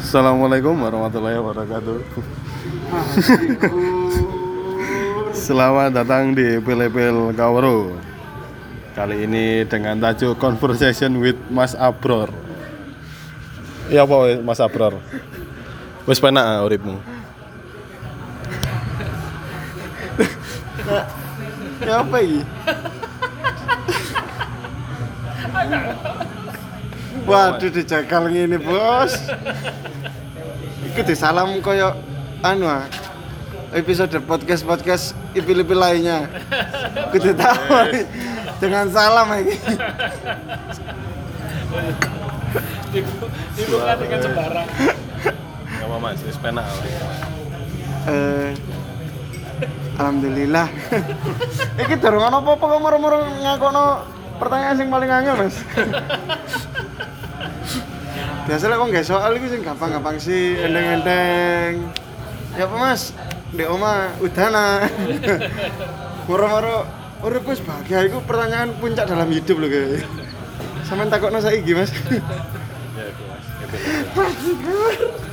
[0.00, 2.00] Assalamualaikum warahmatullahi wabarakatuh.
[5.36, 8.00] Selamat datang di Pilepil Kawero.
[8.96, 12.32] Kali ini dengan tajuk Conversation with Mas Abror.
[13.92, 15.04] Iya apa Mas Abror?
[16.08, 16.96] Wis penak ah uripmu.
[21.84, 22.40] Ya apa ini?
[27.28, 29.12] Waduh dijagal ngene, Bos.
[30.90, 31.94] Iku disalam koyo
[32.40, 32.84] anu ah.
[33.70, 36.26] Episode podcast-podcast ipil-ipil lainnya.
[37.14, 38.02] Kudu tahu
[38.58, 39.56] dengan salam iki.
[42.90, 44.66] dibuka dengan sembarang
[45.70, 46.66] Gak apa Mas, wis penak.
[48.10, 48.50] Eh
[50.00, 50.66] Alhamdulillah.
[51.84, 53.84] Iki durung ana apa-apa kok moro-moro ngakono
[54.40, 55.56] pertanyaan sing paling angel, Mas.
[58.48, 61.92] Biasanya kok nggak soal itu sing gampang-gampang sih, enteng-enteng.
[62.56, 63.12] Ya apa Mas?
[63.52, 64.88] Di oma udana.
[66.28, 66.88] Moro-moro
[67.20, 70.02] urip wis bahagia iku pertanyaan puncak dalam hidup lho guys.
[70.88, 71.92] Sampeyan takokno saiki, Mas.
[71.92, 73.44] Ya itu Mas.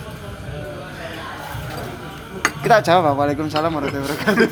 [2.57, 4.49] Kita jawab Waalaikumsalam warahmatullahi wabarakatuh.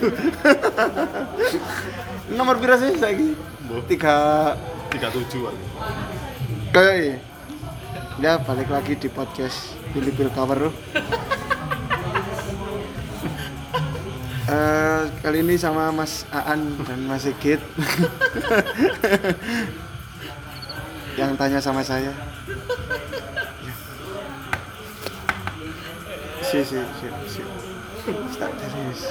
[2.38, 3.36] Nomor pira sih saiki?
[3.66, 4.54] Tiga
[4.94, 5.66] 37 aku.
[6.70, 7.18] kayak.
[8.16, 10.70] Ya balik lagi di podcast Pilih Pil Cover.
[14.46, 17.58] Eh, kali ini sama Mas Aan dan Mas Sigit
[21.20, 22.14] yang tanya sama saya.
[22.14, 22.16] Ya.
[26.46, 27.42] Si si si si.
[28.30, 29.02] Start serius.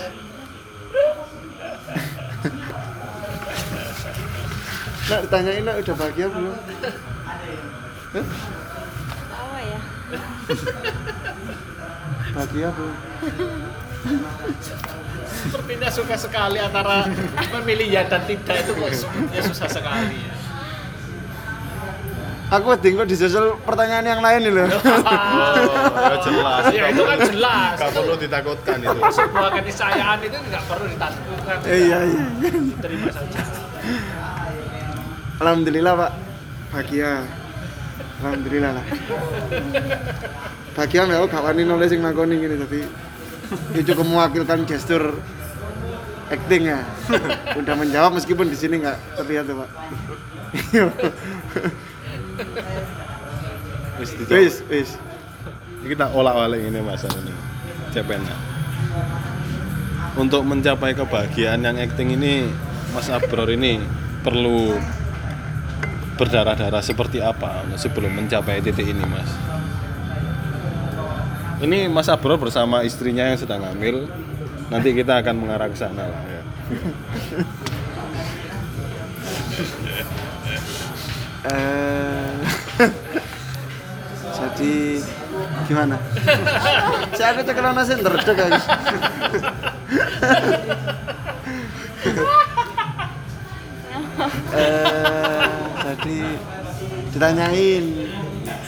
[5.05, 6.57] Nak ditanyain nak udah bahagia belum?
[8.15, 8.27] Hah?
[9.29, 9.79] Tawa ya.
[12.33, 12.95] Bahagia belum?
[15.25, 17.05] sepertinya suka sekali antara
[17.53, 20.35] memilih ya dan tidak itu kok sepertinya susah sekali ya.
[22.51, 24.69] Aku wedding kok dijajal pertanyaan yang lain nih loh.
[26.05, 26.63] Ya jelas.
[26.71, 28.99] ya itu kan jelas Gak perlu ditakutkan itu.
[29.11, 32.25] sebuah keniscayaan itu nggak perlu ditakutkan iya iya.
[32.79, 33.41] terima saja
[35.43, 36.13] Alhamdulillah Pak.
[36.71, 37.27] Bahagia.
[38.23, 38.85] Alhamdulillah lah.
[40.75, 42.83] Bahagia nggak gak wani nulis sing nakoni gini tapi
[43.77, 45.19] itu cukup mewakilkan gestur
[46.31, 46.83] acting ya.
[47.61, 49.71] Udah menjawab meskipun di sini nggak terlihat tuh Pak.
[54.03, 54.11] Wis.
[54.27, 54.91] Wis wis.
[55.87, 57.31] Kita olah-olah ini masa ini.
[57.95, 58.35] Cepena.
[60.19, 62.51] Untuk mencapai kebahagiaan yang acting ini,
[62.95, 63.79] Mas Abror ini
[64.23, 64.75] perlu
[66.15, 69.31] berdarah-darah seperti apa sebelum mencapai titik ini, Mas?
[71.63, 74.07] Ini Mas Abror bersama istrinya yang sedang hamil.
[74.69, 76.43] Nanti kita akan mengarah ke sana lah ya.
[81.45, 82.33] Eh,
[84.41, 84.77] jadi
[85.69, 86.01] gimana?
[87.21, 88.61] Saya aku cekel nasi ndredeg aku.
[94.57, 95.24] eh,
[96.05, 96.37] jadi
[97.17, 98.13] ditanyain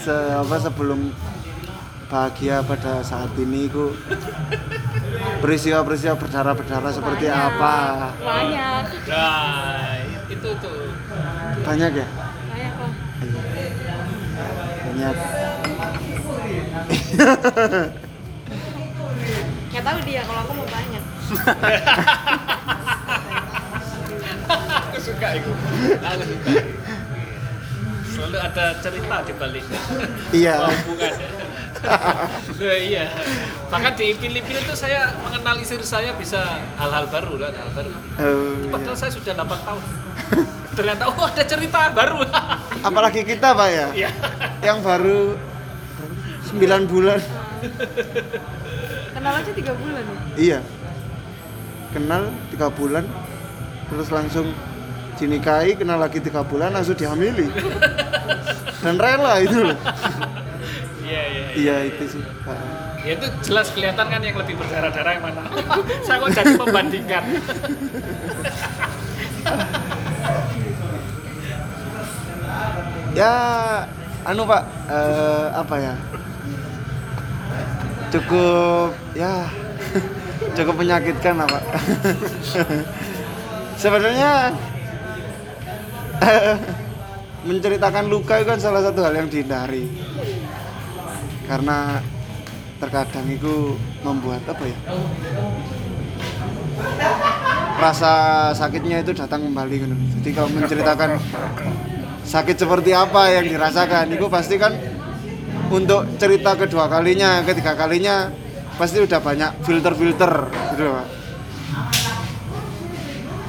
[0.01, 1.13] se apa sebelum
[2.09, 3.93] bahagia pada saat ini ku.
[5.45, 8.09] Peristiwa-peristiwa berdarah-berdarah seperti apa?
[8.25, 9.05] Banyak.
[9.05, 10.01] nah
[10.33, 10.97] itu tuh.
[11.61, 12.09] Banyak ya?
[12.49, 12.89] Banyak kok.
[14.81, 15.17] banyak.
[19.77, 21.05] Nggak tahu dia kalau aku mau banyak.
[24.89, 25.53] aku suka itu.
[26.01, 26.65] Aku suka
[28.17, 29.81] selalu ada cerita di baliknya
[30.33, 30.55] iya.
[30.65, 31.13] Oh, bukan.
[32.57, 33.13] Nah, iya.
[33.69, 37.93] Bahkan di Filipina itu saya mengenal istri saya bisa hal-hal baru lah hal baru.
[38.17, 39.83] Eh, padahal saya sudah 8 tahun.
[40.77, 42.25] Ternyata oh ada cerita baru.
[42.89, 43.87] Apalagi kita pak ya?
[43.93, 44.11] Iya.
[44.65, 45.21] Yang baru
[46.57, 47.21] 9 bulan.
[49.15, 50.17] Kenal aja tiga bulan ya.
[50.37, 50.59] iya.
[51.93, 53.05] Kenal tiga bulan
[53.87, 54.51] terus langsung
[55.17, 57.49] dinikahi kenal lagi tiga bulan langsung dihamili.
[58.85, 59.73] Dan rela itu.
[59.73, 59.79] Loh
[61.07, 61.55] iya iya iya.
[61.55, 62.23] iya itu sih.
[63.07, 65.43] Ya itu jelas kelihatan kan yang lebih berdarah-darah yang mana.
[66.07, 67.23] Saya kok jadi membandingkan.
[73.17, 73.33] Ya
[74.27, 75.95] anu pak eh, apa ya?
[78.11, 79.47] Cukup ya
[80.59, 81.63] cukup menyakitkan lah pak.
[83.83, 84.51] Sebenarnya
[87.49, 89.87] menceritakan luka itu kan salah satu hal yang dihindari.
[91.47, 92.03] Karena
[92.83, 94.79] terkadang itu membuat apa ya?
[97.77, 98.13] Rasa
[98.53, 99.97] sakitnya itu datang kembali gitu.
[100.21, 101.11] jadi kalau menceritakan
[102.27, 104.75] sakit seperti apa yang dirasakan itu pasti kan
[105.71, 108.33] untuk cerita kedua kalinya ketiga kalinya
[108.77, 110.33] pasti udah banyak filter-filter
[110.75, 110.85] gitu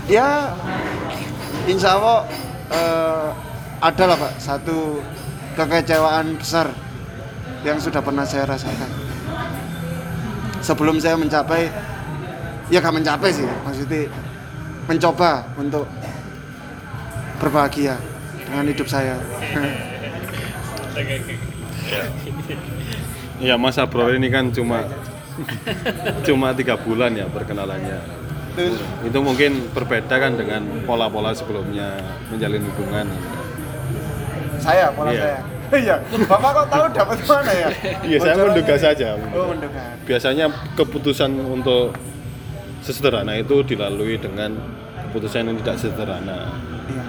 [0.07, 0.55] ya
[1.67, 2.29] insya Allah
[2.71, 3.29] eh,
[3.81, 4.33] ada lah pak.
[4.41, 5.01] Satu
[5.57, 6.69] kekecewaan besar
[7.65, 8.91] yang sudah pernah saya rasakan.
[10.61, 11.69] Sebelum saya mencapai
[12.67, 14.11] ya gak mencapai sih maksudnya
[14.87, 15.87] mencoba untuk
[17.39, 17.95] berbahagia
[18.47, 19.15] dengan hidup saya.
[23.37, 24.81] Ya Mas Abro ini kan cuma
[26.27, 28.16] cuma tiga bulan ya perkenalannya.
[28.57, 33.05] Terus Itu mungkin berbeda kan dengan pola-pola sebelumnya menjalin hubungan.
[34.57, 35.21] saya pola Iya.
[35.21, 35.39] saya
[35.83, 35.95] iya
[36.25, 37.67] bapak kok tahu dapat mana ya
[38.01, 39.07] Iya saya menduga saja.
[39.29, 41.93] oh menduga Biasanya keputusan untuk
[42.81, 44.55] sesederhana itu dilalui dengan
[45.05, 46.39] keputusan yang tidak sederhana.
[46.87, 47.03] iya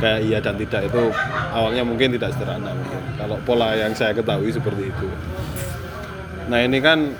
[0.00, 1.02] Kayak iya dan tidak itu
[1.50, 3.00] awalnya mungkin tidak sederhana mungkin.
[3.14, 5.06] Kalau pola yang saya ketahui seperti itu.
[6.48, 7.14] Nah ini kan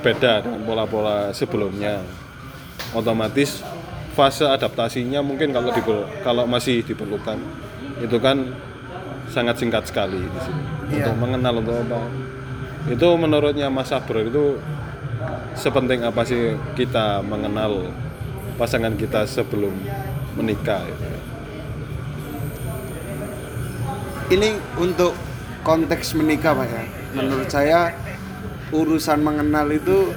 [0.00, 2.02] beda dengan pola-pola sebelumnya.
[2.92, 3.60] Otomatis
[4.12, 7.38] fase adaptasinya mungkin kalau diper- kalau masih diperlukan
[7.98, 8.48] itu kan
[9.28, 11.04] sangat singkat sekali di sini Iya.
[11.04, 12.00] untuk mengenal untuk apa.
[12.88, 14.56] Itu menurutnya Mas Abro itu
[15.52, 17.92] sepenting apa sih kita mengenal
[18.56, 19.74] pasangan kita sebelum
[20.34, 21.04] menikah gitu.
[24.28, 25.16] ini untuk
[25.62, 26.82] konteks menikah pak ya
[27.14, 27.96] menurut saya
[28.70, 30.12] urusan mengenal itu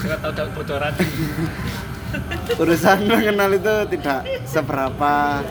[0.00, 0.92] Tahu dapat bocoran.
[2.58, 5.44] urusan mengenal itu tidak seberapa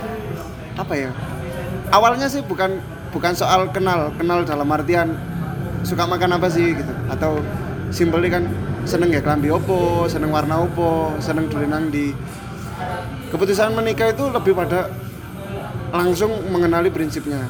[0.76, 1.12] apa ya?
[1.94, 2.82] Awalnya sih bukan
[3.14, 5.16] bukan soal kenal kenal dalam artian
[5.86, 6.94] suka makan apa sih gitu.
[7.08, 7.46] Atau
[7.94, 8.44] simpelnya kan
[8.84, 12.12] seneng ya kelambi opo seneng warna opo seneng dolenang di.
[13.30, 14.90] Keputusan menikah itu lebih pada
[15.94, 17.46] langsung mengenali prinsipnya.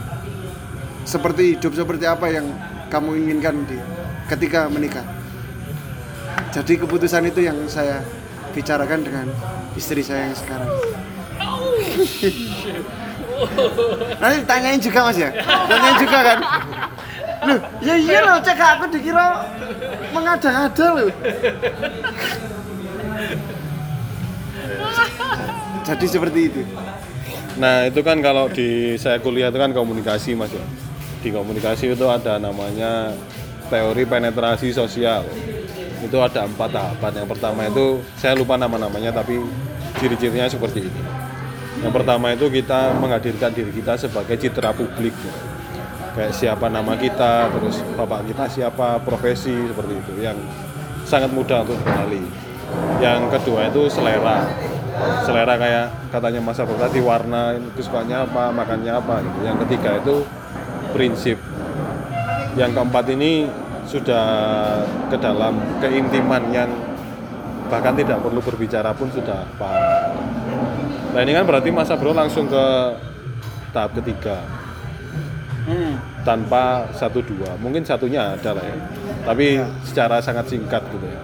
[1.07, 2.51] Seperti hidup seperti apa yang
[2.92, 3.80] kamu inginkan di
[4.28, 5.19] ketika menikah
[6.50, 8.01] jadi keputusan itu yang saya
[8.54, 9.28] bicarakan dengan
[9.78, 10.69] istri saya yang sekarang.
[14.19, 15.31] Nanti tanyain juga mas ya,
[15.69, 16.38] tanyain juga kan.
[17.40, 19.48] Loh, ya iya loh, cek aku dikira
[20.12, 21.07] mengada-ngada loh.
[25.88, 26.62] Jadi seperti itu.
[27.56, 30.63] Nah itu kan kalau di saya kuliah itu kan komunikasi mas ya.
[31.24, 33.16] Di komunikasi itu ada namanya
[33.72, 35.24] teori penetrasi sosial.
[36.00, 37.12] Itu ada empat tahapan.
[37.24, 37.86] Yang pertama itu
[38.16, 39.40] saya lupa nama-namanya tapi
[40.00, 41.01] ciri-cirinya seperti ini.
[41.80, 45.16] Yang pertama itu kita menghadirkan diri kita sebagai citra publik.
[45.16, 45.34] ya.
[46.10, 50.36] Kayak siapa nama kita, terus bapak kita siapa, profesi seperti itu yang
[51.07, 52.24] sangat mudah untuk dikenali.
[53.00, 54.44] Yang kedua itu selera.
[55.24, 59.40] Selera kayak katanya Mas Abel tadi warna kesukaannya apa, makannya apa gitu.
[59.48, 60.16] Yang ketiga itu
[60.92, 61.38] prinsip.
[62.60, 63.48] Yang keempat ini
[63.89, 64.25] sudah
[65.09, 66.69] ke dalam keintiman yang
[67.74, 70.13] bahkan tidak perlu berbicara pun sudah paham.
[71.18, 72.65] Nah ini kan berarti Mas Abro langsung ke
[73.74, 74.45] tahap ketiga.
[75.69, 76.01] Hmm.
[76.25, 77.53] tanpa satu dua.
[77.62, 78.77] Mungkin satunya ada lah ya.
[79.22, 81.22] Tapi secara sangat singkat gitu ya.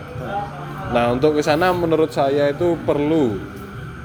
[0.94, 3.42] Nah untuk ke sana menurut saya itu perlu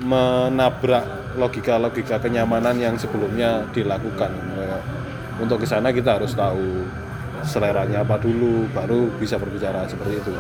[0.01, 4.33] menabrak logika-logika kenyamanan yang sebelumnya dilakukan.
[5.37, 6.89] Untuk ke sana kita harus tahu
[7.45, 10.33] seleranya apa dulu baru bisa berbicara seperti itu.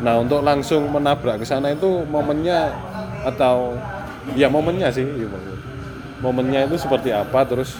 [0.00, 2.72] Nah untuk langsung menabrak ke sana itu momennya
[3.24, 3.76] atau
[4.32, 5.28] ya momennya sih iya,
[6.24, 7.76] momennya itu seperti apa terus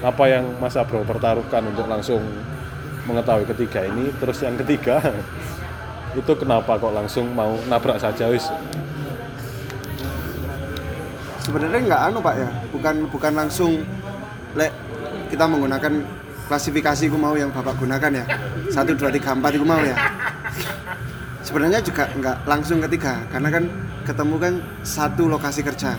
[0.00, 2.20] apa yang Mas Abro pertaruhkan untuk langsung
[3.04, 4.98] mengetahui ketiga ini terus yang ketiga
[6.18, 8.48] itu kenapa kok langsung mau nabrak saja wis?
[11.42, 13.82] Sebenarnya nggak anu pak ya, bukan bukan langsung
[14.54, 14.70] lek
[15.32, 18.24] kita menggunakan klasifikasi ku mau yang bapak gunakan ya.
[18.72, 19.96] Satu dua tiga empat itu mau ya.
[21.42, 23.64] Sebenarnya juga nggak langsung ketiga karena kan
[24.02, 25.94] ketemu kan satu lokasi kerja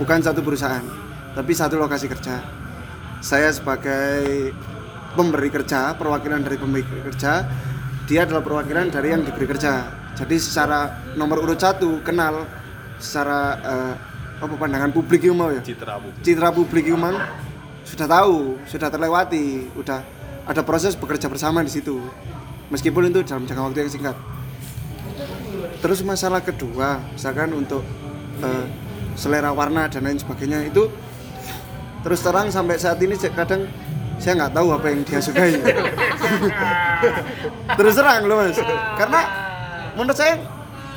[0.00, 0.84] bukan satu perusahaan
[1.32, 2.40] tapi satu lokasi kerja.
[3.22, 4.50] Saya sebagai
[5.14, 7.46] pemberi kerja perwakilan dari pemberi kerja
[8.04, 9.86] dia adalah perwakilan dari yang diberi kerja.
[10.12, 12.44] Jadi secara nomor urut satu kenal
[13.00, 13.94] secara eh,
[14.42, 15.62] apa pandangan publik itu mau ya?
[15.62, 16.98] Citra bu citra publik itu
[17.86, 20.00] sudah tahu, sudah terlewati, udah
[20.46, 22.02] ada proses bekerja bersama di situ.
[22.72, 24.16] Meskipun itu dalam jangka waktu yang singkat.
[25.82, 27.84] Terus masalah kedua, misalkan untuk
[28.40, 28.66] eh,
[29.16, 30.88] selera warna dan lain sebagainya itu
[32.02, 33.68] terus terang sampai saat ini kadang
[34.18, 35.54] saya nggak tahu apa yang dia sukai
[37.78, 38.58] terus terang loh mas
[38.98, 39.20] karena
[39.94, 40.34] menurut saya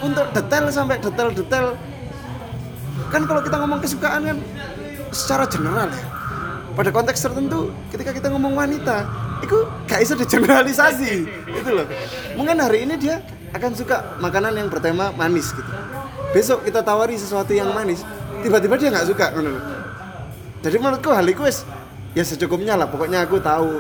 [0.02, 1.68] untuk detail sampai detail-detail
[3.14, 4.38] kan kalau kita ngomong kesukaan kan
[5.14, 6.06] secara general ya
[6.76, 9.08] pada konteks tertentu ketika kita ngomong wanita
[9.42, 11.14] itu gak bisa digeneralisasi.
[11.56, 11.88] Itu loh.
[12.36, 13.24] Mungkin hari ini dia
[13.56, 15.72] akan suka makanan yang bertema manis gitu.
[16.36, 18.04] Besok kita tawari sesuatu yang manis
[18.44, 19.32] tiba-tiba dia nggak suka
[20.66, 21.46] jadi menurutku hal itu
[22.18, 22.90] ya secukupnya lah.
[22.90, 23.78] Pokoknya aku tahu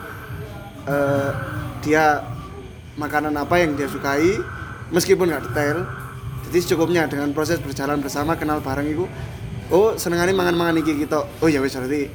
[0.85, 1.29] eh,
[1.81, 2.21] dia
[2.93, 4.37] makanan apa yang dia sukai
[4.93, 5.89] meskipun nggak detail.
[6.45, 9.09] Jadi secukupnya dengan proses berjalan bersama kenal bareng itu.
[9.73, 11.25] Oh senengannya mangan-mangan iki gitu.
[11.41, 12.05] Oh ya wis berarti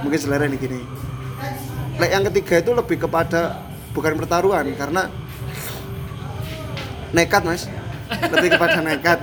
[0.00, 0.80] mungkin selera ini gini.
[2.00, 3.60] Lek yang ketiga itu lebih kepada
[3.92, 5.12] bukan pertaruhan karena
[7.12, 7.68] nekat mas.
[8.08, 9.18] Lebih kepada nekat.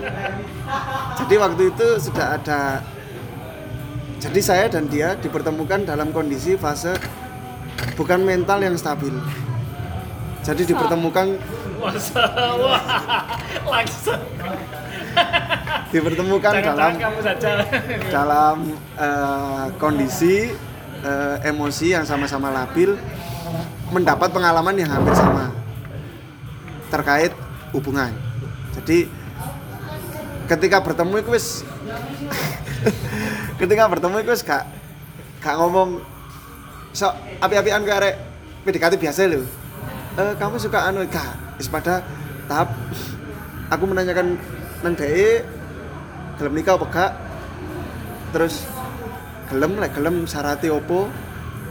[1.18, 2.86] Jadi waktu itu sudah ada
[4.20, 6.94] jadi saya dan dia dipertemukan dalam kondisi fase
[7.96, 9.16] bukan mental yang stabil.
[10.44, 11.40] Jadi dipertemukan
[13.68, 14.22] langsung.
[15.90, 17.52] Dipertemukan Jangan dalam kamu saja.
[18.16, 18.58] dalam
[18.94, 20.54] eh, kondisi
[21.02, 22.94] eh, emosi yang sama-sama labil
[23.90, 25.50] mendapat pengalaman yang hampir sama
[26.94, 27.34] terkait
[27.74, 28.14] hubungan.
[28.78, 29.10] Jadi
[30.46, 31.48] ketika bertemu itu wis
[33.62, 34.66] ketika bertemu itu wis gak
[35.42, 36.02] gak ngomong
[36.94, 38.16] sok api-apian ke arek
[38.66, 39.42] PDKT biasa lho.
[40.22, 41.58] Eh kamu suka anu gak?
[41.58, 42.06] Wis pada
[42.46, 42.70] tahap
[43.74, 44.38] aku menanyakan
[44.86, 45.59] nang dhek
[46.40, 47.12] gelem nikah apa gak?
[48.32, 48.64] Terus
[49.52, 51.12] gelem lek gelem syarate opo?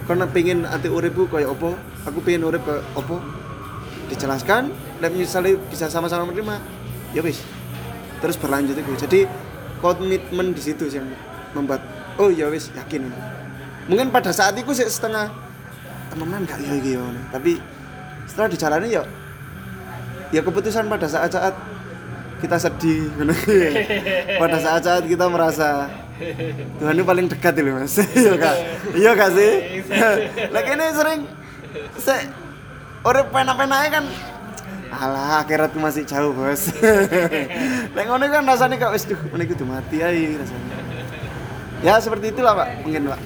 [0.05, 1.73] Kono pengin ati uripku kaya opo?
[2.05, 3.17] Aku pengen urip kaya opo?
[4.13, 4.69] Dijelaskan
[5.01, 6.61] dan misalnya bisa sama-sama menerima.
[7.17, 7.41] Ya wis.
[8.21, 8.93] Terus berlanjut itu.
[9.09, 9.21] Jadi
[9.81, 11.09] komitmen di situ yang
[11.57, 11.81] membuat
[12.21, 13.09] oh ya wis yakin.
[13.89, 15.33] Mungkin pada saat itu sih setengah
[16.13, 17.09] temenan gak ya yo.
[17.33, 17.57] Tapi
[18.29, 19.03] setelah dijalani ya
[20.29, 21.57] ya keputusan pada saat-saat
[22.39, 23.11] kita sedih
[24.41, 25.91] pada saat-saat kita merasa
[26.79, 27.95] Tuhan ini paling dekat itu mas.
[28.19, 28.57] Iya kak
[28.95, 29.53] iya kak sih?
[30.55, 31.21] Lagi ini sering
[31.99, 32.15] se
[33.07, 34.05] orang pena-penanya kan
[34.89, 36.75] alah akhiratku masih jauh bos.
[37.95, 40.77] Lagi ngono kan rasanya kak wis duh ini kudu mati aja rasanya
[41.79, 43.21] ya seperti itulah pak mungkin pak.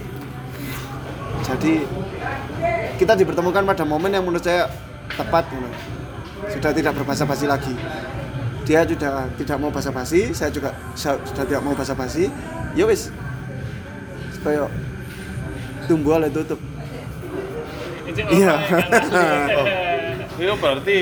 [1.42, 1.84] Jadi
[3.00, 4.68] kita dipertemukan pada momen yang menurut saya
[5.16, 5.48] tepat
[6.52, 7.72] sudah tidak berbahasa basi lagi
[8.62, 12.30] dia sudah tidak mau basa basi saya juga sudah tidak mau basa basi
[12.78, 13.10] ya wis.
[14.34, 14.66] Supaya
[15.86, 16.58] tumbuh oleh tutup.
[18.12, 18.54] Iya.
[19.56, 19.66] Oh,
[20.42, 20.96] itu berarti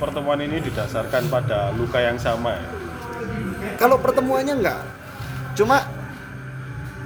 [0.00, 2.82] pertemuan ini didasarkan pada luka yang sama ya?
[3.82, 4.80] kalau pertemuannya enggak.
[5.58, 5.82] Cuma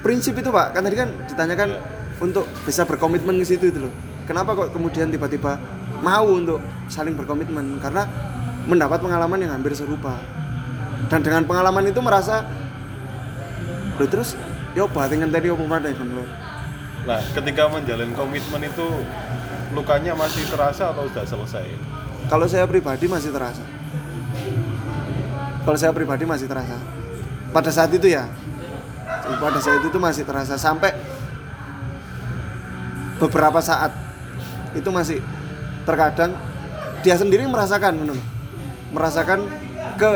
[0.05, 0.76] prinsip itu pak.
[0.76, 1.69] Kan tadi kan ditanyakan
[2.21, 3.93] untuk bisa berkomitmen ke situ itu loh.
[4.28, 5.57] Kenapa kok kemudian tiba-tiba
[6.02, 6.61] mau untuk
[6.93, 7.78] saling berkomitmen?
[7.81, 8.05] Karena
[8.66, 10.18] mendapat pengalaman yang hampir serupa.
[11.06, 12.42] Dan dengan pengalaman itu merasa
[13.96, 14.37] loh terus
[14.76, 16.26] yo batingan tadi apa mana kan lo
[17.06, 18.87] Nah, ketika menjalin komitmen itu
[19.70, 21.66] lukanya masih terasa atau sudah selesai?
[22.26, 23.62] kalau saya pribadi masih terasa.
[25.62, 26.75] Kalau saya pribadi masih terasa.
[27.54, 28.26] Pada saat itu ya.
[29.38, 30.58] Pada saat itu masih terasa.
[30.58, 30.90] Sampai
[33.23, 33.94] beberapa saat
[34.75, 35.23] itu masih
[35.87, 36.35] terkadang
[37.06, 38.36] dia sendiri merasakan menurut
[38.97, 39.45] merasakan
[40.00, 40.12] ke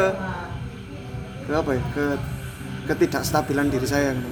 [1.44, 2.04] ke apa ya ke
[2.88, 4.30] ketidakstabilan diri saya gitu.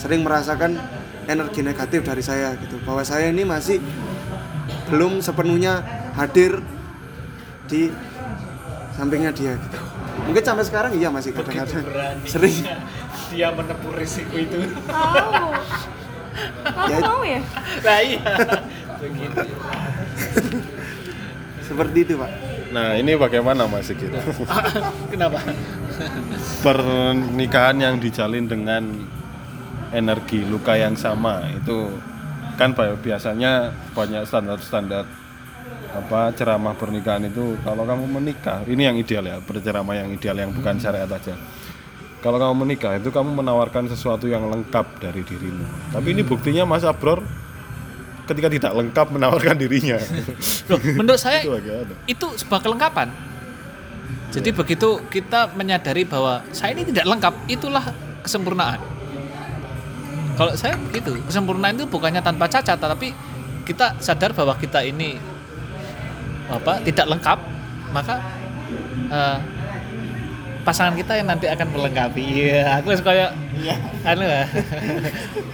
[0.00, 0.80] sering merasakan
[1.28, 3.78] energi negatif dari saya gitu bahwa saya ini masih
[4.88, 5.84] belum sepenuhnya
[6.16, 6.64] hadir
[7.68, 7.92] di
[8.96, 9.78] sampingnya dia gitu
[10.24, 12.56] mungkin sampai sekarang iya masih kadang-kadang berani sering
[13.30, 14.58] dia menempuh risiko itu.
[14.86, 15.50] Tahu.
[16.66, 17.40] Kamu Ya, tahu ya?
[17.82, 18.22] Nah iya.
[19.02, 19.40] Begitu.
[21.66, 22.30] Seperti itu pak.
[22.70, 24.10] Nah, ini bagaimana Mas Sigit?
[25.12, 25.38] Kenapa?
[26.62, 28.82] Pernikahan yang dijalin dengan
[29.94, 31.94] energi luka yang sama itu
[32.58, 35.06] kan biasanya banyak standar-standar
[35.96, 40.50] apa ceramah pernikahan itu kalau kamu menikah ini yang ideal ya berceramah yang ideal yang
[40.52, 41.32] bukan syariat aja.
[42.20, 45.94] Kalau kamu menikah itu kamu menawarkan sesuatu yang lengkap dari dirimu.
[45.94, 47.22] Tapi ini buktinya Mas Abror
[48.26, 49.96] ketika tidak lengkap menawarkan dirinya
[50.66, 51.54] Loh, menurut saya itu
[52.10, 53.08] itu sebuah kelengkapan.
[54.34, 57.84] Jadi begitu kita menyadari bahwa saya ini tidak lengkap, itulah
[58.20, 58.82] kesempurnaan.
[60.36, 63.16] Kalau saya begitu, kesempurnaan itu bukannya tanpa cacat, tapi
[63.64, 65.16] kita sadar bahwa kita ini
[66.52, 67.38] apa tidak lengkap,
[67.96, 68.20] maka
[69.08, 69.38] eh,
[70.66, 72.50] pasangan kita yang nanti akan melengkapi.
[72.50, 73.30] Iya, aku suka kayak
[74.02, 74.50] anu lah.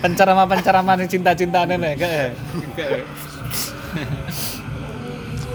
[0.01, 2.31] Pencerama-pencerama cinta-cinta anu nih, kayak.
[2.73, 3.05] kayak.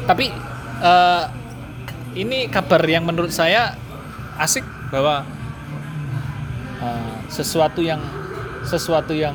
[0.05, 0.25] Tapi
[0.85, 1.23] eh,
[2.21, 3.73] ini kabar yang menurut saya
[4.37, 4.61] asik
[4.93, 5.25] bahwa
[6.77, 7.99] eh, sesuatu yang
[8.61, 9.33] sesuatu yang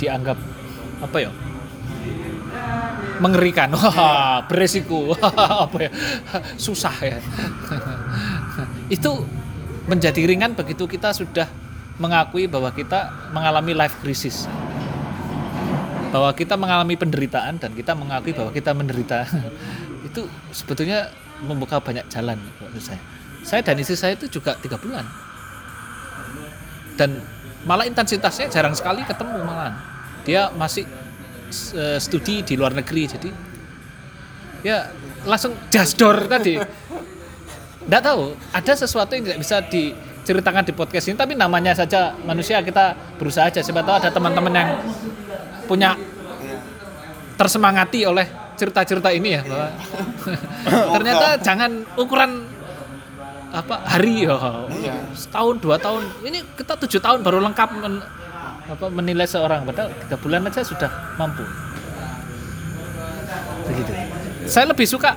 [0.00, 0.40] dianggap
[1.04, 1.30] apa ya
[3.18, 5.14] mengerikan wah beresiko
[5.66, 5.90] apa ya
[6.54, 7.18] susah ya
[8.96, 9.10] itu
[9.88, 11.48] menjadi ringan begitu kita sudah
[11.96, 14.44] mengakui bahwa kita mengalami life crisis.
[16.12, 19.24] Bahwa kita mengalami penderitaan dan kita mengakui bahwa kita menderita.
[20.08, 21.10] Itu sebetulnya
[21.42, 23.00] membuka banyak jalan menurut saya.
[23.42, 25.06] Saya dan istri saya itu juga tiga bulan.
[26.98, 27.22] Dan
[27.64, 29.78] malah intensitasnya jarang sekali ketemu malahan.
[30.26, 30.84] Dia masih
[31.78, 33.30] eh, studi di luar negeri jadi
[34.66, 34.90] ya
[35.22, 36.58] langsung jasdor tadi
[37.88, 38.36] nggak tahu.
[38.52, 43.48] Ada sesuatu yang tidak bisa diceritakan di podcast ini tapi namanya saja manusia kita berusaha
[43.48, 43.64] aja.
[43.64, 44.70] Siapa tahu ada teman-teman yang
[45.64, 45.96] punya
[47.40, 48.28] tersemangati oleh
[48.58, 49.68] cerita-cerita ini ya bahwa
[50.98, 52.44] ternyata jangan ukuran
[53.48, 54.36] apa hari ya
[55.16, 56.04] setahun dua tahun.
[56.20, 58.04] Ini kita tujuh tahun baru lengkap men-
[58.68, 59.64] apa, menilai seorang.
[59.64, 61.40] Padahal tiga bulan aja sudah mampu.
[63.64, 63.92] Begitu.
[64.44, 65.16] Saya lebih suka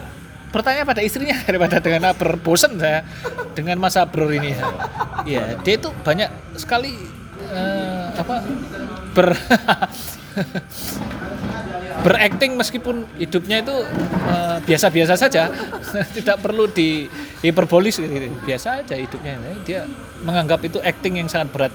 [0.51, 3.07] bertanya pada istrinya daripada dengan Abrar bosen saya
[3.55, 4.53] dengan masa Abrar ini.
[5.25, 6.29] Ya dia itu banyak
[6.59, 6.93] sekali
[7.51, 8.43] eh, apa
[9.15, 9.35] ber
[12.05, 13.75] berakting meskipun hidupnya itu
[14.27, 15.49] eh, biasa-biasa saja.
[16.17, 17.07] Tidak perlu di
[17.41, 18.11] hiperbolis gitu.
[18.43, 19.39] biasa aja hidupnya.
[19.63, 19.87] Dia
[20.21, 21.73] menganggap itu acting yang sangat berat.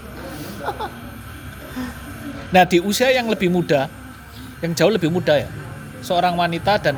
[2.55, 3.91] Nah di usia yang lebih muda
[4.65, 5.49] yang jauh lebih muda ya
[6.01, 6.97] seorang wanita dan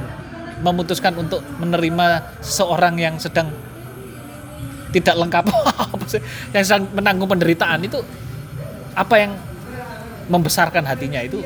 [0.62, 3.50] memutuskan untuk menerima seseorang yang sedang
[4.90, 5.44] tidak lengkap
[5.84, 8.00] apa sih yang sedang menanggung penderitaan itu
[8.96, 9.32] apa yang
[10.28, 11.40] membesarkan hatinya itu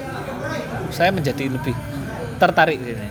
[0.92, 1.72] saya menjadi lebih
[2.36, 3.08] tertarik ini.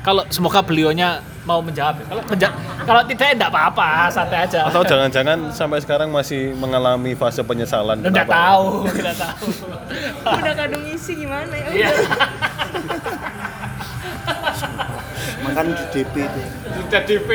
[0.00, 2.00] Kalau semoga beliaunya mau menjawab.
[2.00, 2.04] ya.
[2.08, 2.56] Kalau menja-
[2.88, 4.64] kalau tidak ya enggak apa-apa, santai aja.
[4.68, 8.00] Atau jangan-jangan sampai sekarang masih mengalami fase penyesalan.
[8.00, 8.32] Udah kenapa?
[8.32, 9.46] tahu, udah tahu.
[10.40, 11.68] Udah kadung isi gimana ya?
[15.40, 16.42] Makan di DP itu.
[16.76, 17.30] sudah DP.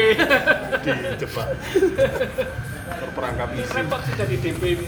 [0.85, 1.47] Dijebak.
[2.85, 3.71] Terperangkap isi.
[3.73, 4.87] Repot sudah di DP ini.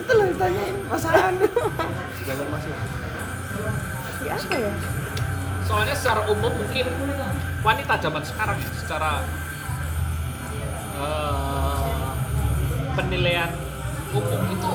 [0.00, 1.34] Itu loh ditanyain pasangan.
[4.26, 4.72] Ya apa ya?
[5.66, 6.86] Soalnya secara umum mungkin
[7.66, 9.10] wanita zaman sekarang ya, secara
[10.94, 12.10] eh,
[12.94, 13.50] penilaian
[14.14, 14.72] umum itu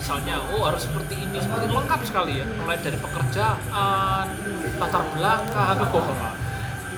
[0.00, 1.74] misalnya oh harus seperti ini seperti ini.
[1.76, 4.26] lengkap sekali ya mulai dari pekerjaan
[4.74, 6.16] latar belakang oh,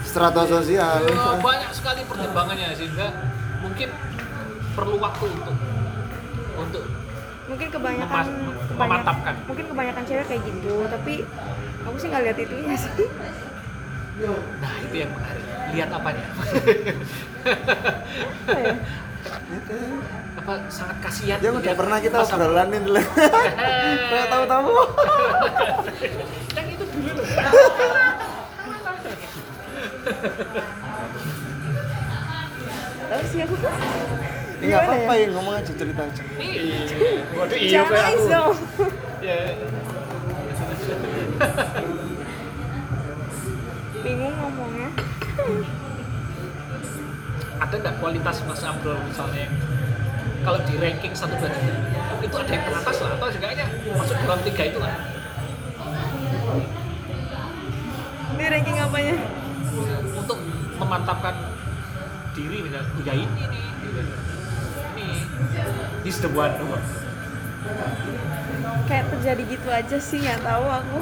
[0.02, 1.02] Strata sosial.
[1.04, 3.10] eh, banyak sekali pertimbangannya sehingga
[3.58, 3.88] mungkin
[4.72, 5.56] perlu waktu untuk
[6.54, 6.84] untuk
[7.42, 9.34] Mungkin kebanyakan Memas- kebanyak- memantapkan.
[9.44, 11.14] Mungkin kebanyakan cewek kayak gitu, tapi
[11.82, 13.06] aku sih nggak lihat itunya sih.
[14.56, 16.44] nah itu yang menarik lihat apanya Apa
[18.54, 18.72] ya?
[20.32, 23.02] apa sangat kasihan Yang udah pernah kita obrolanin dulu.
[24.10, 24.74] Kayak tahu-tahu.
[26.52, 27.26] yang itu dulu loh
[33.12, 33.54] Tahu sih aku.
[34.62, 36.22] Ini nggak apa-apa ya ngomong aja cerita aja.
[37.34, 38.54] waduh iya kayak aku dong.
[39.18, 39.38] ya
[44.02, 44.88] Bingung ngomongnya.
[47.62, 49.54] Ada nggak kualitas Mas Abdul misalnya yang
[50.42, 51.74] kalau di ranking satu dua tiga
[52.18, 54.94] itu ada yang teratas lah atau seenggaknya masuk dalam tiga itu lah
[58.32, 59.16] Ini ranking apanya?
[60.18, 60.38] untuk
[60.80, 61.34] memantapkan
[62.34, 63.64] diri misalnya "Oh, ya ini nih
[64.96, 65.08] ini
[66.02, 66.50] this the one
[68.90, 71.00] Kayak terjadi gitu aja sih, nggak tahu aku.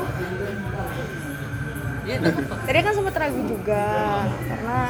[2.05, 2.17] Iya.
[2.69, 3.87] Tadi kan sempat ragu juga
[4.29, 4.81] karena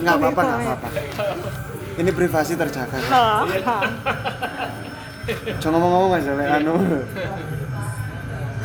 [0.00, 0.88] Nggak apa-apa, nggak apa-apa.
[1.98, 2.98] Ini privasi terjaga.
[5.60, 6.44] Jangan ngomong-ngomong aja, Le.
[6.48, 6.74] anu.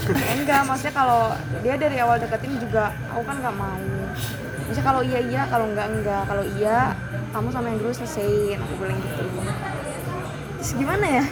[0.05, 1.34] enggak maksudnya kalau
[1.65, 3.81] dia dari awal deketin juga aku kan nggak mau
[4.69, 6.93] maksudnya kalau iya iya kalau enggak enggak kalau iya
[7.34, 9.23] kamu sama yang dulu selesaiin aku bilang gitu
[10.62, 11.25] terus gimana ya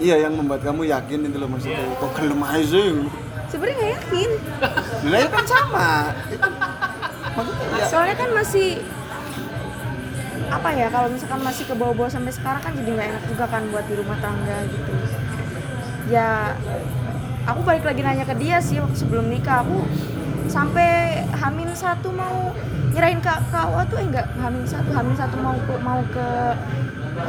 [0.00, 1.84] Iya, yang membuat kamu yakin itu loh maksudnya.
[2.00, 3.04] Kok gelem aja sih?
[3.52, 4.30] sebenarnya nggak yakin
[5.12, 5.90] Lah itu kan sama.
[7.44, 7.86] Maksudnya ya.
[7.88, 8.68] soalnya kan masih
[10.50, 13.62] apa ya kalau misalkan masih ke bawah-bawah sampai sekarang kan jadi nggak enak juga kan
[13.70, 14.92] buat di rumah tangga gitu.
[16.10, 16.58] Ya
[17.46, 19.62] aku balik lagi nanya ke dia sih waktu sebelum nikah.
[19.62, 19.86] Aku
[20.50, 22.50] sampai hamin satu mau
[22.90, 26.28] nyerahin ke KUA tuh eh enggak hamin satu hamin satu mau ke mau ke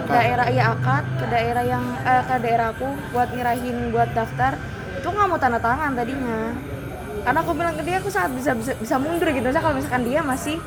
[0.09, 4.57] daerah ya akad ke daerah yang eh, ke daerah aku buat nyerahin buat daftar.
[4.97, 6.57] Itu nggak mau tanda tangan tadinya
[7.21, 9.45] karena aku bilang ke dia aku saat bisa bisa bisa mundur gitu.
[9.45, 10.57] Misalnya kalau misalkan dia masih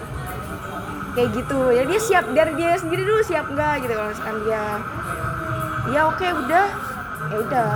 [1.19, 2.25] kayak gitu ya dia siap.
[2.31, 4.65] Dari dia sendiri dulu siap nggak gitu kalau misalkan dia
[5.91, 6.67] ya oke udah.
[7.25, 7.73] Ya udah.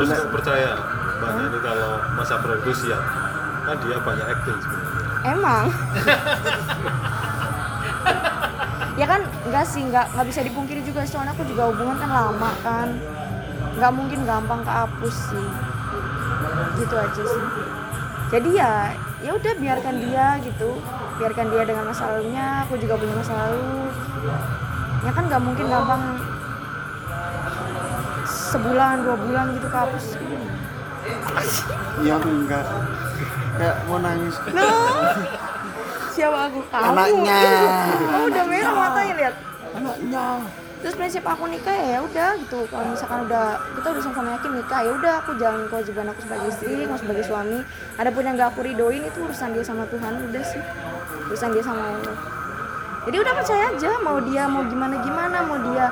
[0.00, 0.70] Terus kok percaya
[1.20, 3.02] Mbak Nani kalau Mas Abrar itu siap.
[3.68, 5.02] Kan dia banyak acting sebenarnya.
[5.30, 5.64] Emang?
[8.98, 12.52] Ya kan enggak sih nggak nggak bisa dipungkiri juga soalnya aku juga hubungan kan lama
[12.60, 12.88] kan.
[13.80, 15.48] Nggak mungkin gampang kehapus sih
[16.78, 17.44] gitu aja sih.
[18.30, 20.70] Jadi ya ya udah biarkan dia gitu.
[21.20, 23.90] Biarkan dia dengan masa lalunya aku juga punya masa lalu.
[25.00, 26.02] Ya kan nggak mungkin gampang
[28.30, 30.06] sebulan dua bulan gitu kehapus.
[32.06, 32.66] Ya enggak.
[33.60, 34.36] Kayak mau nangis.
[34.56, 35.16] Loh,
[36.14, 36.60] siapa aku?
[36.70, 36.84] Kamu.
[36.96, 37.42] Anaknya.
[38.14, 39.34] oh udah merah matanya lihat.
[39.76, 40.24] Anaknya
[40.80, 42.64] terus prinsip aku nikah ya udah gitu.
[42.68, 46.46] Kalau misalkan udah kita udah sama-sama yakin nikah ya udah aku jalan kewajiban aku sebagai
[46.48, 47.58] istri aku sebagai suami.
[48.00, 50.62] Ada pun yang gak aku ridoin itu urusan dia sama Tuhan udah sih.
[51.28, 52.16] Urusan dia sama Allah.
[53.04, 55.86] Jadi udah percaya aja mau dia mau gimana gimana mau dia.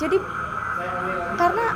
[0.00, 0.16] Jadi
[1.36, 1.66] karena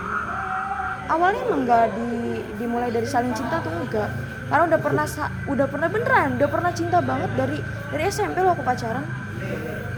[1.12, 2.08] awalnya emang nggak di,
[2.56, 4.08] dimulai dari saling cinta tuh enggak
[4.52, 5.06] karena udah pernah
[5.48, 9.04] udah pernah beneran udah pernah cinta banget dari dari SMP loh aku pacaran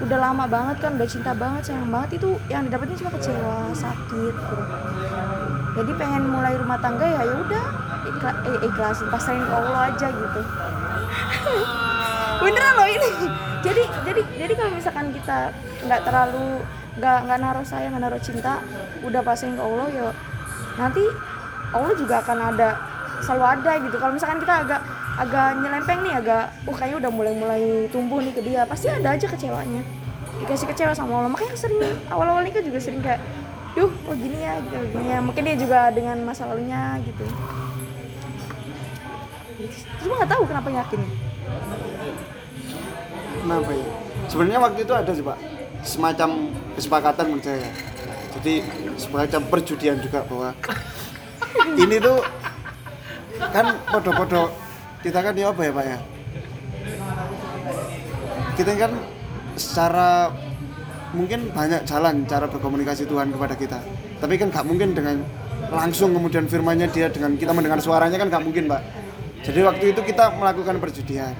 [0.05, 2.21] udah lama banget kan udah cinta banget sayang banget.
[2.23, 4.57] Itu yang didapetin cuma kecewa sakit gitu
[5.75, 7.65] jadi pengen mulai rumah tangga ya ya udah
[8.07, 10.41] ikhla- eh, ikhlasin pasrahin ke Allah aja gitu.
[12.43, 13.11] Beneran loh ini.
[13.65, 15.51] Jadi jadi jadi kalau misalkan kita
[15.83, 16.63] nggak terlalu
[16.95, 18.63] nggak nggak naruh sayang nggak naruh cinta
[19.03, 20.09] udah pasrahin ke Allah ya
[20.79, 21.03] nanti
[21.75, 22.69] Allah juga akan ada
[23.19, 23.97] selalu ada gitu.
[23.99, 24.81] Kalau misalkan kita agak
[25.15, 28.63] agak nyelempeng nih agak uh kayaknya udah mulai mulai tumbuh nih ke dia.
[28.67, 29.83] Pasti ada aja kecewanya.
[30.43, 31.31] Dikasih kecewa sama Allah.
[31.31, 31.79] Makanya sering
[32.11, 33.23] awal-awal nikah juga sering kayak
[33.79, 34.59] duh oh gini ya?
[34.59, 34.77] Gitu.
[34.91, 35.19] Gini ya.
[35.23, 37.25] Mungkin dia juga dengan masa lalunya gitu.
[39.55, 41.01] Terus gue nggak tahu kenapa yakin.
[43.45, 43.89] Kenapa ya?
[44.27, 45.39] Sebenarnya waktu itu ada sih pak.
[45.85, 46.31] Semacam
[46.75, 47.71] kesepakatan menurut saya.
[48.35, 48.67] Jadi
[48.99, 50.51] semacam perjudian juga bahwa
[51.83, 52.19] ini tuh
[53.55, 54.64] kan podo-podo
[55.05, 55.99] kita kan ya apa ya pak ya?
[58.57, 58.93] Kita kan
[59.53, 60.33] secara
[61.13, 63.79] mungkin banyak jalan cara berkomunikasi Tuhan kepada kita.
[64.17, 65.21] Tapi kan nggak mungkin dengan
[65.69, 68.81] langsung kemudian firmannya dia dengan kita mendengar suaranya kan nggak mungkin pak.
[69.45, 71.37] Jadi waktu itu kita melakukan perjudian.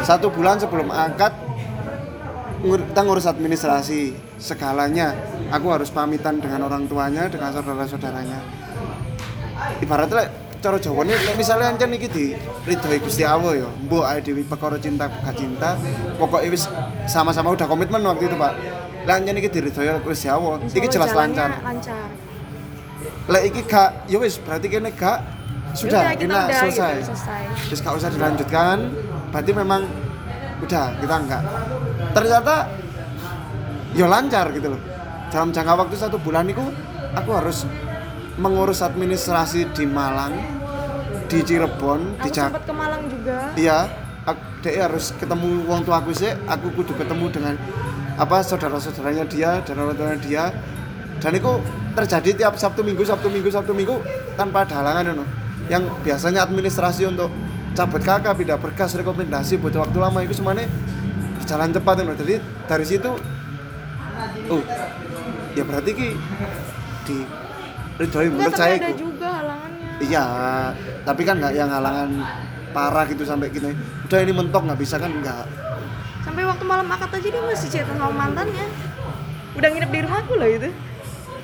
[0.00, 0.88] Satu bulan sebelum
[2.64, 5.12] ngur- kita ngurus administrasi segalanya.
[5.52, 8.40] Aku harus pamitan dengan orang tuanya dengan saudara-saudaranya.
[9.84, 12.24] Ibaratnya cara Jawa ini nek misalnya ancen iki di
[12.62, 15.74] ridhoi Gusti Allah ya mbok ae dewi perkara cinta gak cinta
[16.22, 16.70] pokoknya wis
[17.10, 18.52] sama-sama udah komitmen waktu itu Pak.
[19.02, 21.50] Lah ancen iki diridhoi Gusti Allah iki Insya jelas lancar.
[21.58, 22.06] lancar.
[23.26, 25.18] Lek iki gak ya wis berarti kene gak
[25.74, 27.42] sudah kita kena udah selesai gitu, selesai.
[27.66, 28.76] terus gak usah dilanjutkan
[29.34, 29.82] berarti memang
[30.62, 31.42] udah kita enggak.
[32.14, 32.54] Ternyata
[33.98, 34.80] ya lancar gitu loh.
[35.32, 36.62] Dalam jangka waktu satu bulan itu
[37.16, 37.66] aku harus
[38.42, 40.34] mengurus administrasi di Malang
[41.30, 43.86] di Cirebon di aku Jak sempat ke Malang juga iya
[44.62, 47.54] dia harus ketemu wong tua aku sih aku kudu ketemu dengan
[48.14, 50.44] apa saudara-saudaranya dia dan orang tuanya dia
[51.18, 51.52] dan itu
[51.94, 53.98] terjadi tiap Sabtu Minggu Sabtu Minggu Sabtu Minggu
[54.38, 55.26] tanpa ada halangan know.
[55.66, 57.30] yang biasanya administrasi untuk
[57.72, 60.68] cabut kakak pindah berkas rekomendasi butuh waktu lama itu semuanya
[61.40, 62.14] berjalan cepat know.
[62.14, 62.34] jadi
[62.70, 63.10] dari situ
[64.52, 64.62] oh
[65.58, 66.08] ya berarti ki
[67.02, 67.16] di
[68.08, 70.26] enggak menurut tapi saya ada itu juga halangannya Iya,
[71.06, 72.10] tapi kan nggak yang halangan
[72.74, 73.70] parah gitu sampai gini.
[74.08, 75.44] Udah ini mentok nggak bisa kan nggak.
[76.22, 78.66] sampai waktu malam akad aja dia masih cerita sama mantannya
[79.52, 80.70] udah nginep di rumahku loh itu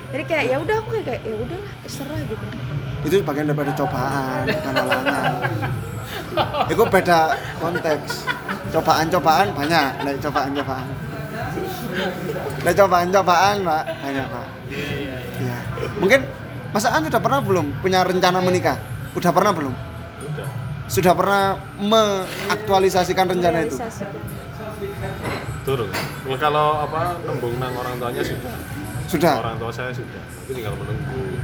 [0.09, 2.45] jadi kayak ya udah aku kayak ya udah terserah gitu
[2.99, 5.31] Itu bagian daripada cobaan, bukan halangan.
[6.67, 7.19] Itu beda
[7.63, 8.11] konteks.
[8.75, 10.87] Cobaan-cobaan banyak, like cobaan-cobaan.
[12.67, 14.47] Like cobaan-cobaan, Pak, banyak, Pak.
[15.39, 15.57] Iya.
[15.95, 16.19] Mungkin
[16.69, 18.77] Mas Aan sudah pernah belum punya rencana menikah?
[19.17, 19.73] Udah pernah belum?
[19.73, 20.47] udah
[20.89, 23.77] Sudah pernah mengaktualisasikan rencana itu?
[25.65, 25.89] Turun
[26.29, 28.53] Ya, kalau apa nembung nang orang tuanya sudah
[29.09, 29.33] Sudah.
[29.41, 31.41] orang tua saya sudah tapi tinggal menunggu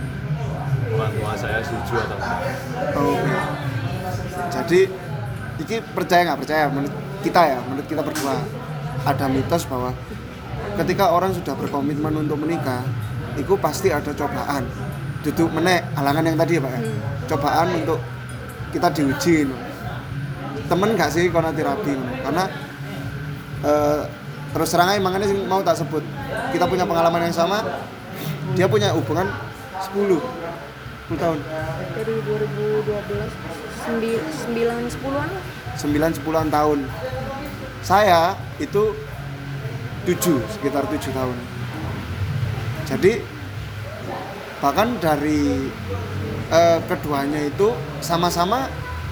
[0.94, 2.40] orang tua saya setuju atau enggak
[2.96, 3.18] Oh.
[4.54, 4.88] Jadi
[5.60, 6.94] iki percaya nggak percaya menurut
[7.26, 8.38] kita ya, menurut kita berdua
[9.04, 9.92] ada mitos bahwa
[10.80, 12.86] ketika orang sudah berkomitmen untuk menikah,
[13.36, 14.64] itu pasti ada cobaan
[15.26, 17.02] duduk menek halangan yang tadi ya pak ya Hmm.
[17.26, 18.00] cobaan untuk
[18.70, 19.58] kita diuji no.
[20.70, 22.06] temen gak sih kono terapi no?
[22.22, 22.44] karena
[23.66, 24.02] eh,
[24.54, 26.06] terus terang aja makanya sing mau tak sebut
[26.54, 27.66] kita punya pengalaman yang sama
[28.54, 29.26] dia punya hubungan
[29.82, 30.16] 10
[31.10, 31.40] 10 tahun
[31.98, 32.86] dari 2012
[33.90, 35.44] 9 10-an lah
[35.76, 36.80] 9 10 tahun
[37.82, 38.94] saya itu
[40.06, 41.38] 7 sekitar 7 tahun
[42.86, 43.35] jadi
[44.66, 45.70] bahkan dari
[46.50, 47.70] eh, keduanya itu
[48.02, 48.66] sama-sama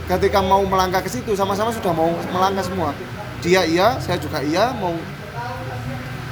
[0.09, 2.89] ketika mau melangkah ke situ sama-sama sudah mau melangkah semua.
[3.45, 4.97] Dia iya saya juga iya mau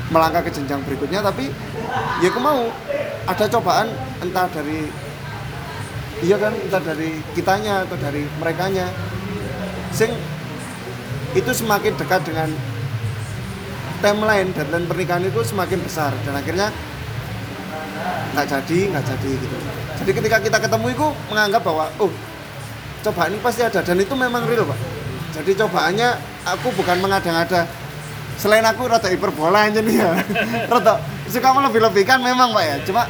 [0.09, 1.53] melangkah ke jenjang berikutnya tapi
[2.25, 2.65] ya aku mau.
[3.21, 3.93] Ada cobaan
[4.25, 4.89] entah dari
[6.25, 8.89] iya kan entah dari kitanya atau dari merekanya.
[9.93, 10.09] Sing
[11.37, 12.49] itu semakin dekat dengan
[14.01, 16.09] timeline deadline pernikahan itu semakin besar.
[16.25, 16.73] Dan akhirnya
[18.31, 19.57] nggak jadi nggak jadi gitu.
[20.01, 22.11] Jadi ketika kita ketemu itu menganggap bahwa oh
[23.05, 23.79] cobaan ini pasti ada.
[23.81, 24.79] Dan itu memang real pak.
[25.41, 26.09] Jadi cobaannya
[26.45, 27.67] aku bukan mengada-ngada.
[28.39, 30.11] Selain aku rada hiperbola aja nih ya.
[30.71, 30.97] Rada
[31.29, 32.75] suka melebih-lebihkan memang pak ya.
[32.87, 33.05] Cuma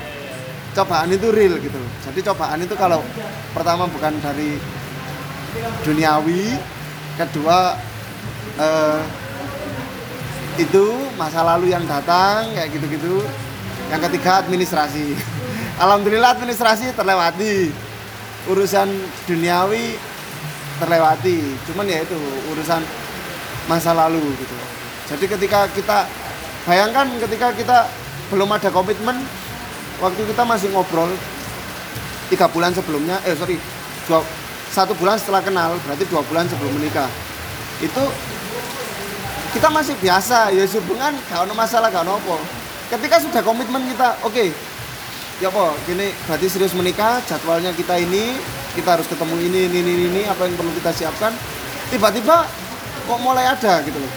[0.75, 1.79] cobaan itu real gitu.
[2.03, 2.99] Jadi cobaan itu kalau
[3.55, 4.59] pertama bukan dari
[5.83, 6.55] duniawi
[7.19, 7.75] kedua
[8.59, 8.99] eh,
[10.59, 13.23] itu masa lalu yang datang kayak gitu-gitu
[13.91, 15.19] yang ketiga administrasi.
[15.75, 17.69] Alhamdulillah administrasi terlewati.
[18.47, 18.87] Urusan
[19.27, 19.99] duniawi
[20.79, 21.37] terlewati.
[21.69, 22.17] Cuman ya itu
[22.55, 22.81] urusan
[23.67, 24.57] masa lalu gitu.
[25.11, 26.07] Jadi ketika kita
[26.65, 27.77] bayangkan ketika kita
[28.31, 29.19] belum ada komitmen
[29.99, 31.11] waktu kita masih ngobrol
[32.31, 33.59] tiga bulan sebelumnya eh sorry
[34.07, 34.23] dua,
[34.71, 37.11] satu bulan setelah kenal berarti dua bulan sebelum menikah.
[37.83, 38.07] Itu
[39.51, 42.60] kita masih biasa ya hubungan gak masalah gak apa
[42.91, 44.45] ketika sudah komitmen kita oke
[45.39, 48.35] ya apa gini berarti serius menikah jadwalnya kita ini
[48.75, 51.31] kita harus ketemu ini ini ini, ini apa yang perlu kita siapkan
[51.87, 52.45] tiba-tiba
[53.07, 54.13] kok mulai ada gitu loh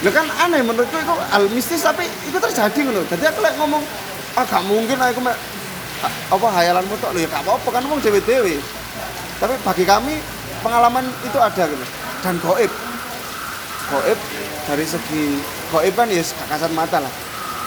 [0.00, 3.04] Lah kan aneh menurutku itu hal mistis tapi itu terjadi loh.
[3.04, 3.84] Jadi aku lek ngomong
[4.32, 5.20] ah mungkin aku
[6.08, 8.56] apa hayalanmu tok lho ya gak apa-apa kan wong dewe-dewe.
[9.36, 10.16] Tapi bagi kami
[10.64, 11.84] pengalaman itu ada gitu.
[12.24, 12.72] Dan goib.
[13.92, 14.18] Goib
[14.64, 15.36] dari segi
[15.68, 17.12] goib kan ya kasat mata lah.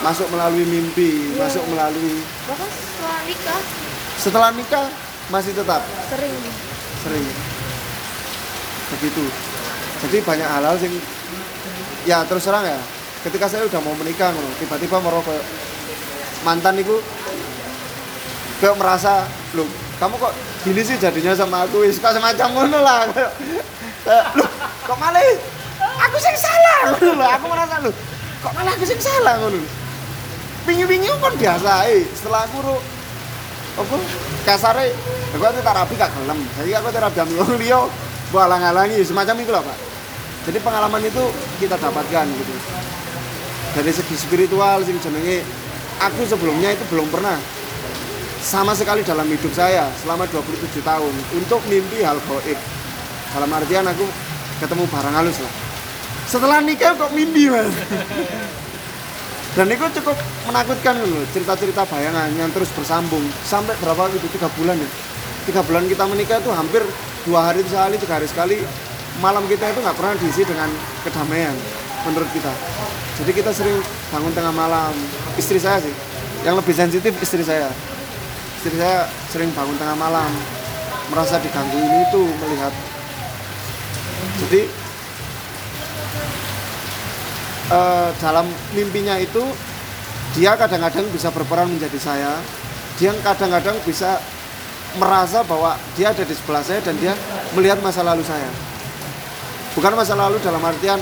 [0.04, 1.48] Masuk melalui mimpi, Iya.
[1.48, 3.60] masuk melalui bahkan setelah nikah.
[4.20, 4.86] Setelah nikah
[5.32, 5.80] masih tetap?
[6.12, 6.36] Sering.
[7.00, 7.24] Sering.
[8.92, 9.24] Begitu.
[10.04, 10.92] Jadi banyak hal-hal sing
[12.04, 12.76] ya terus terang ya.
[13.24, 15.40] Ketika saya udah mau menikah ngono, tiba-tiba merokok
[16.44, 17.00] mantan itu
[18.60, 19.24] kayak merasa
[19.56, 19.64] loh
[19.96, 20.32] kamu kok
[20.68, 21.80] gini sih jadinya sama aku?
[21.80, 23.08] Wis kok semacam ngono lah.
[23.08, 24.48] Loh
[24.84, 25.24] kok malah
[26.04, 26.92] aku sing salah?
[26.92, 27.94] Ngono loh aku merasa loh
[28.44, 29.40] kok malah aku sing salah?
[29.40, 29.83] Ngono
[30.64, 32.76] pingi-pingi kan biasa eh setelah aku ro
[33.74, 33.96] apa
[34.48, 34.94] kasare
[35.34, 36.38] aku tuh terapi gak gelem.
[36.58, 37.80] Jadi aku terapi ambil wong liya
[38.30, 39.78] mbok halang-halangi semacam itu lah pak.
[40.44, 41.22] Jadi pengalaman itu
[41.60, 42.54] kita dapatkan gitu.
[43.74, 45.42] Dari segi spiritual sing jenenge
[45.98, 47.36] aku sebelumnya itu belum pernah
[48.44, 52.58] sama sekali dalam hidup saya selama 27 tahun untuk mimpi hal goib
[53.32, 54.06] dalam artian aku
[54.62, 55.54] ketemu barang halus lah.
[56.24, 57.74] Setelah nikah kok mimpi mas
[59.54, 60.18] dan itu cukup
[60.50, 63.22] menakutkan loh cerita-cerita bayangan yang terus bersambung.
[63.46, 64.90] Sampai berapa gitu tiga bulan ya.
[65.46, 66.82] Tiga bulan kita menikah itu hampir
[67.22, 68.58] dua hari sekali tiga hari sekali.
[69.22, 70.66] Malam kita itu nggak pernah diisi dengan
[71.06, 71.54] kedamaian
[72.02, 72.50] menurut kita.
[73.22, 73.78] Jadi kita sering
[74.10, 74.90] bangun tengah malam.
[75.38, 75.94] Istri saya sih
[76.42, 77.70] yang lebih sensitif istri saya.
[78.58, 80.34] Istri saya sering bangun tengah malam
[81.14, 82.74] merasa diganggu ini itu melihat.
[84.42, 84.66] Jadi
[87.70, 89.40] eh, dalam mimpinya itu
[90.34, 92.32] dia kadang-kadang bisa berperan menjadi saya.
[92.98, 94.18] Dia kadang-kadang bisa
[94.98, 97.14] merasa bahwa dia ada di sebelah saya dan dia
[97.54, 98.46] melihat masa lalu saya.
[99.74, 100.98] Bukan masa lalu dalam artian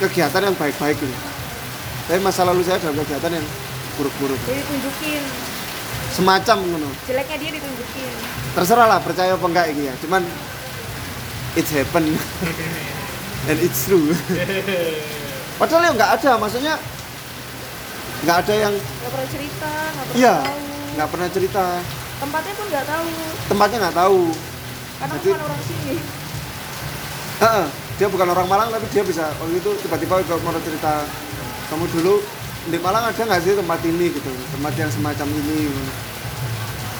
[0.00, 1.16] kegiatan yang baik-baik gitu.
[2.08, 3.46] Tapi masa lalu saya dalam kegiatan yang
[3.96, 4.36] buruk-buruk.
[4.44, 5.22] Dia ditunjukin.
[6.12, 6.90] Semacam ngono.
[7.08, 8.12] Jeleknya dia ditunjukin.
[8.52, 9.94] Terserah lah percaya apa enggak ini ya.
[10.04, 10.20] Cuman
[11.56, 12.04] it's happen
[13.48, 14.08] and it's true
[15.60, 16.74] padahal ya nggak ada maksudnya
[18.22, 20.60] nggak ada yang nggak pernah cerita nggak pernah iya tahu.
[20.92, 21.64] nggak pernah cerita.
[22.22, 23.06] Tempatnya pun nggak tahu.
[23.50, 24.20] Tempatnya nggak tahu.
[25.02, 25.94] Karena Jadi- bukan orang sini.
[27.42, 27.64] Heeh,
[27.98, 31.02] dia bukan orang Malang tapi dia bisa waktu itu tiba-tiba mau cerita.
[31.66, 32.14] Kamu dulu
[32.70, 34.30] di Malang ada nggak sih tempat ini gitu?
[34.54, 35.58] Tempat yang semacam ini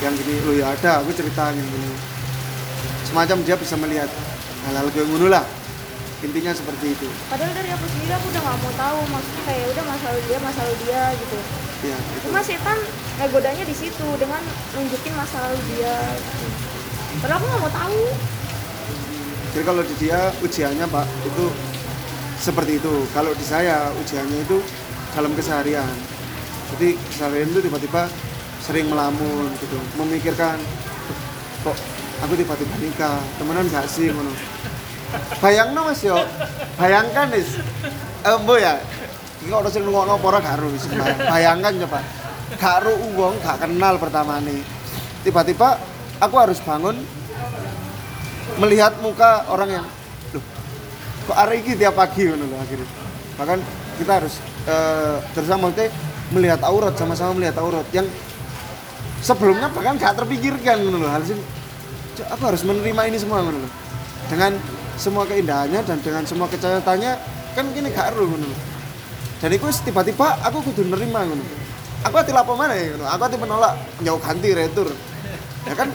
[0.02, 1.94] yang gini lo ya ada aku cerita yang gini
[3.06, 4.10] semacam dia bisa melihat.
[4.66, 5.46] Hal-hal kayak ngono lah
[6.22, 7.06] intinya seperti itu.
[7.26, 10.38] Padahal dari aku sendiri aku udah nggak mau tahu maksudnya kayak udah masa lalu dia
[10.38, 11.38] masa lalu dia gitu.
[11.82, 12.18] Ya itu.
[12.30, 12.78] Cuma setan
[13.18, 14.42] ngegodanya di situ dengan
[14.78, 16.46] nunjukin masa lalu dia gitu.
[17.20, 18.02] padahal aku nggak mau tahu.
[19.52, 21.44] Jadi kalau di dia ujiannya pak itu
[22.38, 22.94] seperti itu.
[23.12, 24.58] Kalau di saya ujiannya itu
[25.12, 25.92] dalam keseharian.
[26.72, 28.06] Jadi keseharian itu tiba-tiba
[28.62, 29.76] sering melamun gitu.
[29.98, 30.56] Memikirkan
[31.66, 31.76] kok
[32.22, 33.18] aku tiba-tiba nikah?
[33.36, 34.08] Temenan gak sih?
[34.08, 34.32] Ngono
[35.40, 36.16] bayang mas yo.
[36.76, 37.58] Bayangkan nis
[38.22, 38.78] eh mbok ya.
[39.42, 40.86] Ini orang sing ngomong apa ora gak ero wis.
[41.26, 41.98] bayangkan coba.
[42.56, 44.62] Gak ero uang gak kenal pertama nih
[45.22, 45.78] tiba-tiba
[46.18, 46.98] aku harus bangun
[48.58, 49.86] melihat muka orang yang
[50.34, 50.44] loh
[51.30, 52.88] kok hari ini tiap pagi ngono loh akhirnya.
[53.38, 53.58] Bahkan
[54.02, 54.34] kita harus
[54.68, 55.90] eh terus maksudnya
[56.30, 58.06] melihat aurat sama-sama melihat aurat yang
[59.22, 63.70] sebelumnya bahkan gak terpikirkan loh hal "Cuk, aku harus menerima ini semua loh
[64.28, 64.52] dengan
[64.96, 67.12] semua keindahannya dan dengan semua kecayatannya
[67.52, 68.48] kan gini gak ero ngono
[69.42, 71.44] dan itu tiba-tiba aku kudu nerima ngono
[72.02, 74.88] aku hati apa mana ya aku hati menolak jauh ganti retur
[75.68, 75.88] ya kan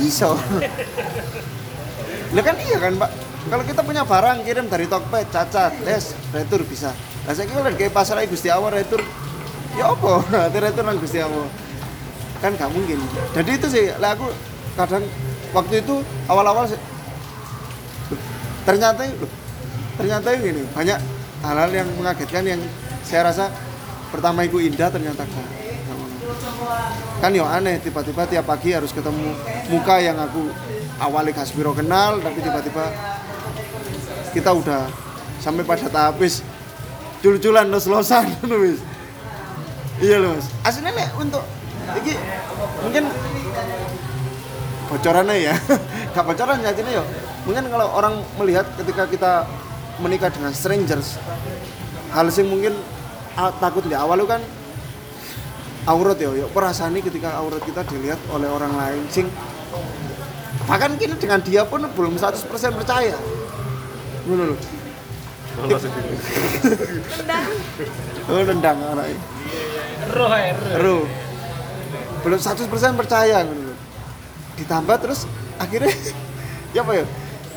[0.00, 0.34] iso
[2.34, 3.10] Lah kan iya kan, Pak.
[3.46, 6.90] Kalau kita punya barang kirim dari Tokped, cacat, les, retur bisa.
[7.28, 8.98] Lah saya kira kayak pasar Gusti Allah retur.
[9.78, 10.26] Ya apa?
[10.34, 11.46] Nanti retur nang Gusti Allah.
[12.42, 12.98] Kan gak mungkin.
[13.38, 14.26] Jadi itu sih, lah aku
[14.74, 15.06] kadang
[15.54, 16.66] waktu itu awal-awal
[18.64, 19.30] ternyata loh,
[20.00, 20.98] ternyata gini banyak
[21.44, 22.60] hal-hal yang mengagetkan yang
[23.04, 23.52] saya rasa
[24.08, 25.48] pertama itu indah ternyata gak.
[27.20, 29.36] kan yo aneh tiba-tiba tiap pagi harus ketemu
[29.68, 30.48] muka yang aku
[30.96, 32.84] awalnya gak sepiro kenal tapi tiba-tiba
[34.32, 34.88] kita udah
[35.44, 36.40] sampai pada tahap wis
[37.20, 38.32] cul-culan los-losan
[38.64, 38.80] wis.
[40.02, 40.50] Iya loh mas.
[40.66, 41.44] Aslinya nek untuk
[42.00, 42.16] iki
[42.82, 43.04] mungkin
[44.90, 45.54] bocorannya ya.
[46.16, 47.04] Gak bocoran ya yo
[47.44, 49.32] mungkin kalau orang melihat ketika kita
[50.00, 51.20] menikah dengan strangers
[52.10, 52.74] hal sing mungkin
[53.36, 54.40] ah, takut di awal kan
[55.84, 59.28] aurat ya, ya perasaan ini ketika aurat kita dilihat oleh orang lain sing
[60.64, 62.40] bahkan kini dengan dia pun belum 100%
[62.72, 63.20] percaya.
[64.24, 64.56] Ngono lho.
[65.60, 67.46] Rendang.
[68.26, 69.18] oh nendang anaknya
[70.10, 70.50] Roh ae,
[70.82, 71.06] roh.
[71.06, 71.24] Ru
[72.24, 73.76] belum 100% percaya ngono
[74.56, 75.28] ditambah terus
[75.60, 75.92] akhirnya
[76.74, 77.04] ya apa ya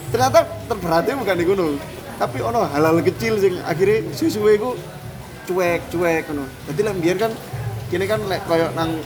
[0.10, 1.74] ternyata terberatnya bukan di gunung.
[2.18, 4.74] Tapi ono hal-hal kecil sing akhirnya suwe-suwe iku
[5.46, 6.50] cuek cuek ngono.
[6.72, 7.32] Jadi lek biar kan
[7.94, 8.98] kini kan lek koyo nang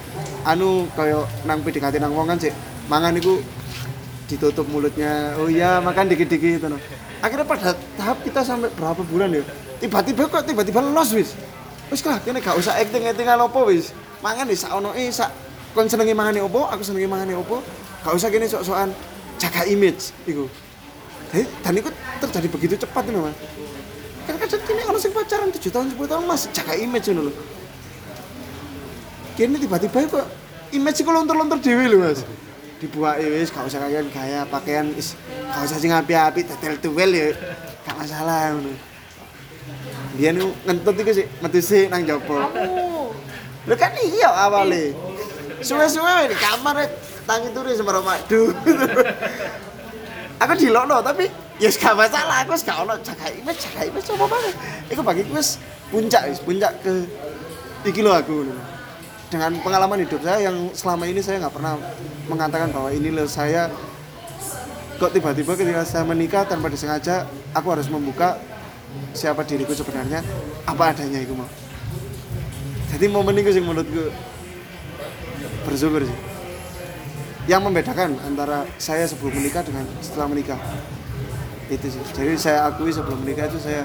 [0.48, 2.56] anu koyo nang PDKT nang wong kan sih
[2.88, 3.44] mangan iku
[4.32, 5.36] ditutup mulutnya.
[5.36, 6.80] Oh iya makan dikit-dikit ngono.
[7.20, 9.44] Akhirnya pada tahap kita sampai berapa bulan ya
[9.84, 11.36] tiba-tiba kok tiba-tiba los wis.
[11.92, 13.92] Wis lah kene gak usah acting actingan opo wis.
[14.24, 15.30] Mangan wis sak ono e sak
[15.76, 17.60] kon senengi mangane opo aku senengi mangane opo
[18.08, 18.96] gak usah kene sok-sokan
[19.36, 20.48] jaga image iku
[21.32, 21.90] Jadi, dan itu
[22.20, 23.36] terjadi begitu cepat ini mas.
[24.28, 27.36] Kan kadang kini kalau sing pacaran 7 tahun 10 tahun mas jaga image ini loh
[29.40, 30.28] kini tiba-tiba kok
[30.76, 32.22] image itu lontor-lontor dewi loh mas.
[32.84, 35.16] Dibuat wis gak usah kalian gaya pakaian is
[35.50, 37.32] gak usah sing api-api tetel tuwel ya
[37.88, 38.74] gak masalah ngono.
[40.20, 42.38] Dia nu ngentut itu sih metu sih nang jopo.
[43.70, 44.94] Lho kan iya awalnya
[45.62, 46.90] Suwe-suwe di kamar eh,
[47.30, 48.50] tangi turi sama madu
[50.42, 51.30] Aku dilokno tapi
[51.62, 52.42] ya yes, gak masalah.
[52.42, 54.54] Aku wis gak ono jaga image jaga image coba banget
[54.90, 55.62] Iku bagi wis
[55.94, 57.06] puncak wis puncak ke
[57.86, 58.50] iki lho aku.
[59.32, 61.80] Dengan pengalaman hidup saya yang selama ini saya nggak pernah
[62.28, 63.72] mengatakan bahwa ini loh saya
[65.02, 67.26] kok tiba-tiba ketika saya menikah tanpa disengaja
[67.58, 68.38] aku harus membuka
[69.18, 70.22] siapa diriku sebenarnya
[70.70, 71.50] apa adanya itu mau
[72.94, 74.14] jadi momen itu sih menurutku
[75.66, 76.31] bersyukur sih
[77.52, 80.56] yang membedakan antara saya sebelum menikah dengan setelah menikah.
[81.68, 82.00] Itu sih.
[82.16, 83.84] Jadi saya akui sebelum menikah itu saya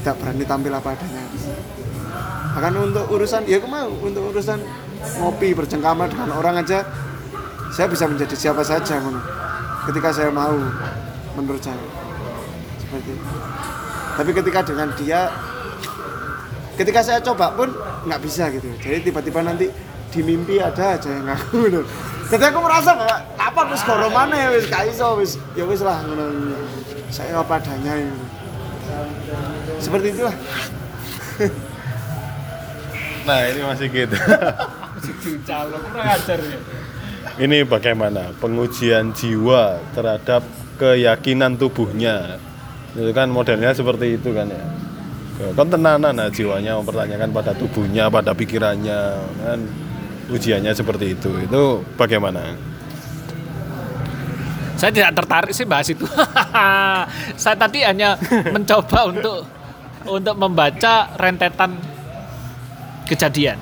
[0.00, 1.20] tidak berani tampil apa adanya.
[2.56, 4.56] Bahkan untuk urusan ya mau untuk urusan
[5.20, 6.80] ngopi bercengkrama dengan orang aja
[7.76, 9.20] saya bisa menjadi siapa saja ngono.
[9.92, 10.56] ketika saya mau
[11.36, 11.76] menurut saya.
[12.80, 13.26] Seperti itu.
[14.16, 15.20] Tapi ketika dengan dia
[16.80, 17.68] ketika saya coba pun
[18.08, 18.68] nggak bisa gitu.
[18.80, 19.68] Jadi tiba-tiba nanti
[20.12, 21.60] di mimpi ada aja yang ngaku.
[22.32, 25.84] jadi aku merasa bahwa apa wis goro mana ya wis gak iso wis ya wis
[25.84, 26.56] lah ngono
[27.12, 28.24] saya apa adanya gitu.
[29.76, 30.36] seperti itulah
[33.22, 34.16] Nah ini masih gitu.
[35.46, 36.58] Calon kurang ajar ya.
[37.40, 40.42] ini bagaimana pengujian jiwa terhadap
[40.76, 42.36] keyakinan tubuhnya.
[42.92, 44.64] Itu kan modelnya seperti itu kan ya.
[45.56, 49.00] Kan tenanan nah, jiwanya mempertanyakan pada tubuhnya, pada pikirannya
[49.42, 49.58] kan
[50.32, 51.30] ujiannya seperti itu.
[51.44, 52.56] Itu bagaimana?
[54.80, 56.02] Saya tidak tertarik sih bahas itu.
[57.42, 58.18] saya tadi hanya
[58.54, 59.46] mencoba untuk
[60.08, 61.78] untuk membaca rentetan
[63.06, 63.60] kejadian.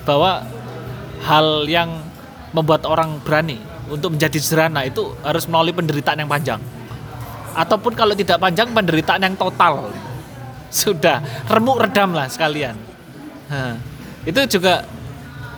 [0.00, 0.42] bahwa
[1.22, 2.00] hal yang
[2.56, 3.60] membuat orang berani
[3.92, 6.60] untuk menjadi sederhana itu harus melalui penderitaan yang panjang.
[7.52, 9.92] Ataupun kalau tidak panjang penderitaan yang total.
[10.70, 12.78] Sudah remuk redam lah sekalian.
[13.50, 13.74] Nah,
[14.22, 14.86] itu juga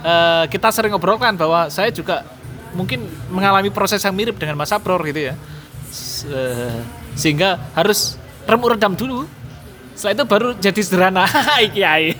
[0.03, 2.27] eh, kita sering ngobrolkan bahwa saya juga
[2.73, 5.35] mungkin mengalami proses yang mirip dengan Mas Abror gitu ya.
[5.89, 6.83] S- eh,
[7.15, 9.25] sehingga harus remuk redam dulu.
[9.93, 11.25] Setelah itu baru jadi sederhana.
[11.75, 12.17] Kiai.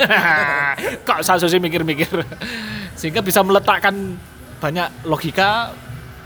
[1.09, 2.09] Kok saya sih mikir-mikir.
[3.01, 4.15] Sehingga bisa meletakkan
[4.61, 5.73] banyak logika,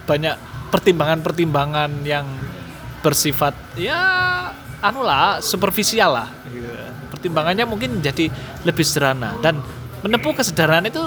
[0.05, 0.35] banyak
[0.75, 2.27] pertimbangan-pertimbangan yang
[3.07, 4.03] bersifat ya
[4.83, 6.29] anu lah superficial lah
[7.09, 8.27] pertimbangannya mungkin jadi
[8.67, 9.63] lebih sederhana dan
[10.03, 11.03] menempuh kesederhanaan itu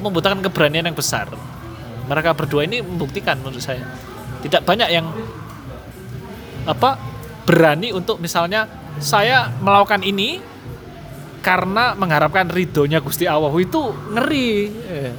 [0.00, 1.28] membutuhkan keberanian yang besar
[2.08, 3.84] mereka berdua ini membuktikan menurut saya
[4.40, 5.06] tidak banyak yang
[6.64, 6.96] apa
[7.44, 8.68] berani untuk misalnya
[9.00, 10.40] saya melakukan ini
[11.40, 14.50] karena mengharapkan ridhonya Gusti Allah itu ngeri
[14.88, 15.12] Eh,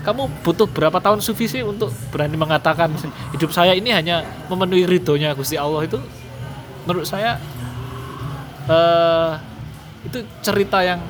[0.00, 2.88] kamu butuh berapa tahun sufi sih untuk berani mengatakan
[3.36, 6.00] hidup saya ini hanya memenuhi ridhonya Gusti Allah itu
[6.88, 7.36] menurut saya
[8.64, 9.32] eh
[10.08, 11.00] itu cerita yang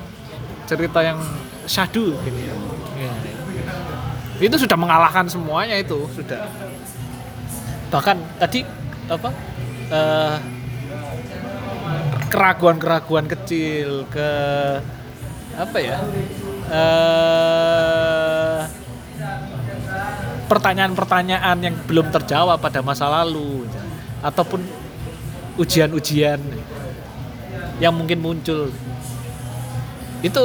[0.67, 1.19] cerita yang
[1.67, 2.51] syahdu gini ya.
[2.51, 2.55] Ya.
[4.41, 6.49] Itu sudah mengalahkan semuanya itu sudah.
[7.93, 8.65] Bahkan tadi
[9.05, 9.29] apa
[9.91, 10.37] eh,
[12.31, 14.29] keraguan-keraguan kecil ke
[15.51, 15.99] apa ya
[16.71, 18.61] eh
[20.47, 23.67] pertanyaan-pertanyaan yang belum terjawab pada masa lalu
[24.19, 24.59] ataupun
[25.55, 26.39] ujian-ujian
[27.79, 28.67] yang mungkin muncul.
[30.21, 30.43] Itu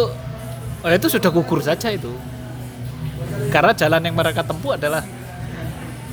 [0.83, 2.15] oh, itu sudah gugur saja itu
[3.53, 5.05] karena jalan yang mereka tempuh adalah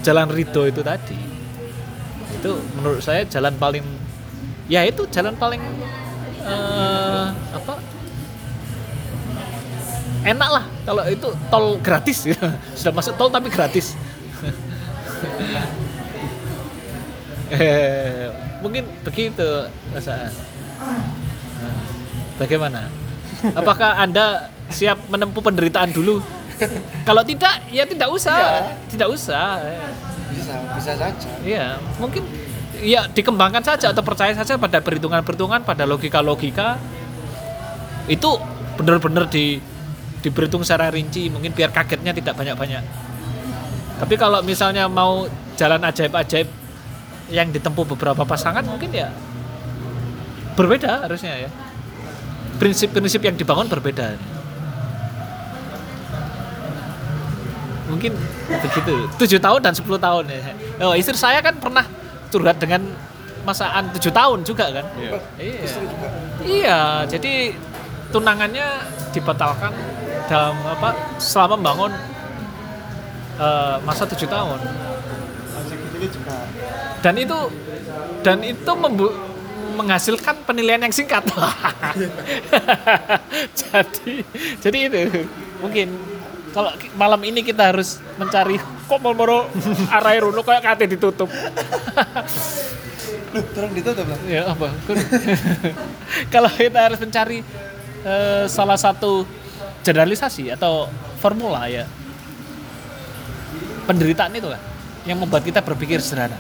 [0.03, 1.15] jalan ridho itu tadi.
[2.39, 3.83] Itu menurut saya jalan paling
[4.67, 5.61] ya itu jalan paling
[6.43, 7.73] eh, apa?
[10.23, 12.27] Enak lah kalau itu tol gratis.
[12.79, 13.95] Sudah masuk tol tapi gratis.
[18.63, 20.31] Mungkin begitu perasaan
[22.39, 22.87] bagaimana?
[23.53, 26.23] Apakah anda siap menempuh penderitaan dulu
[27.07, 29.61] kalau tidak ya tidak usah tidak usah
[30.33, 32.23] bisa bisa saja Iya, mungkin
[32.81, 36.81] ya dikembangkan saja atau percaya saja pada perhitungan-perhitungan, pada logika-logika.
[38.09, 38.41] Itu
[38.75, 39.61] benar-benar di
[40.23, 42.83] diperhitung secara rinci, mungkin biar kagetnya tidak banyak-banyak.
[43.99, 46.47] Tapi kalau misalnya mau jalan ajaib-ajaib
[47.31, 49.11] yang ditempuh beberapa pasangan mungkin ya
[50.59, 51.49] berbeda harusnya ya.
[52.59, 54.15] Prinsip-prinsip yang dibangun berbeda.
[57.89, 58.15] Mungkin
[58.47, 58.93] begitu.
[59.19, 60.39] Tujuh tahun dan 10 tahun ya.
[60.83, 61.85] Oh, istri saya kan pernah
[62.31, 62.81] curhat dengan
[63.43, 64.85] masaan tujuh tahun juga kan?
[64.95, 65.11] Iya.
[65.39, 65.67] iya.
[66.43, 66.81] Iya
[67.11, 67.33] jadi
[68.11, 68.67] tunangannya
[69.11, 69.73] dibatalkan
[70.31, 71.91] dalam apa selama membangun
[73.39, 74.59] eh, masa tujuh tahun.
[77.03, 77.39] Dan itu
[78.23, 79.33] dan itu membu-
[79.73, 81.23] menghasilkan penilaian yang singkat.
[83.59, 84.21] Jadi
[84.61, 85.01] jadi itu
[85.59, 85.87] mungkin
[86.53, 89.49] kalau malam ini kita harus mencari kok moro
[89.89, 91.27] arah runo kayak kate ditutup
[93.33, 94.69] Loh, terang ditutup lah ya apa
[96.33, 97.41] kalau kita harus mencari
[98.05, 99.25] eh, salah satu
[99.81, 100.85] generalisasi atau
[101.17, 101.89] formula ya
[103.89, 104.61] penderitaan itu kan
[105.09, 106.37] yang membuat kita berpikir sederhana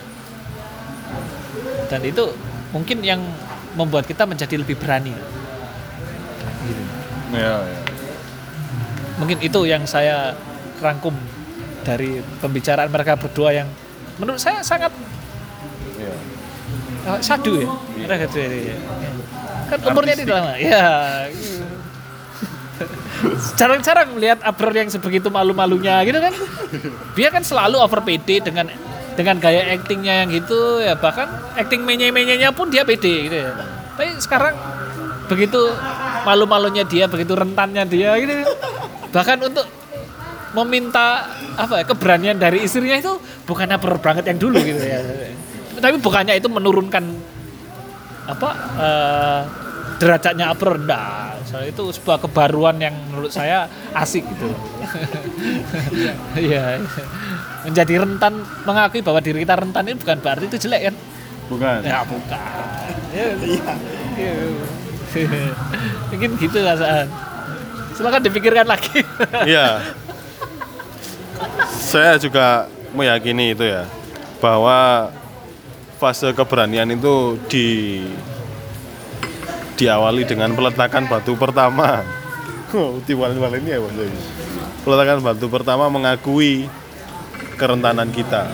[1.89, 2.31] dan itu
[2.69, 3.21] mungkin yang
[3.73, 5.13] membuat kita menjadi lebih berani
[6.63, 6.83] gitu.
[7.33, 7.92] Iya, iya.
[9.19, 10.33] Mungkin itu yang saya
[10.81, 11.13] rangkum
[11.83, 13.67] dari pembicaraan mereka berdua yang
[14.17, 14.89] menurut saya sangat
[15.93, 16.15] Iya.
[17.15, 17.67] eh, sadu ya.
[17.67, 18.05] Iya.
[18.07, 18.77] mereka berdua ini ya.
[19.71, 20.53] kan umurnya tidak lama.
[20.59, 20.83] Ya
[23.55, 26.33] jarang-jarang melihat Abror yang sebegitu malu-malunya gitu kan.
[27.15, 28.67] Dia kan selalu over PD dengan
[29.13, 30.97] dengan gaya actingnya yang gitu ya.
[30.97, 33.51] Bahkan acting menye-menyenya pun dia pede gitu ya.
[33.95, 34.57] Tapi sekarang
[35.29, 35.61] begitu
[36.27, 38.43] malu-malunya dia begitu rentannya dia gitu
[39.13, 39.69] bahkan untuk
[40.53, 43.13] meminta apa ya, keberanian dari istrinya itu
[43.45, 44.99] bukan Abror banget yang dulu gitu ya.
[45.77, 47.03] Tapi bukannya itu menurunkan
[48.23, 49.41] apa eh,
[50.01, 54.49] derajatnya Abror enggak soalnya itu sebuah kebaruan yang menurut saya asik gitu.
[56.33, 56.81] Iya.
[57.63, 60.95] Menjadi rentan mengakui bahwa diri kita rentan ini bukan berarti itu jelek kan?
[61.47, 61.79] Bukan.
[61.85, 62.41] ya bukan.
[63.13, 63.27] Iya.
[64.17, 64.33] Iya.
[66.09, 67.32] mungkin gitu rasaan
[67.93, 69.01] silakan dipikirkan lagi
[69.49, 69.81] Iya.
[71.83, 73.85] Saya juga meyakini itu ya
[74.41, 75.09] bahwa
[76.01, 77.67] fase keberanian itu di
[79.77, 82.03] diawali dengan peletakan batu pertama.
[83.07, 83.79] Diwalin-walin ini ya.
[84.83, 86.67] Peletakan batu pertama mengakui
[87.57, 88.49] kerentanan kita.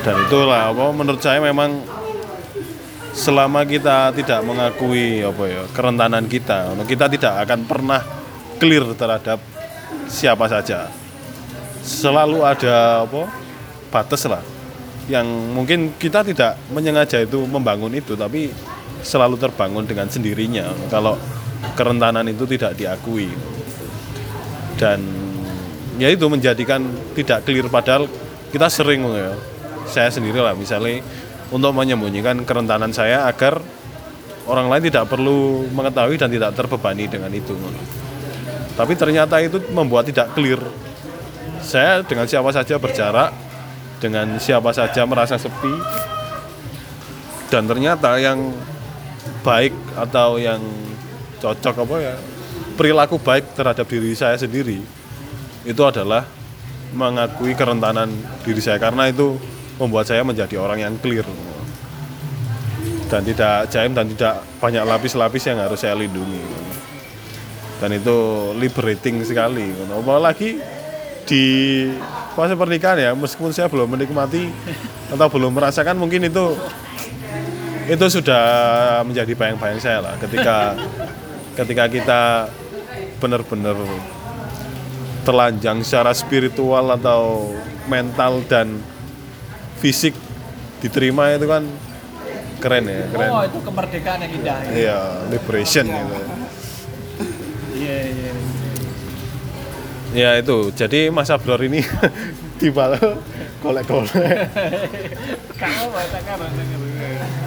[0.00, 1.84] Dan itulah menurut saya memang
[3.10, 8.00] selama kita tidak mengakui apa ya kerentanan kita, kita tidak akan pernah
[8.62, 9.38] clear terhadap
[10.06, 10.90] siapa saja.
[11.80, 13.22] Selalu ada apa
[13.90, 14.44] batas lah
[15.10, 18.54] yang mungkin kita tidak menyengaja itu membangun itu tapi
[19.02, 21.18] selalu terbangun dengan sendirinya kalau
[21.74, 23.26] kerentanan itu tidak diakui
[24.78, 25.02] dan
[25.98, 26.86] ya itu menjadikan
[27.18, 28.06] tidak clear padahal
[28.54, 29.34] kita sering ya
[29.90, 31.02] saya sendiri lah misalnya
[31.50, 33.58] untuk menyembunyikan kerentanan saya agar
[34.46, 37.54] orang lain tidak perlu mengetahui dan tidak terbebani dengan itu
[38.80, 40.56] tapi ternyata itu membuat tidak clear.
[41.60, 43.28] Saya dengan siapa saja berjarak
[44.00, 45.76] dengan siapa saja merasa sepi
[47.52, 48.56] dan ternyata yang
[49.44, 50.64] baik atau yang
[51.44, 52.14] cocok apa ya
[52.80, 54.80] perilaku baik terhadap diri saya sendiri
[55.68, 56.24] itu adalah
[56.96, 58.08] mengakui kerentanan
[58.40, 58.80] diri saya.
[58.80, 59.36] Karena itu
[59.80, 61.24] membuat saya menjadi orang yang clear.
[63.10, 66.44] Dan tidak jaim dan tidak banyak lapis-lapis yang harus saya lindungi.
[67.80, 68.16] Dan itu
[68.60, 69.72] liberating sekali.
[69.90, 70.60] Apalagi
[71.26, 71.44] di
[72.36, 74.50] fase pernikahan ya meskipun saya belum menikmati
[75.10, 76.54] atau belum merasakan mungkin itu
[77.90, 78.44] itu sudah
[79.02, 80.14] menjadi bayang-bayang saya lah.
[80.22, 80.78] Ketika
[81.58, 82.22] ketika kita
[83.18, 83.74] benar-benar
[85.26, 87.52] terlanjang secara spiritual atau
[87.90, 88.78] mental dan
[89.80, 90.12] fisik
[90.78, 91.64] diterima itu kan
[92.60, 94.58] keren ya keren Oh, itu kemerdekaan yang indah.
[94.60, 94.70] ya.
[94.70, 96.16] iya liberation gitu
[97.72, 98.30] Iya, iya.
[100.12, 101.80] ya itu jadi Mas Abror ini
[102.60, 102.92] tiba
[103.58, 104.12] golek-golek
[105.56, 106.38] Kamu bacakan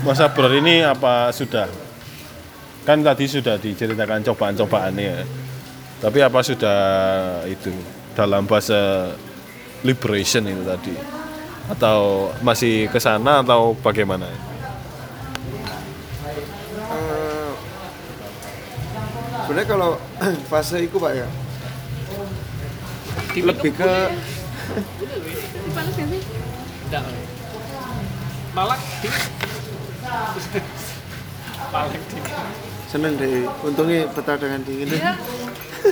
[0.02, 1.70] Mas Abror ini apa sudah
[2.84, 5.22] kan tadi sudah diceritakan cobaan-cobaannya ya.
[6.02, 6.78] tapi apa sudah
[7.46, 7.70] itu
[8.12, 9.14] dalam bahasa
[9.84, 10.92] liberation itu tadi
[11.72, 14.28] atau masih ke sana atau bagaimana
[16.94, 17.52] Eh,
[19.44, 19.92] sebenarnya kalau
[20.52, 21.28] fase itu pak ya
[23.34, 23.94] lebih ke
[25.74, 26.22] Panas sih?
[28.54, 29.10] Malak di.
[31.74, 32.20] Malak di.
[32.86, 35.02] seneng deh untungnya betah dengan dingin deh.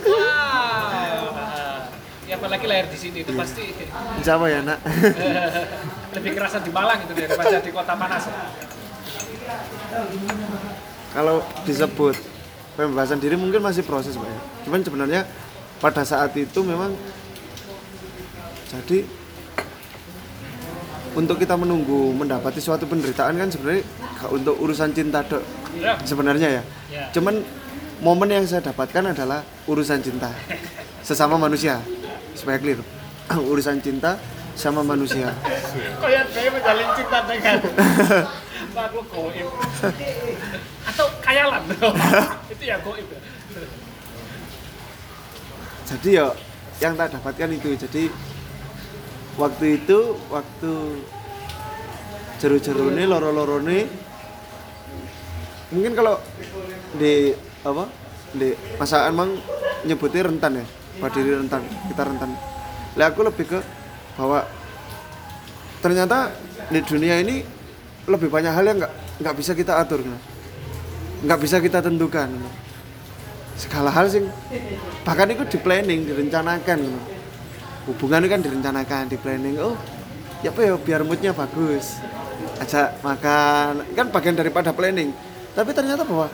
[0.05, 1.90] Wow.
[2.31, 3.75] Ya apalagi lahir di sini itu pasti
[4.23, 4.79] Jawa ya nak
[6.15, 8.23] lebih kerasa di Malang itu daripada di kota panas.
[11.11, 12.15] kalau disebut
[12.79, 15.21] pembebasan diri mungkin masih proses pak ya cuman sebenarnya
[15.83, 16.95] pada saat itu memang
[18.71, 19.03] jadi
[21.11, 23.83] untuk kita menunggu mendapati suatu penderitaan kan sebenarnya
[24.31, 25.95] untuk urusan cinta dok Ya.
[26.03, 27.07] sebenarnya ya Ya.
[27.11, 27.43] cuman
[27.99, 30.31] momen yang saya dapatkan adalah urusan cinta
[31.07, 31.79] sesama manusia
[32.35, 32.79] supaya clear.
[33.51, 34.19] Urusan cinta
[34.55, 35.31] sama manusia.
[36.03, 37.57] Kayak saya menjalin cinta dengan
[38.75, 39.47] makhluk goib.
[40.87, 41.63] Atau kayalan
[42.53, 43.19] itu ya goib ya.
[45.91, 46.27] jadi ya
[46.79, 47.75] yang tak dapatkan itu.
[47.75, 48.03] Jadi
[49.35, 49.99] waktu itu
[50.31, 50.73] waktu
[52.41, 53.85] jeru-jeru ini loro-loro ini
[55.71, 56.17] mungkin kalau
[56.97, 57.31] di
[57.63, 57.85] apa
[58.33, 59.31] di masakan mang
[59.85, 60.65] nyebutnya rentan ya
[61.01, 62.31] pada diri rentan kita rentan.
[62.95, 63.59] Lah aku lebih ke
[64.15, 64.45] bahwa
[65.81, 66.29] ternyata
[66.69, 67.41] di dunia ini
[68.05, 68.93] lebih banyak hal yang nggak
[69.25, 70.05] nggak bisa kita atur
[71.21, 72.29] nggak bisa kita tentukan
[73.53, 74.25] segala hal sih
[75.05, 76.81] bahkan itu di planning direncanakan
[77.89, 79.57] hubungan kan direncanakan di planning.
[79.57, 79.77] Oh
[80.45, 81.97] ya apa ya biar moodnya bagus.
[82.61, 85.09] Ajak makan kan bagian daripada planning.
[85.57, 86.29] Tapi ternyata bahwa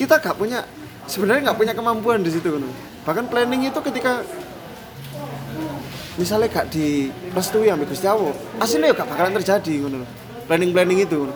[0.00, 0.64] kita gak punya
[1.08, 2.60] sebenarnya nggak punya kemampuan di situ
[3.02, 4.22] bahkan planning itu ketika
[6.20, 9.74] misalnya gak direstui sama Gusti Allah aslinya ya gak bakalan terjadi
[10.50, 11.30] planning-planning itu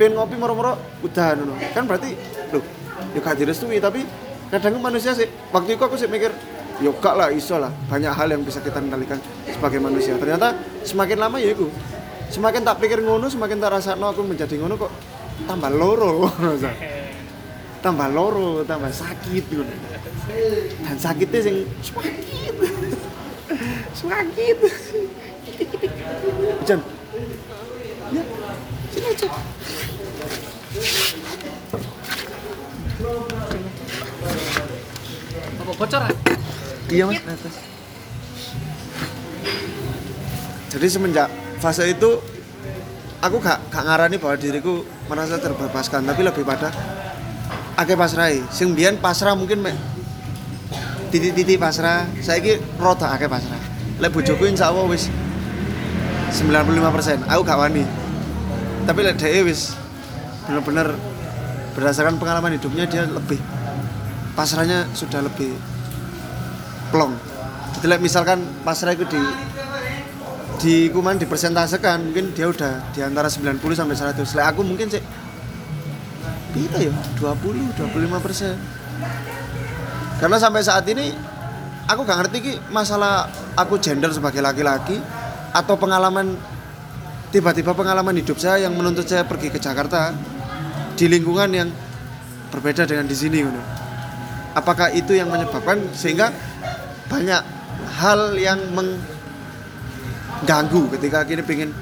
[0.00, 1.36] pengen ngopi moro-moro udah
[1.76, 2.16] kan berarti
[2.50, 2.64] loh
[3.12, 4.08] ya gak direstui tapi
[4.50, 6.32] kadang manusia sih waktu itu aku sih mikir
[6.80, 7.72] ya gak lah iso lah.
[7.88, 9.16] Banyak hal yang bisa kita kendalikan
[9.48, 10.14] sebagai manusia.
[10.20, 11.72] Ternyata semakin lama ya itu
[12.28, 14.92] semakin tak pikir ngono semakin tak rasa aku menjadi ngono kok
[15.46, 16.26] tambah loro
[17.82, 19.74] tambah loro tambah sakit ngono
[20.84, 22.56] dan sakitnya sing sakit.
[23.96, 24.58] Sakit.
[26.68, 26.80] Jan.
[28.12, 28.22] Ya
[28.92, 29.28] sini aja.
[35.56, 36.12] Apa bocoran?
[36.92, 37.18] iya mas.
[37.24, 37.54] Atas
[40.76, 42.20] jadi semenjak fase itu
[43.24, 46.68] aku gak, gak ngarani bahwa diriku merasa terbebaskan tapi lebih pada
[47.76, 49.76] akeh pasrahe sing biyen pasrah mungkin mek
[51.10, 52.04] titik-titik pasrah.
[52.20, 53.60] Saiki rada akeh pasrah.
[54.02, 55.08] Lek bojoku insyaallah wis
[56.34, 57.84] 95% aku gak wani.
[58.84, 59.72] Tapi lek dhek wis
[60.46, 60.94] bener-bener
[61.74, 63.40] berdasarkan pengalaman hidupnya dia lebih
[64.36, 65.56] pasrahnya sudah lebih
[66.92, 67.16] plong.
[67.78, 69.20] Jadi lek misalkan pasrah itu di
[70.56, 75.04] di kuman dipersentasekan mungkin dia udah di antara 90 sampai 100 lek aku mungkin sih
[76.56, 76.88] Pita ya
[77.20, 78.56] 20 25 persen
[80.16, 81.12] karena sampai saat ini
[81.84, 84.96] aku gak ngerti ki masalah aku gender sebagai laki-laki
[85.52, 86.32] atau pengalaman
[87.28, 90.16] tiba-tiba pengalaman hidup saya yang menuntut saya pergi ke Jakarta
[90.96, 91.68] di lingkungan yang
[92.48, 93.60] berbeda dengan di sini gitu.
[94.56, 96.32] apakah itu yang menyebabkan sehingga
[97.12, 97.44] banyak
[98.00, 98.56] hal yang
[100.40, 101.76] mengganggu ketika kini pengen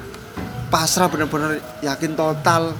[0.66, 2.74] pasrah benar-benar yakin total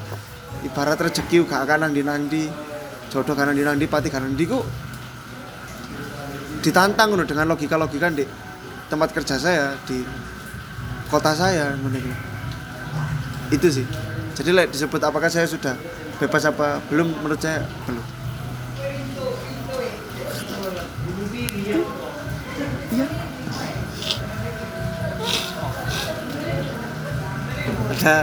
[0.65, 2.49] ibarat rezeki gak akan nang nandi
[3.13, 4.65] jodoh kanan di nandi pati kanan di kok
[6.65, 8.25] ditantang ngono dengan logika-logika di
[8.89, 10.01] tempat kerja saya di
[11.13, 12.13] kota saya ngono iku.
[13.53, 13.87] Itu sih.
[14.35, 15.77] Jadi like, disebut apakah saya sudah
[16.19, 18.03] bebas apa belum menurut saya belum.
[22.95, 23.07] Iya.
[27.95, 28.17] Ada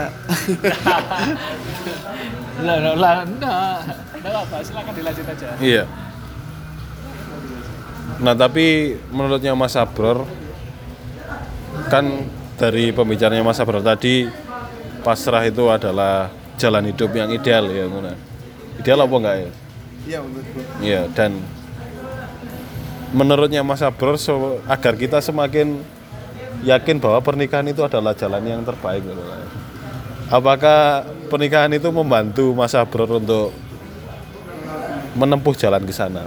[2.62, 3.76] Lah, lah, lah, enggak.
[4.20, 5.48] Enggak apa, silakan dilanjut aja.
[5.58, 5.84] Iya.
[8.22, 10.28] Nah tapi menurutnya Mas Sabror
[11.90, 12.06] kan
[12.54, 14.30] dari pembicaranya Mas Sabror tadi
[15.02, 18.14] pasrah itu adalah jalan hidup yang ideal ya Muna.
[18.78, 19.50] Ideal apa enggak ya?
[20.06, 20.58] Iya menurutku.
[20.78, 21.42] Iya dan
[23.10, 25.82] menurutnya Mas Sabror so, agar kita semakin
[26.62, 29.22] yakin bahwa pernikahan itu adalah jalan yang terbaik gitu.
[30.32, 33.52] Apakah pernikahan itu membantu Mas Sabror untuk
[35.12, 36.24] menempuh jalan ke sana?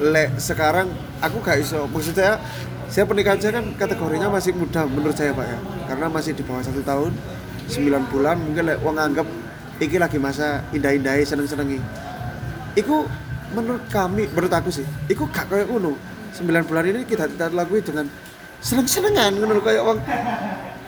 [0.00, 0.88] lek sekarang
[1.20, 1.84] aku gak iso.
[1.84, 2.16] Maksud
[2.88, 5.58] saya pernikahan saya kan kategorinya masih muda menurut saya pak ya.
[5.92, 7.12] Karena masih di bawah satu tahun
[7.68, 9.28] 9 bulan mungkin lek wong anggap
[9.78, 11.78] iki lagi masa indah-indahi seneng-senengi.
[12.80, 13.04] Iku
[13.52, 15.94] menurut kami menurut aku sih iku gak kayak ngono.
[16.32, 18.08] 9 bulan ini kita kita lalui dengan
[18.64, 20.00] seneng-senengan ngono kayak wong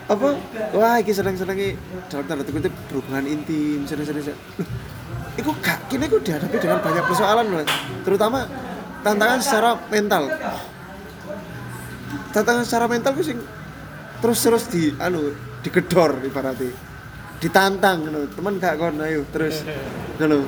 [0.09, 0.29] apa?
[0.75, 1.79] Wah iki seneng-senengi
[2.11, 4.35] dalam tanda kutip berhubungan intim seneng-seneng
[5.39, 7.65] Iku gak kini aku dihadapi dengan banyak persoalan loh
[8.05, 8.45] terutama
[9.01, 10.29] tantangan secara mental.
[12.29, 13.39] Tantangan secara mental gue sing
[14.21, 15.33] terus terus di anu
[15.65, 16.69] digedor ibaratnya.
[17.41, 18.29] Ditantang ngono.
[18.29, 19.01] Teman gak kon?
[19.01, 19.65] Ayo terus.
[20.21, 20.45] Ngono.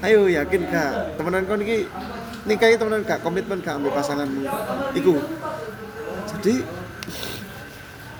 [0.00, 1.18] Ayo yakin gak?
[1.18, 1.90] Temenan kon iki
[2.46, 3.26] nikahi temenan gak?
[3.26, 4.46] Komitmen gak ambil pasanganmu?
[4.94, 5.18] Iku.
[6.38, 6.62] Jadi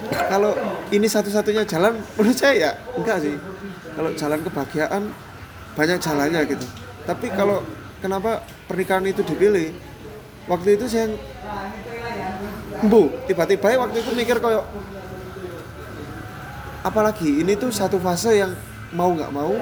[0.09, 0.57] kalau
[0.89, 3.37] ini satu-satunya jalan menurut saya ya enggak sih.
[3.93, 5.03] Kalau jalan kebahagiaan
[5.77, 6.67] banyak jalannya gitu.
[7.05, 7.61] Tapi kalau
[8.01, 9.77] kenapa pernikahan itu dipilih?
[10.49, 11.13] Waktu itu saya
[12.81, 14.65] bu tiba-tiba waktu itu mikir kayak
[16.81, 18.57] apalagi ini tuh satu fase yang
[18.97, 19.53] mau nggak mau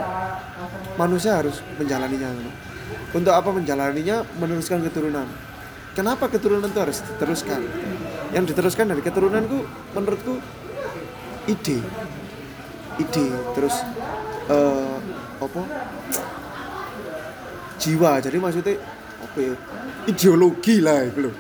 [0.95, 2.31] manusia harus menjalaninya.
[3.13, 4.23] Untuk apa menjalaninya?
[4.39, 5.27] Meneruskan keturunan.
[5.97, 7.59] Kenapa keturunan itu harus diteruskan
[8.33, 9.59] yang diteruskan dari keturunanku
[9.97, 10.35] menurutku
[11.49, 11.79] ide.
[13.01, 13.27] Ide.
[13.57, 13.75] Terus
[14.53, 14.97] eh,
[15.41, 15.63] apa?
[17.79, 18.13] Jiwa.
[18.21, 18.75] Jadi maksudnya
[19.23, 19.55] apa ya?
[20.09, 21.35] Ideologi lah itu loh.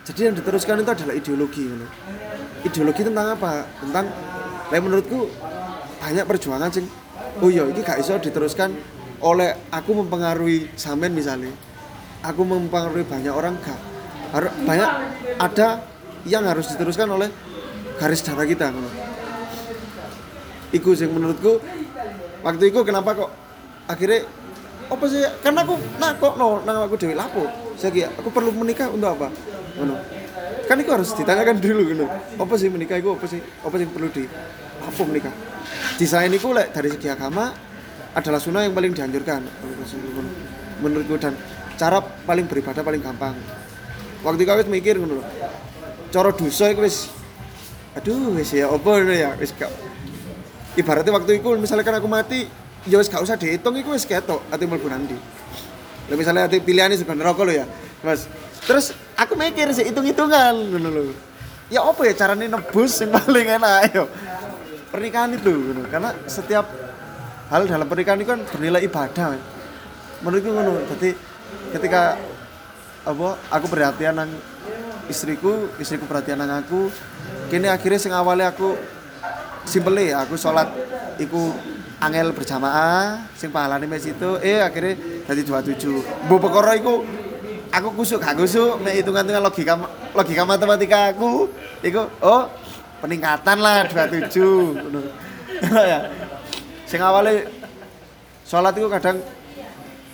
[0.00, 1.86] Jadi yang diteruskan itu adalah ideologi gitu.
[2.66, 3.68] ideologi tentang apa?
[3.78, 4.06] Tentang
[4.70, 5.28] lah menurutku
[6.00, 6.88] banyak perjuangan sing
[7.44, 8.72] oh iya ini gak iso diteruskan
[9.20, 11.52] oleh aku mempengaruhi samen misalnya.
[12.24, 13.80] Aku mempengaruhi banyak orang gak.
[14.64, 14.90] Banyak
[15.38, 15.89] ada
[16.28, 17.28] yang harus diteruskan oleh
[17.96, 18.72] garis darah kita.
[18.72, 18.90] Gitu.
[20.80, 21.60] Iku sing menurutku
[22.40, 23.30] waktu itu kenapa kok
[23.90, 24.24] akhirnya
[24.90, 27.46] apa sih karena aku nah kok no nang aku dewi lapo
[27.78, 29.28] saya aku perlu menikah untuk apa?
[29.78, 29.96] Ngono.
[30.70, 32.06] Kan itu harus ditanyakan dulu gitu
[32.38, 34.24] apa sih menikah itu apa sih apa sih perlu di
[34.80, 35.34] apa menikah?
[35.98, 37.50] Desain itu lek dari segi agama
[38.14, 39.42] adalah sunnah yang paling dianjurkan.
[40.80, 41.34] Menurutku dan
[41.74, 43.34] cara paling beribadah paling gampang.
[44.22, 45.24] Waktu kau mikir ngono
[46.10, 47.08] cara dosa itu wis
[47.94, 49.70] aduh wis ya apa ya wis gak
[50.74, 52.50] ibaratnya waktu itu misalnya kan aku mati
[52.86, 55.16] ya wis gak usah dihitung iku wis ketok ati mlebu nanti
[56.10, 57.66] Lah misalnya ati pilihannya sebenarnya rokok lo ya
[58.02, 58.26] Mas
[58.66, 61.02] terus aku mikir sih hitung-hitungan ngono lho
[61.70, 64.04] ya apa ya caranya nebus yang paling enak ayo
[64.90, 65.82] pernikahan itu gitu.
[65.86, 66.66] karena setiap
[67.46, 69.42] hal dalam pernikahan itu kan bernilai ibadah men.
[70.26, 71.14] menurutku ngono jadi
[71.78, 72.18] ketika
[73.06, 74.30] apa aku perhatian nang
[75.10, 76.88] istriku istriku perhatian nang aku.
[77.50, 78.78] Kini akhirnya sing awalnya aku
[79.66, 80.70] simple aku sholat
[81.18, 81.52] iku
[82.00, 84.96] angel berjamaah sing pahalane mes itu eh akhirnya
[85.28, 85.42] jadi
[85.76, 87.04] 27 mbok perkara iku
[87.68, 89.74] aku kusuk gak kusuk mek hitungan-hitungan logika
[90.16, 91.52] logika matematika aku
[91.84, 92.48] iku oh
[93.04, 95.00] peningkatan lah 27 ngono.
[95.60, 96.08] Ya.
[96.88, 97.44] Sing awalnya
[98.48, 99.20] sholat itu kadang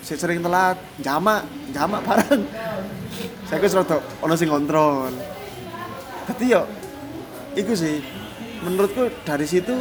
[0.03, 2.43] sering telat jamak jamak bareng
[3.47, 5.11] saya ku serodok ono sing kontrol
[6.27, 6.67] tapi yo
[7.55, 8.03] iku sih
[8.67, 9.75] menurutku dari situ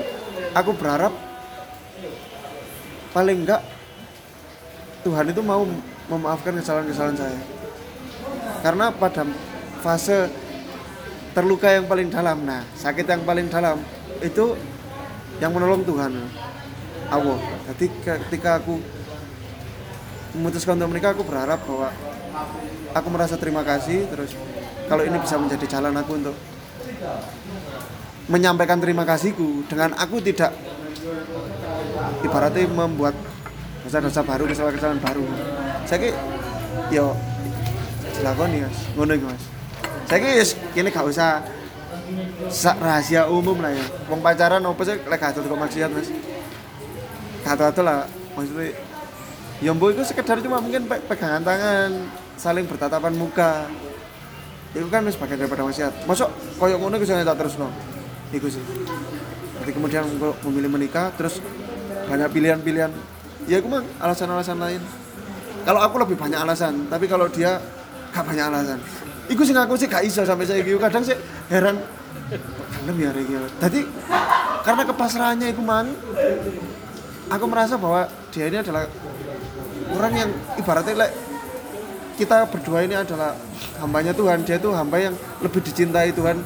[0.54, 1.12] aku berharap
[3.12, 3.64] paling enggak
[5.06, 5.62] Tuhan itu mau
[6.10, 7.40] memaafkan kesalahan-kesalahan saya.
[8.66, 9.22] Karena pada
[9.86, 10.34] fase
[11.38, 13.78] terluka yang paling dalam nah sakit yang paling dalam
[14.26, 14.58] itu
[15.38, 16.10] yang menolong Tuhan
[17.14, 17.38] Allah.
[17.70, 18.82] Jadi ketika aku
[20.34, 21.94] memutuskan untuk menikah aku berharap bahwa
[22.96, 24.32] aku merasa terima kasih terus
[24.88, 26.36] kalau ini bisa menjadi jalan aku untuk
[28.32, 30.56] menyampaikan terima kasihku dengan aku tidak
[32.26, 33.14] ibaratnya membuat
[33.86, 35.26] dosa-dosa baru kesalahan-kesalahan baru.
[35.86, 36.10] Saya
[36.90, 37.14] yo
[38.18, 38.78] dilakoni mas.
[38.98, 39.44] Ngono mas.
[40.10, 41.46] Saya ki yes, kini gak usah
[42.50, 43.86] sa- rahasia umum lah ya.
[44.10, 46.10] Wong pacaran apa sih lek gak kok maksiat mas?
[47.46, 48.74] Gak lah maksudnya
[49.64, 51.92] ya mbok itu sekedar cuma mungkin pe- pegangan tangan
[52.36, 53.68] saling bertatapan muka.
[54.76, 56.28] Itu kan wis bagian daripada maksiat masuk
[56.60, 57.72] koyok ngono iku tak terus no
[58.36, 58.64] iku sih.
[59.64, 60.04] Jadi kemudian
[60.44, 61.40] memilih menikah terus
[62.12, 62.92] banyak pilihan-pilihan.
[63.48, 64.82] Ya aku mah alasan-alasan lain.
[65.64, 67.58] Kalau aku lebih banyak alasan tapi kalau dia
[68.12, 68.80] gak banyak alasan.
[69.32, 71.16] Iku sing aku sih gak iso sampai saya gitu kadang sih
[71.50, 71.80] heran
[72.86, 73.80] film ya Regi jadi
[74.62, 75.90] karena kepasrahannya itu mang
[77.30, 78.86] aku merasa bahwa dia ini adalah
[79.96, 80.30] orang yang
[80.60, 81.16] ibaratnya like,
[82.16, 83.36] kita berdua ini adalah
[83.84, 86.40] hambanya Tuhan dia itu hamba yang lebih dicintai Tuhan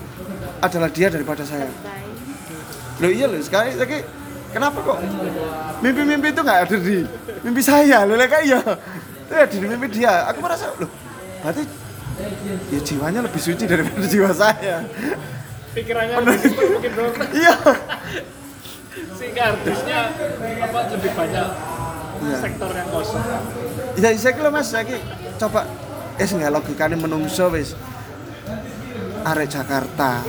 [0.60, 1.70] adalah dia daripada saya.
[3.00, 4.02] Loh iya loh sekali lagi
[4.50, 4.98] kenapa kok
[5.80, 7.06] mimpi-mimpi itu nggak ada di
[7.46, 8.04] mimpi saya?
[8.04, 8.60] Loh kayak iya.
[9.30, 10.26] Itu ada di mimpi dia.
[10.34, 10.90] Aku merasa loh
[11.40, 11.64] berarti
[12.74, 14.84] ya jiwanya lebih suci daripada jiwa saya.
[15.78, 16.92] Pikirannya mungkin
[17.46, 17.56] iya.
[18.90, 20.00] Si kardusnya
[20.66, 21.48] apa lebih banyak
[22.20, 22.38] Iya.
[22.44, 23.24] sektor yang kosong
[23.96, 24.96] ya saya kira mas saya
[25.40, 25.64] coba
[26.20, 27.80] eh nggak logikanya menungso wis.
[29.24, 30.20] Arek Jakarta.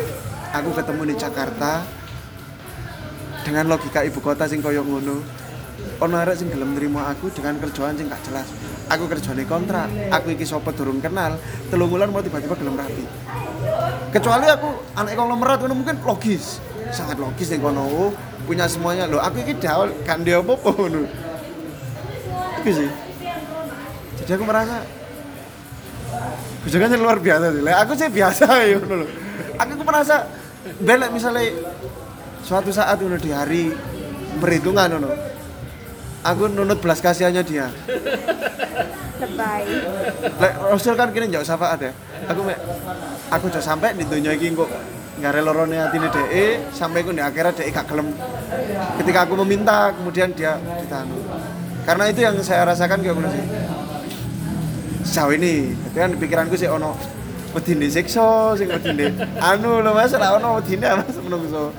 [0.50, 1.82] Aku ketemu di Jakarta
[3.42, 5.18] dengan logika ibu kota sing koyo ngono.
[6.02, 8.46] Ono arek sing gelem nerima aku dengan kerjaan sing gak jelas.
[8.90, 9.90] Aku kerjane kontrak.
[10.14, 11.38] Aku iki sapa durung kenal
[11.70, 13.04] telung wulan mau tiba-tiba gelem rapi.
[14.14, 16.62] Kecuali aku anak konglomerat ngono mungkin logis.
[16.94, 18.14] Sangat logis ning kono.
[18.46, 19.10] Punya semuanya.
[19.10, 21.29] Loh aku iki daul kan dia apa ngono
[22.60, 22.90] itu sih
[24.20, 24.84] jadi aku merasa
[26.60, 27.62] Bujangannya luar biasa sih.
[27.64, 29.06] Aku sih biasa ya lho.
[29.56, 30.28] Aku ku merasa
[30.80, 31.56] belek misalnya
[32.44, 33.72] suatu saat ngono di hari
[34.36, 35.08] perhitungan ngono.
[36.20, 37.72] Aku nunut belas kasihannya dia.
[39.20, 39.68] lebay
[40.40, 41.92] Lek Rasul kan kini jauh syafaat ya.
[42.28, 42.60] Aku mek
[43.32, 44.68] aku udah sampai di dunia iki kok
[45.20, 47.88] nggak lorone atine DE sampai ku di akhirat DE gak.
[49.00, 51.08] Ketika aku meminta kemudian dia ditahan.
[51.84, 53.44] Karena itu yang saya rasakan kayak sih.
[55.00, 56.94] Sejauh ini, kan pikiranku sih ono
[57.50, 59.10] wedine siksa sing wedine
[59.42, 61.72] anu lho Mas, ora ono wedine Mas menungso.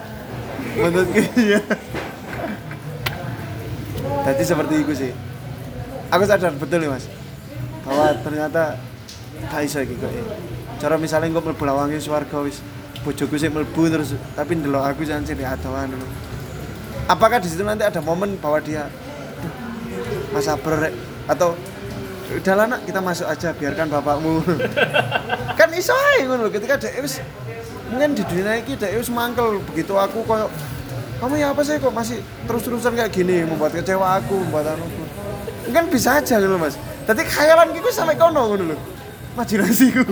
[0.75, 1.61] Menurutku ya.
[4.25, 5.11] Jadi seperti itu sih.
[6.11, 7.07] Aku sadar betul ya Mas
[7.87, 8.75] bahwa ternyata
[9.47, 10.11] gak iso iki kok.
[10.81, 12.59] Cara misalnya engko mlebu lawange swarga wis
[13.05, 15.93] bojoku sih mlebu terus tapi ndelok aku jangan sih adoan.
[17.07, 18.91] Apakah di situ nanti ada momen bahwa dia
[20.01, 20.93] "Duh, Mas Abro rek
[21.29, 21.55] atau
[22.31, 24.39] udahlah nak kita masuk aja biarkan bapakmu.
[25.59, 27.19] Kan iso ae ngono ketika dia wis
[27.91, 30.47] mungkin di dunia ini dia wis mangkel begitu aku koyo
[31.19, 32.17] kamu ya apa sih kok masih
[32.49, 34.89] terus-terusan kayak gini membuat kecewa aku membuat anu
[35.67, 36.79] mungkin bisa aja gitu mas.
[37.05, 38.77] Tapi khayalan gitu sampai kono ngono lho
[39.35, 40.03] imajinasiku.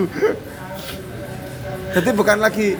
[1.89, 2.77] Jadi bukan lagi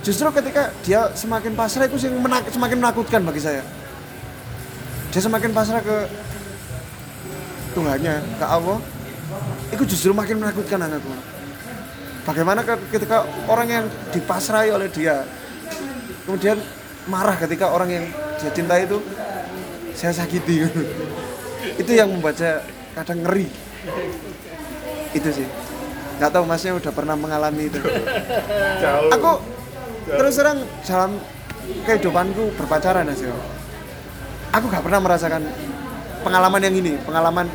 [0.00, 2.00] justru ketika dia semakin pasrah itu
[2.48, 3.60] semakin menakutkan bagi saya
[5.10, 6.06] dia semakin pasrah ke
[7.74, 8.78] Tuhannya ke Allah.
[9.70, 11.10] Itu justru makin menakutkan anakku.
[12.26, 13.84] Bagaimana ke- ketika orang yang
[14.14, 15.24] dipasrai oleh dia
[16.26, 16.62] kemudian
[17.10, 18.04] marah ketika orang yang
[18.38, 18.98] dia cintai itu
[19.94, 20.62] saya sakiti.
[21.80, 22.64] Itu yang membuat saya
[22.96, 23.48] kadang ngeri.
[25.12, 25.46] Itu sih.
[26.20, 27.80] Nggak tahu masnya udah pernah mengalami itu.
[29.16, 29.40] Aku
[30.04, 31.16] terus terang dalam
[31.84, 33.32] kehidupanku berpacaran aja
[34.50, 35.42] aku gak pernah merasakan
[36.20, 37.46] pengalaman yang ini pengalaman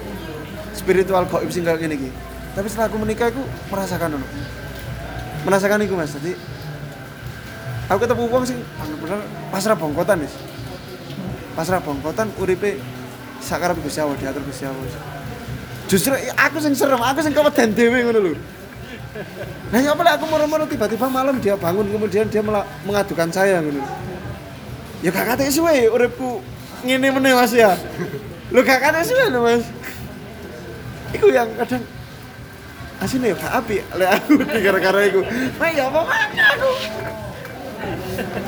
[0.76, 2.10] spiritual goib sing kayak gini
[2.56, 4.28] tapi setelah aku menikah aku merasakan ono
[5.46, 6.10] merasakan itu mas.
[6.10, 6.34] Jadi
[7.86, 9.20] aku ketemu uang sih bener-bener
[9.54, 10.32] pasrah bongkotan nih
[11.54, 12.82] pasrah bongkotan uripe
[13.44, 14.66] sakarep Gusti diatur Gusti
[15.86, 18.34] justru aku sing serem aku sing keweden dhewe ngono lho.
[19.72, 22.44] Nah, apa lah aku moro-moro tiba-tiba malam dia bangun kemudian dia
[22.84, 23.80] mengadukan saya ngono.
[25.06, 26.42] Ya gak kate suwe uripku
[26.86, 27.74] ngene meneh Mas ya.
[28.54, 29.66] Lho gak suwe lho Mas.
[31.18, 31.82] Iku yang kadang
[33.02, 34.32] asine ya gak apik lek aku
[34.66, 35.22] gara-gara iku.
[35.58, 36.72] Nah, ya apa aku.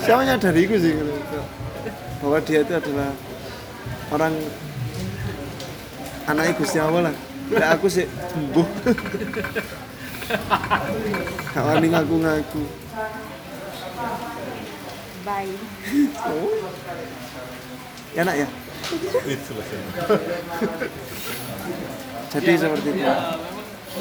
[0.06, 0.94] Saya menyadari iku sih.
[2.22, 3.10] Bahwa dia itu adalah
[4.14, 4.34] orang
[6.30, 7.16] anak Gusti Allah lah.
[7.50, 8.68] Lek aku sih sembuh.
[11.58, 12.64] Gak wani ngaku-ngaku.
[15.28, 15.52] Bye.
[16.24, 16.72] Oh.
[18.18, 18.50] Ya nak ya?
[22.34, 23.06] Jadi seperti itu.
[23.06, 23.38] Ya,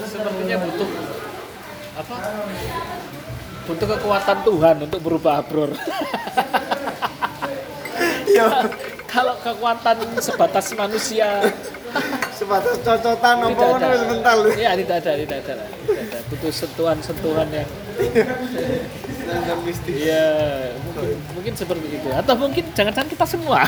[0.09, 0.89] sepertinya butuh
[2.01, 2.17] apa?
[3.69, 5.77] Butuh kekuatan Tuhan untuk berubah abror.
[8.27, 8.69] Iya,
[9.09, 11.41] Kalau kekuatan sebatas manusia
[12.37, 13.89] sebatas cocotan apa tidak ngono ada.
[13.97, 14.39] wis mental.
[14.53, 16.19] Iya, tidak ada, tidak ada, tidak ada.
[16.29, 17.65] Butuh sentuhan-sentuhan yang
[19.67, 19.97] Mistis.
[20.07, 20.27] Iya,
[20.87, 22.09] mungkin, mungkin seperti itu.
[22.15, 23.67] Atau mungkin jangan-jangan kita semua.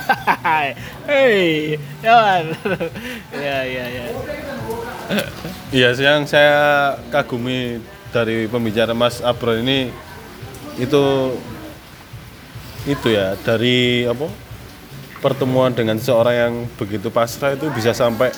[1.11, 2.45] Hei, kawan.
[3.39, 4.05] Iya, iya, iya.
[5.75, 7.83] Iya, yang saya kagumi
[8.15, 9.93] dari pembicara Mas Abro ini
[10.79, 11.35] itu
[12.87, 14.31] itu ya dari apa
[15.19, 18.31] pertemuan dengan seorang yang begitu pasrah itu bisa sampai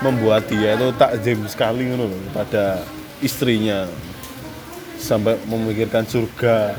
[0.00, 2.80] membuat dia itu takjim sekali ngono loh pada
[3.20, 3.84] istrinya
[4.98, 6.74] sampai memikirkan surga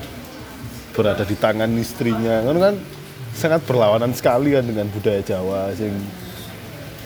[0.92, 2.76] berada di tangan istrinya kan kan
[3.32, 5.96] sangat berlawanan sekali kan dengan budaya Jawa sing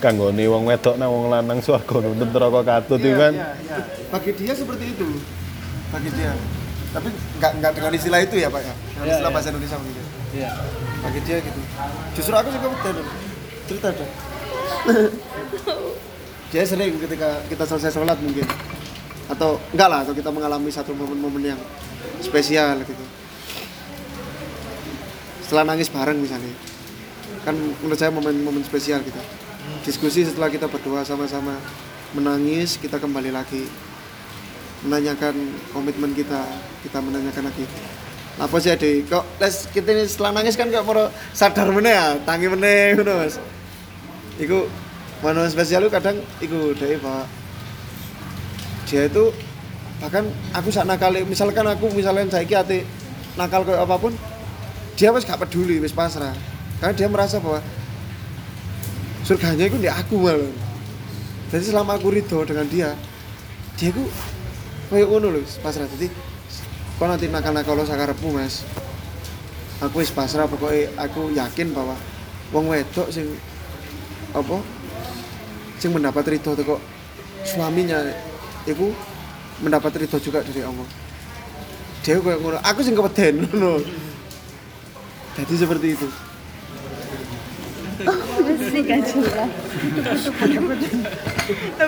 [0.02, 3.78] kanggone wong wedok nang wong lanang swarga nuntut neraka katut itu kan Iya, iya.
[4.10, 5.06] Bagi dia seperti itu.
[5.88, 6.34] Bagi dia.
[6.92, 7.08] Tapi
[7.40, 8.74] nggak nggak dengan istilah itu ya Pak ya.
[8.74, 9.36] Dengan Iya, istilah iya.
[9.38, 10.02] bahasa Indonesia begitu.
[10.34, 10.50] Iya.
[11.00, 11.60] Bagi dia gitu.
[12.18, 12.96] Justru aku juga betul.
[13.64, 14.12] Cerita dong.
[16.52, 18.46] dia sering ketika kita selesai sholat mungkin
[19.30, 21.60] atau enggak lah atau kita mengalami satu momen-momen yang
[22.20, 23.04] spesial gitu.
[25.44, 26.52] Setelah nangis bareng misalnya.
[27.44, 29.20] Kan menurut saya momen-momen spesial gitu
[29.84, 31.56] diskusi setelah kita berdoa sama-sama
[32.16, 33.68] menangis kita kembali lagi.
[34.84, 35.32] Menanyakan
[35.72, 36.44] komitmen kita
[36.84, 37.64] kita menanyakan lagi.
[38.36, 42.20] Apa sih adik kok les kita ini setelah nangis kan kok mau sadar meneh ya?
[42.20, 43.40] Tangi meneh ngono mas.
[44.36, 44.68] Iku
[45.24, 47.24] momen spesial itu kadang iku dari bahwa
[48.84, 49.32] dia itu
[50.02, 52.84] bahkan aku sak nakal misalkan aku misalnya saya ati
[53.34, 54.12] nakal kayak apa pun
[54.94, 56.34] dia wis gak peduli wis pasrah.
[56.78, 57.62] Karena dia merasa bahwa
[59.24, 60.52] surganya itu di aku malah
[61.48, 62.90] jadi selama aku ridho dengan dia
[63.78, 64.04] dia itu
[64.90, 65.88] kayak ngono loh pasrah.
[65.96, 66.12] Jadi
[66.98, 68.62] kau nanti nakal-nakal lo sakarepmu mas?
[69.82, 71.98] Aku wis pasrah pokoknya aku yakin bahwa
[72.54, 73.26] wong wedok sing
[74.34, 74.62] apa
[75.78, 76.80] sing mendapat ridho kok
[77.46, 77.98] suaminya
[78.64, 78.90] itu
[79.58, 80.88] mendapat ridho juga dari Allah
[82.00, 83.80] dia kayak ngono aku sing kepeden ngono
[85.34, 86.06] jadi seperti itu.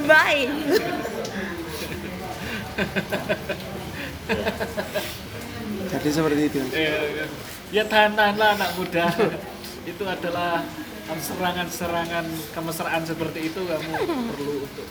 [0.03, 0.51] Bye.
[5.89, 6.59] jadi seperti itu
[7.75, 9.07] Ya tahan-tahanlah anak muda.
[9.87, 10.63] itu adalah
[11.07, 13.95] serangan-serangan kemesraan seperti itu kamu
[14.35, 14.87] perlu untuk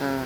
[0.00, 0.24] Nah,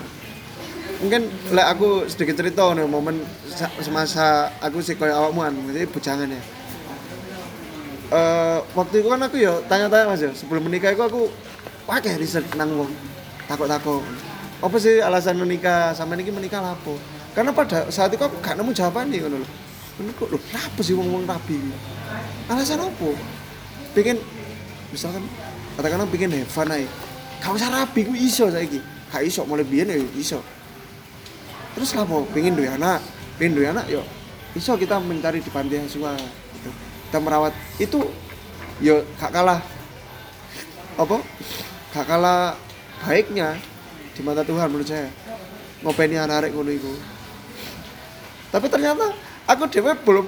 [1.00, 1.22] mungkin
[1.54, 6.28] lek aku sedikit cerita nih momen sa- semasa aku sih kayak awakmu kan jadi bujangan
[6.28, 6.42] ya.
[8.08, 10.32] Eh waktu itu kan aku ya tanya-tanya mas ya.
[10.34, 11.30] Sebelum menikah itu aku
[11.88, 12.90] kayak riset nang wong
[13.48, 14.04] takut-takut
[14.58, 15.94] apa sih alasan menikah?
[15.94, 16.94] Sama ini menikah lah apa?
[17.32, 19.46] Karena pada saat itu aku gak nemu jawaban nih loh
[19.98, 21.58] ini kok loh kenapa sih wong-wong rabi?
[22.50, 23.08] Alasan apa?
[23.94, 24.18] Pengen
[24.90, 25.22] misalkan
[25.78, 26.86] katakanlah pengen have fun aja
[27.38, 28.80] gak usah rabi ku iso saiki.
[29.08, 30.42] Gak iso mulai biyen ya iso.
[31.78, 32.98] Terus lah mau pengen duwe anak
[33.38, 34.02] pengen duwe anak yo
[34.58, 36.18] iso kita mencari di panti asuhan
[36.58, 36.70] gitu.
[37.08, 37.54] kita merawat.
[37.78, 38.10] Itu
[38.82, 39.62] yo gak kalah
[40.98, 41.16] apa?
[41.94, 42.58] Gak kalah
[43.06, 43.54] baiknya
[44.12, 45.08] di mata Tuhan menurut saya.
[45.86, 46.92] Ngopeni anak-anak ngono iku.
[48.50, 49.14] Tapi ternyata
[49.46, 50.26] aku dewe belum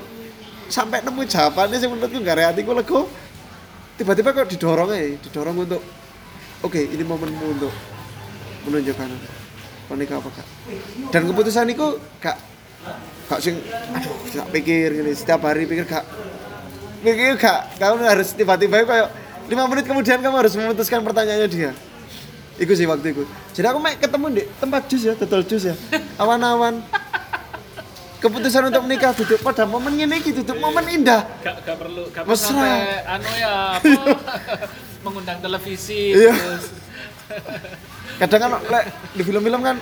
[0.70, 2.22] sampai nemu jawabannya sih menurutku.
[2.22, 3.00] Gak hatiku lego.
[3.98, 5.82] Tiba-tiba kok didorong aja didorong untuk
[6.64, 7.72] oke ini momenmu untuk
[8.68, 9.10] menunjukkan
[9.90, 10.46] menikah apa kak
[11.10, 12.36] dan keputusan itu gak
[13.26, 13.58] gak sing
[13.96, 16.04] aduh gak pikir gini setiap hari pikir gak
[17.02, 19.08] pikir gak kamu harus tiba-tiba kayak
[19.50, 21.72] lima menit kemudian kamu harus memutuskan pertanyaannya dia
[22.60, 23.24] Iku sih waktu itu.
[23.56, 25.72] Jadi aku mek ketemu di tempat jus ya, total jus ya.
[26.20, 26.84] Awan-awan.
[28.20, 32.28] keputusan untuk menikah duduk pada momen ini iki duduk momen indah Gak, gak perlu gak
[32.28, 34.12] perlu sampai anu ya apa
[35.00, 36.34] mengundang televisi Iya.
[36.34, 36.66] terus.
[38.20, 38.84] Kadang kan lek
[39.16, 39.76] di film-film kan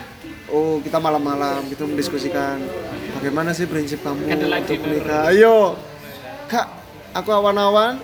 [0.48, 2.62] oh kita malam-malam gitu mendiskusikan
[3.18, 5.22] bagaimana sih prinsip kamu Candlelight untuk menikah.
[5.32, 5.74] Ayo.
[6.48, 6.66] Kak
[7.12, 7.98] aku awan-awan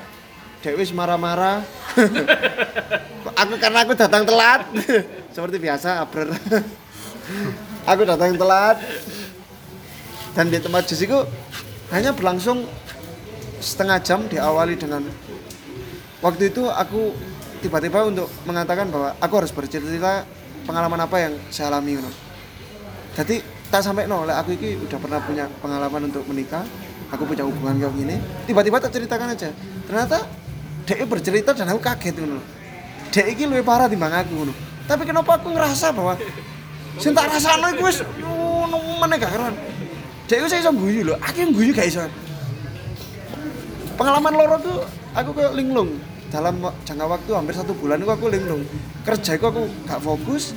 [0.64, 1.60] Dewi marah-marah.
[3.34, 4.62] Aku karena aku datang telat.
[5.34, 6.30] Seperti biasa abrer
[7.90, 8.78] aku datang telat.
[10.38, 11.18] Dan di tempat jus itu
[11.90, 12.62] hanya berlangsung
[13.58, 15.02] setengah jam diawali dengan
[16.25, 17.12] waktu itu aku
[17.61, 20.25] tiba-tiba untuk mengatakan bahwa aku harus bercerita
[20.64, 22.09] pengalaman apa yang saya alami ngono.
[23.12, 26.64] Jadi tak sampai no, lek aku ini udah pernah punya pengalaman untuk menikah,
[27.12, 28.16] aku punya hubungan kayak gini,
[28.49, 29.53] tiba-tiba tak ceritakan aja.
[29.85, 30.25] Ternyata
[30.89, 32.41] dia bercerita dan aku kaget ngono.
[33.12, 34.53] Dia ini lebih parah timbang aku ngono.
[34.89, 36.16] Tapi kenapa aku ngerasa bahwa
[37.01, 38.01] sing tak rasakno iku wis
[39.01, 39.33] meneh gak.
[40.25, 42.01] Dia itu saya iso guyu lho, aku yang guyu gak iso.
[43.95, 44.79] Pengalaman loro tuh
[45.14, 45.95] aku kayak linglung
[46.35, 48.66] dalam jangka waktu hampir satu bulan itu aku linglung.
[49.07, 50.51] Kerja itu aku gak fokus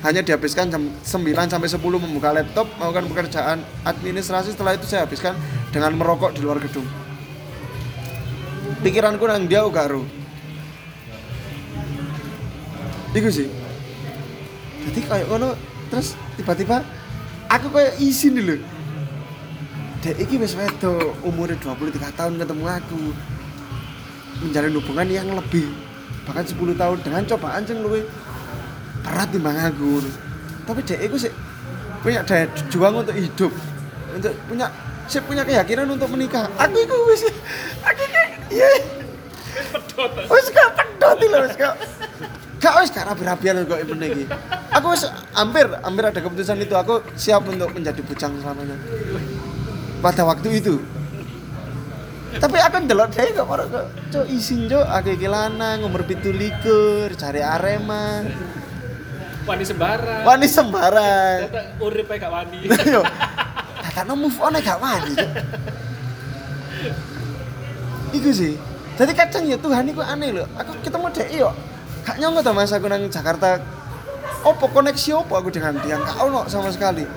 [0.00, 4.56] hanya dihabiskan jam 9 sampai 10 membuka laptop melakukan pekerjaan administrasi.
[4.56, 5.36] Setelah itu saya habiskan
[5.68, 6.88] dengan merokok di luar gedung.
[8.80, 10.08] Pikiranku nang dia gak ro
[13.12, 13.46] Iku sih.
[14.88, 15.52] Jadi kayak ngono
[15.92, 16.80] terus tiba-tiba
[17.52, 18.56] aku kayak izin dulu.
[20.00, 23.00] Dek iki wis wedo umurnya 23 tahun ketemu aku
[24.42, 25.70] menjalin hubungan yang lebih
[26.24, 28.02] bahkan 10 tahun dengan cobaan yang lebih
[29.04, 30.00] berat timbang aku
[30.64, 31.32] tapi dek iku sih
[32.00, 33.52] punya daya juang untuk hidup
[34.14, 34.66] untuk punya
[35.04, 36.48] saya punya keyakinan untuk menikah.
[36.56, 37.28] Aku iku wis
[37.84, 38.24] aku iki
[38.56, 38.68] iya.
[40.32, 41.74] Wis gak pedot lho wis gak
[42.58, 44.24] gak wis gak rabi-rabian kok iki.
[44.72, 45.04] Aku wis
[45.36, 46.72] hampir hampir ada keputusan itu.
[46.72, 48.76] Aku siap untuk menjadi bujang selamanya.
[50.00, 50.80] Pada waktu itu
[52.40, 53.86] tapi aku ndelok dhewe kok marah kok.
[54.10, 58.26] Cok isin cok aku iki lanang umur 17 cari Arema
[59.44, 60.22] wani sembarang.
[60.24, 61.38] Wani sembarang.
[61.78, 62.64] Urip gak wani.
[62.88, 63.04] Yo
[63.84, 65.14] tatane move on gak wani
[68.14, 68.54] iku sih.
[68.94, 71.50] Jadi kadang ya Tuhan itu aneh loh aku ketemu dek yo
[72.06, 73.58] gak nyongko to mas aku nang Jakarta.
[74.44, 75.96] Opo koneksi opo aku dengan dia?
[75.96, 77.08] Gak ono sama sekali.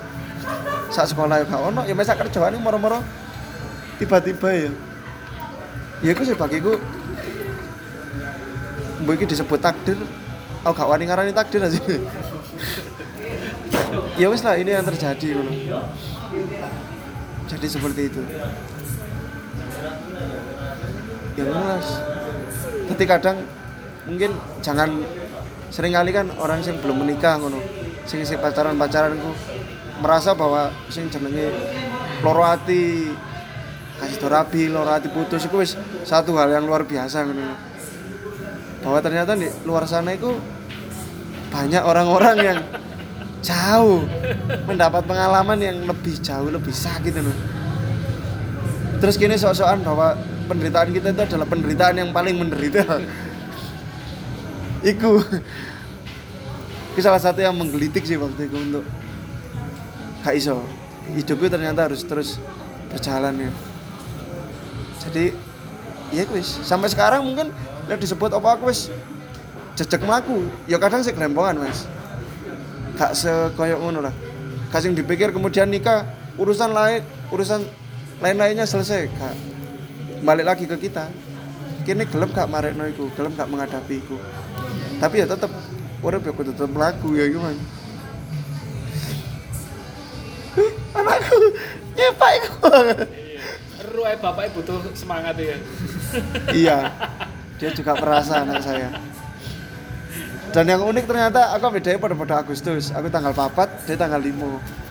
[0.87, 1.83] Saat sekolah ya gak ono.
[1.83, 3.03] Ya masa kerjaan ini moro-moro
[3.99, 4.69] tiba-tiba ya
[6.05, 6.77] ya aku sih bagiku
[9.07, 9.97] iki disebut takdir.
[10.65, 11.79] Aku gak wani ngarani takdir aja.
[14.19, 15.51] Ya wes lah ini yang terjadi ngono.
[17.47, 18.21] Jadi seperti itu.
[21.37, 21.87] Ya mas
[22.87, 23.43] tapi kadang
[24.07, 24.31] mungkin
[24.63, 24.89] jangan
[25.69, 27.59] sering kali kan orang yang belum menikah ngono
[28.07, 29.35] sing sing pacaran pacaranku
[29.99, 31.51] merasa bahwa sing jenenge
[32.23, 33.11] loro ati
[33.97, 35.73] kasih tau rabi loro ati putus itu wis
[36.05, 37.57] satu hal yang luar biasa ngono
[38.85, 40.37] bahwa ternyata di luar sana itu
[41.49, 42.59] banyak orang-orang yang
[43.41, 44.05] jauh
[44.69, 47.33] mendapat pengalaman yang lebih jauh lebih sakit itu
[49.01, 50.17] terus kini sok-sokan bahwa
[50.47, 52.81] penderitaan kita itu adalah penderitaan yang paling menderita.
[54.95, 55.19] Iku.
[56.95, 58.85] Itu salah satu yang menggelitik sih waktu itu untuk
[60.23, 60.63] gak iso.
[61.13, 62.41] Ternyata harus terus
[62.89, 63.51] berjalan ya
[65.09, 65.33] jadi
[66.11, 66.61] ya wis.
[66.63, 67.51] Sampai sekarang mungkin
[67.87, 68.91] ya disebut apa aku wis
[69.77, 71.87] jejak melaku ya kadang sih kelempongan mas.
[72.97, 74.13] Gak sekoyok ngono lah.
[74.73, 76.03] Kasih dipikir kemudian nikah
[76.35, 77.63] urusan lain urusan
[78.19, 79.35] lain-lainnya selesai gak.
[80.25, 81.07] Balik lagi ke kita.
[81.87, 84.17] Kini gelem gak marekno iku gelem gak menghadapi iku.
[84.97, 85.53] Tapi ya tetep
[86.01, 87.57] urip ya kudu tetep melaku ya gimana
[90.97, 91.37] anakku
[91.93, 92.69] nyepak iku
[94.07, 95.57] Ae bapaknya butuh semangat ya.
[96.63, 96.77] Iya.
[97.59, 98.89] Dia juga perasa anak saya.
[100.55, 102.95] Dan yang unik ternyata aku bedanya pada pada Agustus.
[102.95, 104.87] Aku tanggal 4 dia tanggal 5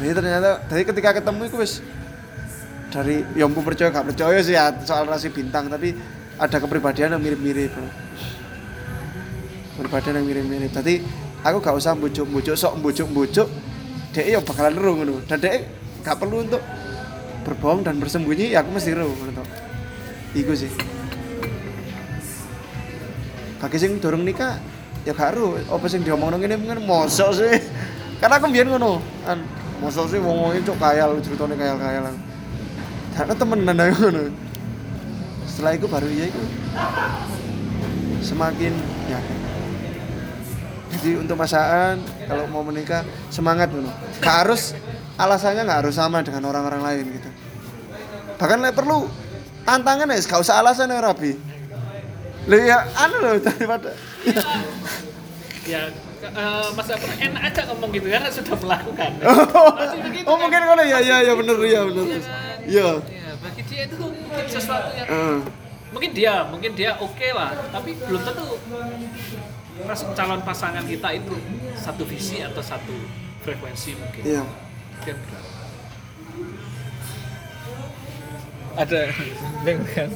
[0.00, 1.84] jadi ternyata dari ketika ketemu itu wis
[2.88, 5.92] dari yang aku percaya gak percaya sih ya soal rasi bintang tapi
[6.40, 7.68] ada kepribadian yang mirip-mirip.
[9.76, 10.72] Kepribadian yang mirip-mirip.
[10.72, 11.04] Jadi
[11.44, 13.44] aku gak usah bujuk-bujuk sok bujuk-bujuk
[14.16, 15.16] dia ya bakalan ru ngono.
[15.28, 15.68] Dan dia
[16.00, 16.64] gak perlu untuk
[17.50, 19.48] berbohong dan bersembunyi ya aku mesti ngono tok.
[20.38, 20.70] iku sih.
[23.58, 24.62] Bagi sing durung nikah
[25.02, 27.58] ya gak ru apa sing diomongno ngene mungkin mosok sih.
[28.22, 29.42] Karena aku mbiyen ngono kan.
[29.82, 32.14] Mosok sih wong-wong itu kayal ceritanya kayal-kayalan.
[33.18, 34.22] Karena temenan aja ngono.
[35.50, 36.42] Setelah itu baru ya itu
[38.22, 38.72] semakin
[39.10, 39.18] ya.
[40.94, 41.98] Jadi untuk pasangan
[42.30, 43.74] kalau mau menikah semangat
[44.22, 44.78] gak harus
[45.20, 47.30] alasannya nggak harus sama dengan orang-orang lain gitu
[48.40, 49.04] bahkan lek perlu
[49.68, 51.36] tantangan ya gak usah alasan ya Rabi.
[52.48, 53.92] Lah ya anu loh daripada
[55.68, 55.92] ya
[56.24, 59.10] eh, Mas Abra enak aja ngomong gitu karena sudah melakukan.
[60.28, 62.04] Oh mungkin kalau ya ya ya bener ya bener.
[62.64, 65.38] Iya ya bagi dia itu mungkin sesuatu yang Eh,
[65.92, 68.56] mungkin dia mungkin dia oke lah tapi belum tentu
[70.16, 71.34] calon pasangan kita itu
[71.76, 72.94] satu visi atau satu
[73.44, 74.22] frekuensi mungkin.
[74.24, 74.44] Iya.
[74.96, 75.16] Mungkin
[78.76, 79.00] ada.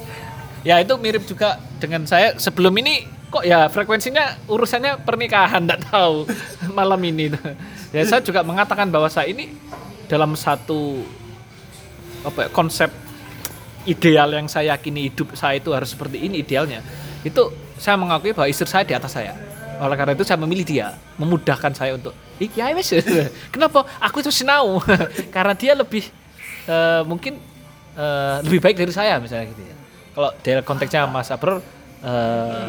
[0.64, 2.40] Ya itu mirip juga dengan saya.
[2.40, 6.24] Sebelum ini kok ya frekuensinya urusannya pernikahan tidak tahu.
[6.78, 7.36] Malam ini.
[7.92, 9.52] Ya saya juga mengatakan bahwa saya ini
[10.08, 11.04] dalam satu
[12.24, 12.88] apa ya, konsep
[13.84, 16.80] ideal yang saya yakini hidup saya itu harus seperti ini idealnya.
[17.20, 19.36] Itu saya mengakui bahwa istri saya di atas saya.
[19.84, 22.88] Oleh karena itu saya memilih dia memudahkan saya untuk wis.
[23.52, 23.84] Kenapa?
[24.00, 24.80] Aku itu sinau
[25.28, 26.08] karena dia lebih
[26.64, 27.36] eh, mungkin
[27.96, 29.76] eh, lebih baik dari saya misalnya gitu ya.
[30.14, 31.58] Kalau dari konteksnya Mas Abror
[32.02, 32.68] eh,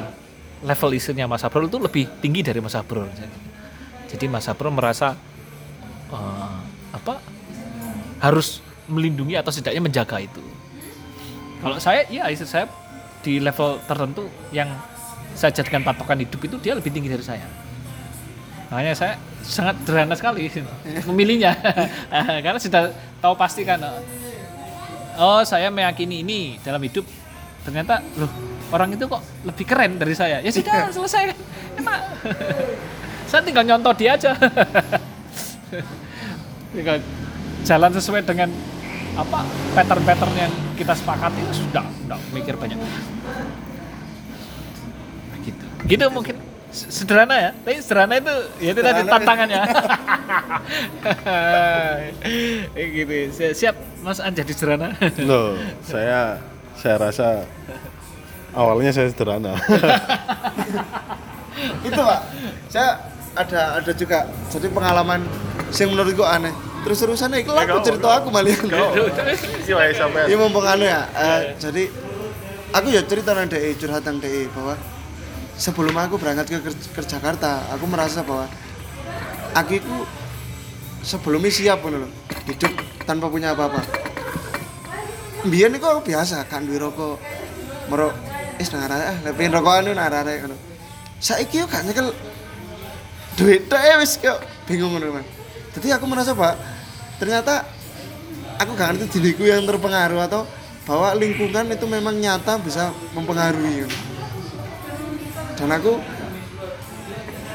[0.66, 3.40] level istrinya Mas Abror itu lebih tinggi dari Mas misalnya gitu.
[4.16, 5.14] jadi Mas Abror merasa
[6.10, 6.58] eh,
[6.96, 7.20] apa
[8.24, 10.42] harus melindungi atau setidaknya menjaga itu.
[11.62, 12.70] Kalau saya ya istri saya
[13.26, 14.70] di level tertentu yang
[15.34, 17.46] saya jadikan patokan hidup itu dia lebih tinggi dari saya.
[18.70, 19.14] Makanya saya
[19.46, 20.50] sangat sederhana sekali
[21.10, 21.54] memilihnya.
[22.46, 23.82] Karena sudah tahu pasti kan
[25.20, 27.06] oh saya meyakini ini dalam hidup.
[27.66, 28.30] Ternyata loh
[28.70, 30.40] orang itu kok lebih keren dari saya.
[30.42, 31.34] Ya sudah selesai.
[31.34, 31.38] Kan
[31.82, 32.00] enak.
[33.26, 34.38] Saya tinggal nyontoh dia aja.
[36.76, 36.98] Tinggal
[37.66, 38.50] jalan sesuai dengan
[39.16, 41.42] apa pattern-pattern yang kita sepakati.
[41.52, 42.78] Sudah sudah mikir banyak.
[45.44, 45.66] Gitu.
[45.90, 46.36] Gitu mungkin
[46.76, 47.50] sederhana ya.
[47.56, 49.60] Tapi sederhana itu ya itu tadi tantangannya.
[52.76, 53.14] Eh, gitu.
[53.32, 54.92] Si- siap mas An jadi sederhana?
[55.24, 56.44] Loh, saya
[56.76, 57.28] saya rasa
[58.52, 59.56] awalnya saya sederhana.
[61.88, 62.22] itu pak.
[62.68, 62.90] Saya
[63.36, 65.24] ada ada juga jadi pengalaman
[65.72, 66.54] yang menurutku aneh.
[66.86, 68.54] Terus terusannya itu aku cerita aku malah.
[70.28, 71.10] Iya mumpung anu ya.
[71.12, 71.90] eh, jadi
[72.70, 74.78] aku ya cerita nang DE curhat nang DE bahwa
[75.56, 78.48] sebelum aku berangkat ke, ke Jakarta, aku merasa bahwa
[79.56, 79.96] aku itu
[81.02, 82.08] sebelumnya siap lho,
[82.52, 82.74] hidup
[83.08, 83.80] tanpa punya apa-apa.
[85.46, 87.22] Biyen iku aku biasa kan duwe rokok.
[87.86, 88.14] Merok
[88.58, 90.58] wis nang arek ah, pengen rokokan nang arek ngono.
[91.22, 92.10] Saiki yo gak nyekel
[93.38, 95.26] duit tok ya wis kok bingung ngono man.
[95.78, 96.58] Jadi aku merasa bahwa
[97.22, 97.62] ternyata
[98.58, 100.50] aku gak ngerti diriku yang terpengaruh atau
[100.90, 103.86] bahwa lingkungan itu memang nyata bisa mempengaruhi
[105.56, 106.00] dan aku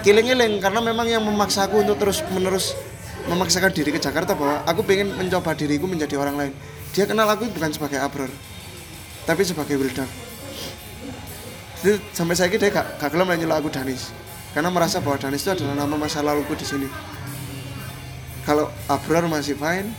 [0.01, 2.73] kiling-kiling karena memang yang memaksa aku untuk terus menerus
[3.29, 6.53] memaksakan diri ke Jakarta bahwa aku pengen mencoba diriku menjadi orang lain.
[6.97, 8.33] Dia kenal aku bukan sebagai Abror
[9.29, 10.09] tapi sebagai Wildan.
[11.81, 14.13] Jadi sampai saya dia gak, gak gelem nyeluk aku Danis.
[14.53, 16.89] Karena merasa bahwa Danis itu adalah nama masa laluku di sini.
[18.43, 19.93] Kalau Abror masih fine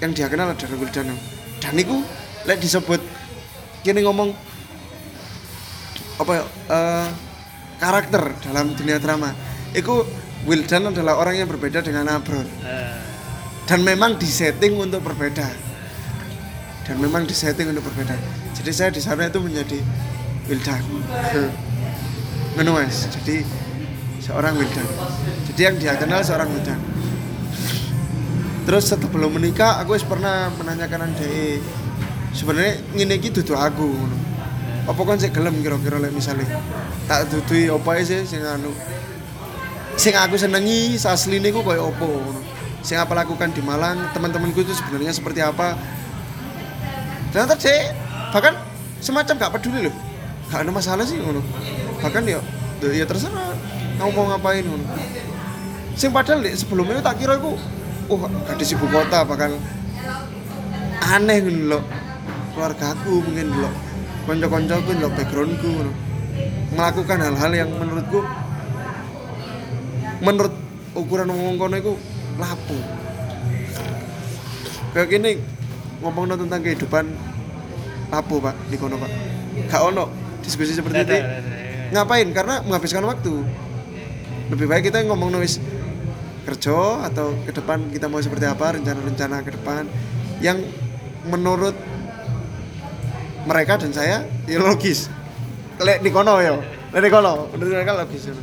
[0.00, 1.12] yang dia kenal adalah Wildan.
[1.58, 1.74] Dan
[2.46, 3.02] lek disebut
[3.82, 4.32] kini ngomong
[6.18, 7.08] apa eh,
[7.78, 9.30] karakter dalam dunia drama.
[9.72, 10.02] Itu
[10.46, 12.46] Wildan adalah orang yang berbeda dengan Abror
[13.68, 15.46] dan memang disetting untuk berbeda.
[16.88, 18.16] Dan memang disetting untuk berbeda.
[18.56, 19.76] Jadi saya di sana itu menjadi
[20.48, 20.80] Wildan
[22.74, 23.06] Mas.
[23.12, 23.44] jadi
[24.24, 24.88] seorang Wildan
[25.52, 26.80] jadi yang dia kenal seorang Wildan
[28.64, 31.60] terus sebelum menikah aku pernah menanyakan nang DE
[32.32, 33.92] sebenarnya ngene iki dudu aku
[34.88, 36.48] apa kon sik gelem kira-kira lek misale
[37.04, 38.72] tak dudui apa sih sing anu?
[40.00, 42.40] Sing aku senengi asline ku apa ngono?
[42.80, 45.76] Sing apa lakukan di Malang teman-temanku itu sebenarnya seperti apa?
[47.36, 47.84] Ternyata dek
[48.32, 48.56] bahkan
[49.04, 49.94] semacam gak peduli loh
[50.48, 51.44] gak ada masalah sih ngono.
[52.00, 52.40] Bahkan ya
[52.80, 53.52] ya terserah
[54.00, 54.88] kamu mau ngapain ngono.
[56.00, 57.60] Sing padahal Dek, sebelumnya tak kira aku
[58.08, 59.52] oh gadis ibu kota bakal
[61.12, 61.80] aneh ngono lho.
[62.56, 63.87] Keluargaku mungkin lho
[64.28, 65.92] konco-koncoku lho backgroundku ngono.
[66.76, 68.20] Melakukan hal-hal yang menurutku
[70.20, 70.54] menurut
[70.92, 71.94] ukuran wong kono iku
[72.36, 72.78] lapo
[74.92, 75.30] kayak gini
[76.02, 77.04] ngomong tentang kehidupan
[78.12, 79.10] lapo pak di kono pak.
[79.72, 80.10] Gak ono
[80.44, 81.18] diskusi seperti itu.
[81.88, 82.28] ngapain?
[82.36, 83.32] Karena menghabiskan waktu.
[84.52, 85.60] Lebih baik kita ngomong nulis
[86.44, 89.84] kerja atau ke depan kita mau seperti apa rencana-rencana ke depan.
[90.40, 90.68] Yang
[91.28, 91.76] menurut
[93.48, 95.08] mereka dan saya ya logis
[95.80, 96.60] lek di kono ya
[96.92, 98.34] lek di kono menurut mereka logis ya.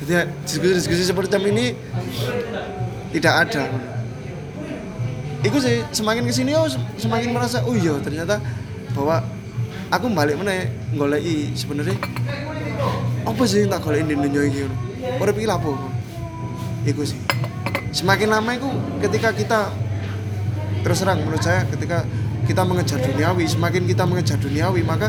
[0.00, 1.76] jadi diskusi-diskusi seperti ini
[3.12, 3.64] tidak ada
[5.40, 6.68] Iku sih semakin ke sini oh
[7.00, 8.36] semakin merasa oh iya ternyata
[8.92, 9.24] bahwa
[9.88, 11.96] aku balik mana goleki sebenarnya
[13.24, 15.70] apa sih yang tak goleki di dunia ini iki lha apa?
[16.84, 17.16] Iku sih.
[17.92, 18.68] Semakin lama itu
[19.00, 19.60] ketika kita
[20.84, 22.04] terus terang menurut saya ketika
[22.50, 25.06] kita mengejar duniawi, semakin kita mengejar duniawi maka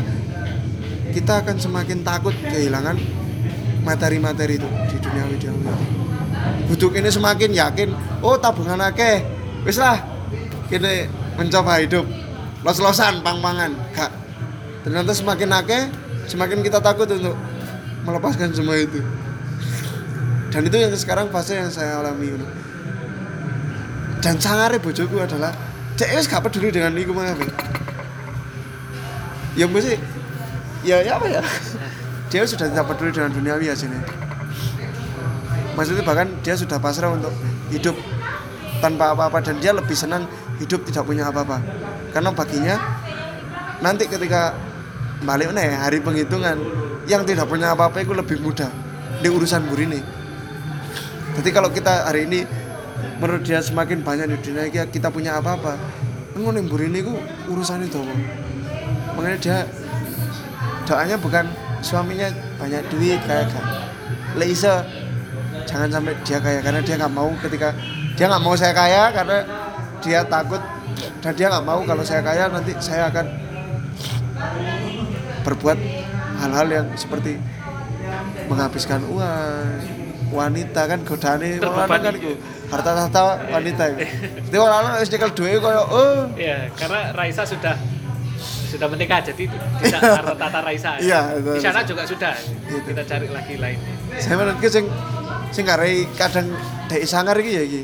[1.10, 2.94] kita akan semakin takut kehilangan
[3.82, 5.86] materi-materi itu di duniawi duniawi.
[6.70, 7.90] Butuh ini semakin yakin,
[8.22, 9.26] oh tabungan akeh.
[9.66, 9.98] Wis lah,
[10.70, 12.06] kita mencoba hidup
[12.62, 13.74] los-losan pang-pangan.
[14.86, 15.82] Ternyata semakin akeh,
[16.30, 17.34] semakin kita takut untuk
[18.06, 19.02] melepaskan semua itu.
[20.54, 22.38] Dan itu yang sekarang fase yang saya alami.
[24.22, 25.50] Dan sangare bojoku adalah
[25.98, 27.36] cek wis gak peduli dengan iku mah.
[29.52, 30.00] Ya mesti
[30.80, 31.42] ya ya apa ya?
[32.32, 34.00] Dia sudah tidak peduli dengan duniawi ya sini.
[35.76, 37.32] Maksudnya bahkan dia sudah pasrah untuk
[37.72, 37.96] hidup
[38.80, 40.24] tanpa apa-apa dan dia lebih senang
[40.60, 41.60] hidup tidak punya apa-apa.
[42.12, 42.76] Karena baginya
[43.84, 44.56] nanti ketika
[45.22, 46.58] balik nih hari penghitungan
[47.06, 48.68] yang tidak punya apa-apa itu lebih mudah
[49.20, 50.02] di urusan burine.
[51.32, 52.44] Jadi kalau kita hari ini
[53.18, 55.78] menurut dia semakin banyak di dunia ini kita punya apa-apa,
[56.36, 57.12] ngono yang burine itu
[57.50, 58.00] urusan itu.
[59.14, 59.56] Makanya dia
[60.88, 61.44] doanya bukan
[61.84, 63.64] suaminya banyak duit kayak kan.
[64.38, 64.74] Lek iso
[65.68, 67.68] jangan sampai dia kaya karena dia nggak mau ketika
[68.16, 69.38] dia nggak mau saya kaya karena
[70.02, 70.60] dia takut
[71.22, 73.26] dan dia nggak mau kalau saya kaya nanti saya akan
[75.46, 75.78] berbuat
[76.42, 77.38] hal-hal yang seperti
[78.50, 79.66] menghabiskan uang
[80.32, 82.14] wanita kan lanang kan
[82.72, 83.20] harta tahta
[83.52, 84.04] wanita itu.
[84.48, 87.76] Jadi orang wis nyekel duwe koyo oh Iya, karena Raisa sudah
[88.42, 90.96] sudah menikah jadi tidak harta tata Raisa.
[90.96, 92.32] Iya, itu Di sana juga sudah.
[92.64, 93.94] Kita cari lagi lainnya.
[94.16, 94.88] saya menurutku sing
[95.52, 96.48] sing karei kadang
[96.88, 97.80] dek sangar iki ya iki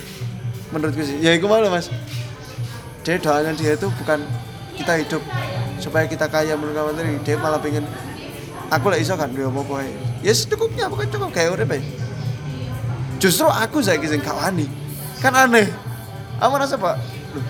[0.69, 1.89] menurutku sih ya iku malah mas
[3.05, 4.21] dia doanya dia itu bukan
[4.77, 5.23] kita hidup
[5.81, 7.85] supaya kita kaya menurut tadi dia malah pengen
[8.69, 9.89] aku lah iso kan dia apa apa
[10.21, 11.81] ya secukupnya pokoknya cukup kayak urip ae.
[13.19, 14.67] Justru aku saya sing gak wani.
[15.19, 15.67] Kan aneh.
[16.39, 16.95] Aku merasa pak
[17.35, 17.43] loh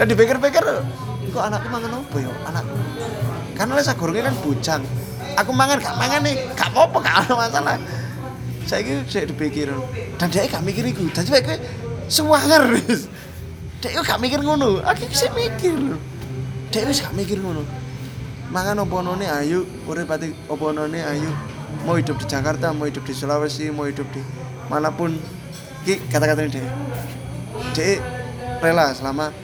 [0.00, 0.64] dan dipikir-pikir
[1.30, 2.32] kok anakku mangan apa ya?
[2.48, 2.76] Anakku
[3.52, 4.82] karena lah sagurungnya kan bujang.
[5.36, 7.76] Aku mangan gak mangan nih gak apa-apa gak ada masalah.
[8.64, 9.68] Saya itu saya dipikir
[10.16, 11.60] dan dia gak mikir itu dan saya kayak
[12.08, 12.64] semangar
[13.84, 14.80] dia itu gak mikir ngono.
[14.88, 15.76] Aku bisa mikir
[16.72, 17.62] dia itu gak mikir ngono.
[18.48, 19.68] Mangan apa none ayu?
[19.84, 21.30] Urip pati apa none ayu?
[21.84, 24.24] Mau hidup di Jakarta mau hidup di Sulawesi mau hidup di
[24.70, 25.18] mana pun
[25.82, 26.62] ki kata-kata ini
[27.74, 27.98] dia
[28.62, 29.34] rela selama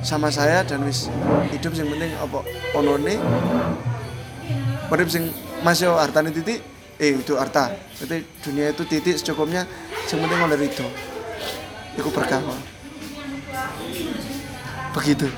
[0.00, 1.12] sama saya dan wis
[1.52, 2.40] hidup yang penting apa
[2.74, 3.20] onone.
[4.92, 5.28] Urip sing
[5.64, 6.64] masih hartane titik
[6.96, 7.72] eh itu harta.
[8.00, 9.68] Itu dunia itu titik secukupnya
[10.08, 10.86] yang penting oleh itu
[11.92, 12.40] itu berkah
[14.96, 15.28] begitu.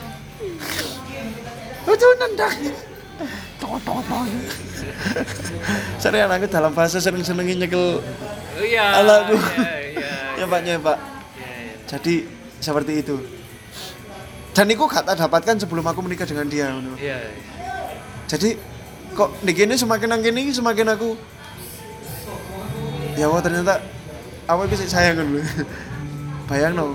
[1.84, 2.54] Lucu nendang
[5.98, 8.02] serius aku dalam fase sering senengin nyekel
[8.54, 9.02] Oh, iya.
[9.02, 9.34] Anakku.
[9.34, 10.10] Iya, iya.
[10.38, 10.94] ya paknya pak
[11.34, 11.74] Iya, iya.
[11.90, 12.14] jadi
[12.62, 13.16] seperti itu
[14.54, 16.70] dan itu gak tak dapatkan sebelum aku menikah dengan dia.
[16.94, 17.18] Iya.
[18.30, 18.54] jadi
[19.14, 21.18] kok di gini semakin nang gini semakin aku
[23.18, 23.82] ya wah ternyata
[24.46, 25.26] apa bisa sayang kan
[26.50, 26.94] bayang no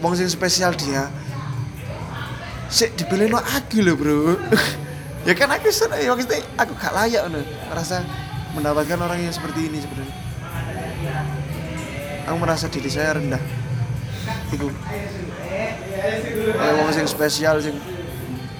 [0.00, 1.08] wong sing spesial dia
[2.72, 4.20] sik dipilih no aku loh bro
[5.22, 7.38] ya kan aku seneng ya maksudnya aku gak layak no
[7.70, 8.02] merasa
[8.52, 10.16] mendapatkan orang yang seperti ini sebenarnya.
[12.28, 13.42] Aku merasa diri saya rendah.
[14.52, 14.68] Itu
[16.52, 17.74] kayak wong sing spesial sing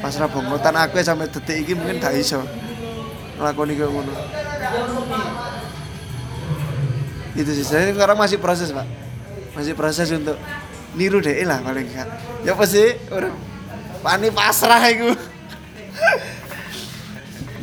[0.02, 2.42] pasrah bongkotan aku sampai detik ini mungkin gak iso
[3.38, 4.12] ngelakoni kayak ngono.
[7.36, 8.86] Itu sih saya sekarang masih proses pak.
[9.52, 10.40] Masih proses untuk
[10.96, 12.08] niru deh lah paling enggak
[12.44, 12.96] ya apa sih?
[13.12, 13.36] Orang
[14.04, 15.12] pani pasrah itu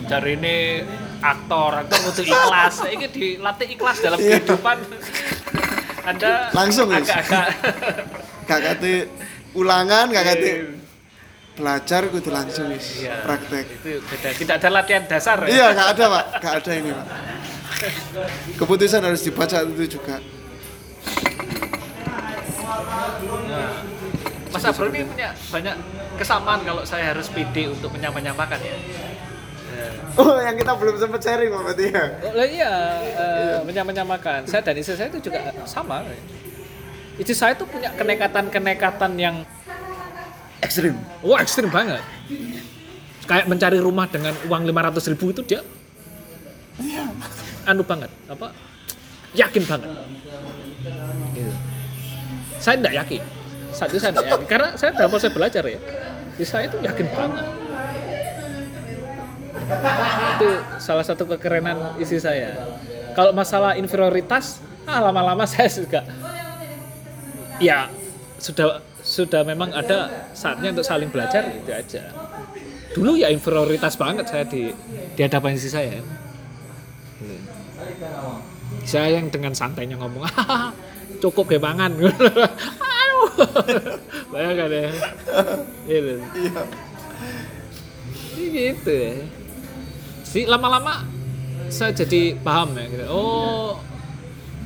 [0.09, 0.81] Dari ini
[1.21, 2.75] aktor, aktor butuh ikhlas.
[2.83, 4.41] Ini dilatih ikhlas dalam Iya.
[4.41, 4.77] kehidupan.
[6.01, 7.45] Anda Langsung, agak-agak
[8.43, 8.95] gak kate
[9.53, 10.51] ulangan gak kate
[11.53, 13.21] belajar kudu langsung wis Iya.
[13.21, 14.29] praktek itu beda.
[14.33, 15.37] Tidak ada latihan dasar.
[15.45, 15.47] ya?
[15.47, 17.05] iya gak ada pak gak ada ini pak
[18.57, 20.17] keputusan harus dibaca itu juga
[23.49, 23.81] Nah,
[24.49, 25.75] Mas Abro ini punya banyak
[26.15, 28.75] kesamaan kalau saya harus pede untuk menyamakan ya.
[30.19, 32.73] oh yang kita belum sempat sharing pak berarti ya Oh iya,
[33.15, 34.45] eh, menyamakan.
[34.45, 36.03] Saya dan istri saya itu juga sama.
[37.19, 39.43] Istri saya tuh punya kenekatan-kenekatan yang
[40.59, 42.03] ekstrim wah ekstrim banget.
[43.29, 45.61] Kayak mencari rumah dengan uang 500 ribu itu dia
[47.69, 48.49] anu banget, apa?
[49.37, 49.89] Yakin banget.
[51.37, 51.53] Gitu.
[52.57, 53.23] Saya tidak yakin.
[53.69, 55.79] saat itu saya tidak yakin karena saya dalam proses belajar ya
[56.35, 57.45] jadi saya itu yakin banget
[60.39, 60.49] itu
[60.79, 62.55] salah satu kekerenan isi saya.
[63.13, 66.01] Kalau masalah inferioritas ah lama-lama saya juga
[67.59, 67.91] ya
[68.39, 72.03] sudah sudah memang ada saatnya untuk saling belajar itu aja.
[72.95, 74.71] Dulu ya inferioritas banget saya di
[75.13, 75.99] di hadapan isi saya.
[77.19, 77.43] Hmm.
[78.87, 80.71] saya yang dengan santainya ngomong "Hahaha,
[81.23, 83.27] cukup mangan aduh.
[84.31, 84.91] Bayangkan ya.
[85.83, 86.15] Iya.
[88.47, 89.13] Gitu ya.
[90.23, 91.03] Sih lama-lama
[91.69, 93.05] saya jadi paham ya gitu.
[93.13, 93.77] oh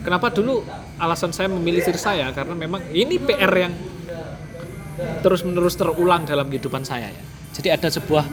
[0.07, 0.63] kenapa dulu
[1.01, 2.29] alasan saya memilih diri saya?
[2.31, 3.73] Karena memang ini PR yang
[5.25, 7.23] terus menerus terulang dalam kehidupan saya ya.
[7.53, 8.25] Jadi ada sebuah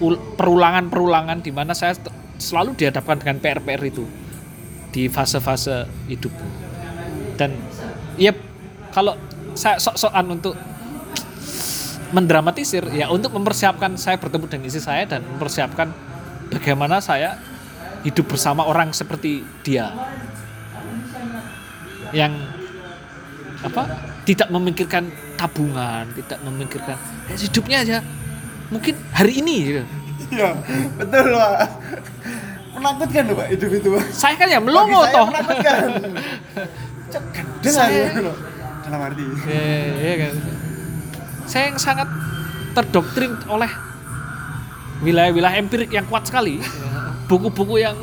[0.00, 1.96] ul- perulangan-perulangan di mana saya
[2.36, 4.04] selalu dihadapkan dengan PR-PR itu
[4.92, 6.32] di fase-fase hidup
[7.36, 7.52] dan
[8.16, 8.32] ya
[8.92, 9.16] kalau
[9.52, 10.54] saya sok-sokan untuk
[12.14, 15.90] mendramatisir ya untuk mempersiapkan saya bertemu dengan istri saya dan mempersiapkan
[16.52, 17.38] bagaimana saya
[18.06, 19.90] hidup bersama orang seperti dia
[22.14, 22.30] yang
[23.66, 23.82] apa
[24.22, 26.94] tidak memikirkan tabungan tidak memikirkan
[27.26, 27.98] ya, hidupnya aja
[28.70, 29.82] mungkin hari ini gitu.
[30.26, 30.58] Iya,
[30.98, 31.58] betul Pak.
[32.74, 34.04] Menakutkan loh Pak hidup itu Pak.
[34.10, 35.86] saya kan ya melongo toh menakutkan.
[37.66, 38.32] Lah Saya- gitu.
[38.86, 39.22] Dalam arti.
[39.22, 40.34] Iya, iya kan.
[41.46, 42.10] Saya yang sangat
[42.74, 43.70] terdoktrin oleh
[45.00, 46.60] wilayah-wilayah empirik yang kuat sekali.
[47.30, 47.96] Buku-buku yang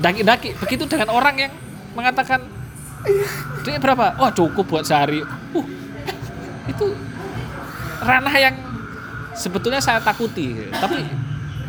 [0.00, 0.56] daki-daki.
[0.58, 1.52] Begitu dengan orang yang
[1.94, 2.42] mengatakan
[3.62, 4.16] duitnya berapa?
[4.20, 5.20] Oh cukup buat sehari.
[5.54, 5.66] Uh,
[6.72, 6.96] itu
[8.02, 8.56] ranah yang
[9.36, 10.68] sebetulnya saya takuti.
[10.72, 11.04] Tapi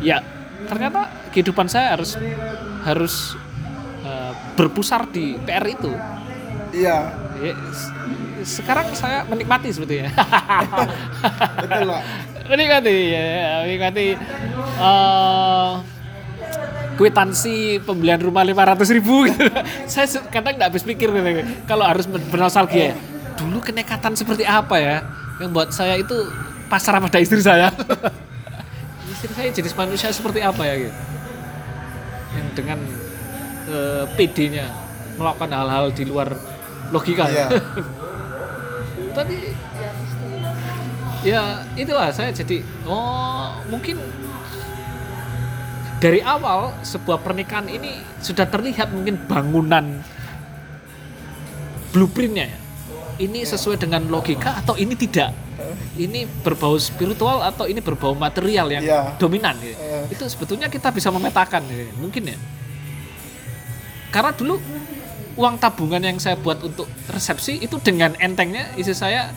[0.02, 0.20] ya
[0.66, 2.18] ternyata kehidupan saya harus
[2.82, 3.14] harus
[4.02, 5.92] eh, berpusar di PR itu.
[6.74, 7.52] Iya, Ya,
[8.46, 10.14] sekarang saya menikmati sebetulnya.
[11.66, 12.02] betul Pak.
[12.46, 14.06] menikmati, ya, ya, menikmati
[14.78, 15.70] eh,
[16.94, 19.26] kwitansi pembelian rumah 500 ribu.
[19.26, 19.50] Gitu.
[19.92, 22.94] saya kadang nggak habis pikir gitu, kalau harus ber- bernostalgia.
[22.94, 22.96] ya.
[23.36, 24.96] Dulu kenekatan seperti apa ya
[25.42, 26.14] yang buat saya itu
[26.70, 27.74] pasrah pada istri saya.
[29.12, 30.96] istri saya jenis manusia seperti apa ya gitu.
[32.38, 32.78] Yang dengan
[33.74, 34.66] eh, PD-nya
[35.18, 36.30] melakukan hal-hal di luar
[36.94, 37.26] logika.
[37.26, 37.50] Iya.
[39.16, 39.36] Tapi
[41.24, 43.96] ya itulah saya jadi oh mungkin
[45.98, 50.04] dari awal sebuah pernikahan ini sudah terlihat mungkin bangunan
[51.90, 52.58] blueprintnya ya.
[53.24, 55.32] ini sesuai dengan logika atau ini tidak
[55.96, 59.16] ini berbau spiritual atau ini berbau material yang Iya.
[59.16, 59.80] dominan gitu.
[59.80, 60.12] Eh.
[60.12, 61.88] itu sebetulnya kita bisa memetakan gitu.
[61.96, 62.38] mungkin ya
[64.12, 64.60] karena dulu
[65.36, 69.30] uang tabungan yang saya buat untuk resepsi itu dengan entengnya istri saya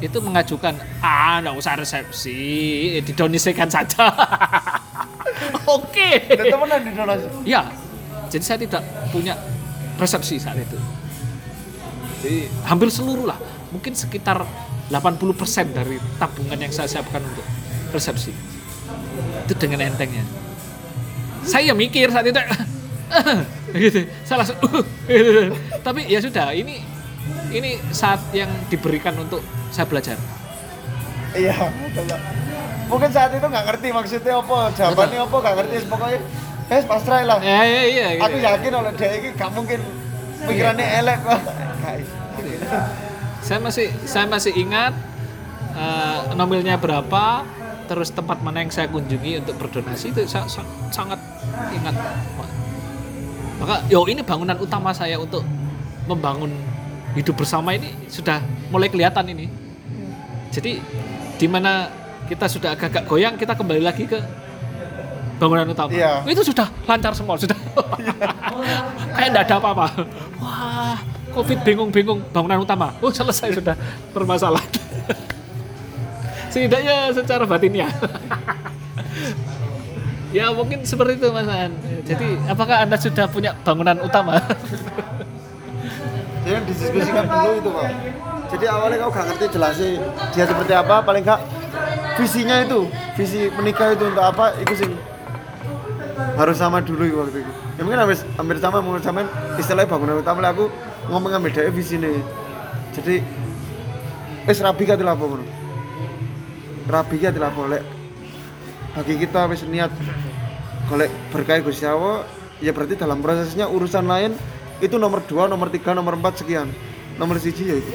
[0.00, 2.38] itu mengajukan ah nggak usah resepsi
[3.04, 4.08] didonasikan saja.
[5.78, 6.24] Oke.
[6.32, 7.26] Dan temenan di donasi.
[7.44, 7.68] ya
[8.28, 8.82] jadi saya tidak
[9.12, 9.36] punya
[10.00, 10.78] resepsi saat itu.
[12.24, 12.38] Jadi
[12.68, 13.38] hampir seluruh lah.
[13.68, 14.48] Mungkin sekitar
[14.88, 17.44] 80% dari tabungan yang saya siapkan untuk
[17.92, 18.32] resepsi
[19.44, 20.24] itu dengan entengnya.
[21.44, 22.36] Saya mikir saat itu
[23.70, 24.56] gitu saya langsung
[25.08, 25.52] gitu.
[25.80, 26.80] tapi ya sudah ini
[27.48, 30.16] ini saat yang diberikan untuk saya belajar
[31.28, 31.52] Iya.
[32.88, 36.20] Mungkin saat itu nggak ngerti maksudnya apa, jawabannya apa nggak ngerti pokoknya.
[36.68, 37.38] Eh, pasrah lah.
[37.40, 38.24] ya ya iya gitu.
[38.24, 39.80] Aku yakin oleh dia ini gak mungkin
[40.40, 41.40] pikirannya elek Pak.
[41.78, 42.08] Guys.
[43.40, 44.96] saya masih saya masih ingat
[45.72, 47.44] eh, nomilnya berapa
[47.88, 51.20] terus tempat mana yang saya kunjungi untuk berdonasi itu saya sa- sangat
[51.70, 51.92] ingat
[53.58, 55.42] maka yo ini bangunan utama saya untuk
[56.06, 56.50] membangun
[57.12, 58.38] hidup bersama ini sudah
[58.70, 59.46] mulai kelihatan ini.
[60.54, 60.80] Jadi
[61.38, 61.90] di mana
[62.30, 64.18] kita sudah agak-agak goyang kita kembali lagi ke
[65.38, 65.90] bangunan utama.
[65.94, 66.22] Iya.
[66.26, 67.58] itu sudah lancar semua sudah.
[69.16, 69.86] Kayak tidak ada apa-apa.
[70.38, 70.98] Wah
[71.34, 72.94] covid bingung-bingung bangunan utama.
[73.02, 73.74] Oh selesai sudah
[74.10, 74.66] permasalahan
[76.52, 77.86] setidaknya secara batinnya
[80.34, 81.72] ya mungkin seperti itu mas An
[82.04, 84.40] jadi apakah anda sudah punya bangunan utama
[86.48, 87.86] Jadi didiskusikan dulu itu Pak.
[88.48, 90.00] Jadi awalnya kau gak ngerti jelasin
[90.32, 91.44] dia seperti apa, paling gak
[92.16, 92.88] visinya itu,
[93.20, 94.88] visi menikah itu untuk apa, itu sih
[96.40, 97.52] harus sama dulu waktu itu.
[97.76, 99.28] Ya mungkin hampir, hampir sama, mungkin sama
[99.60, 100.72] istilahnya bangunan utama lah aku
[101.12, 102.16] ngomong ngambil dari visi nih.
[102.96, 103.20] Jadi,
[104.48, 105.44] wis rabi apa ngono.
[106.88, 107.82] Rabi apa lek
[108.98, 109.94] bagi kita wis niat
[110.90, 112.26] golek berkah Gusti Allah
[112.58, 114.34] ya berarti dalam prosesnya urusan lain
[114.82, 116.70] itu nomor dua, nomor tiga, nomor empat sekian.
[117.18, 117.90] Nomor siji ya itu.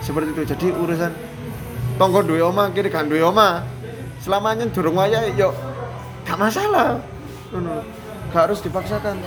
[0.00, 0.42] Seperti itu.
[0.44, 1.12] Jadi urusan
[2.00, 3.64] tonggo duwe oma kiri kan duwe oma
[4.20, 5.52] selamanya durung wayahe yo
[6.24, 7.00] gak masalah.
[7.52, 7.84] Ngono.
[8.32, 9.20] Gak harus dipaksakan.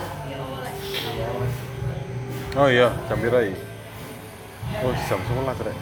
[2.53, 3.57] Oh iya, jam piro iki?
[4.86, 5.78] Oh, jam 11, Rek.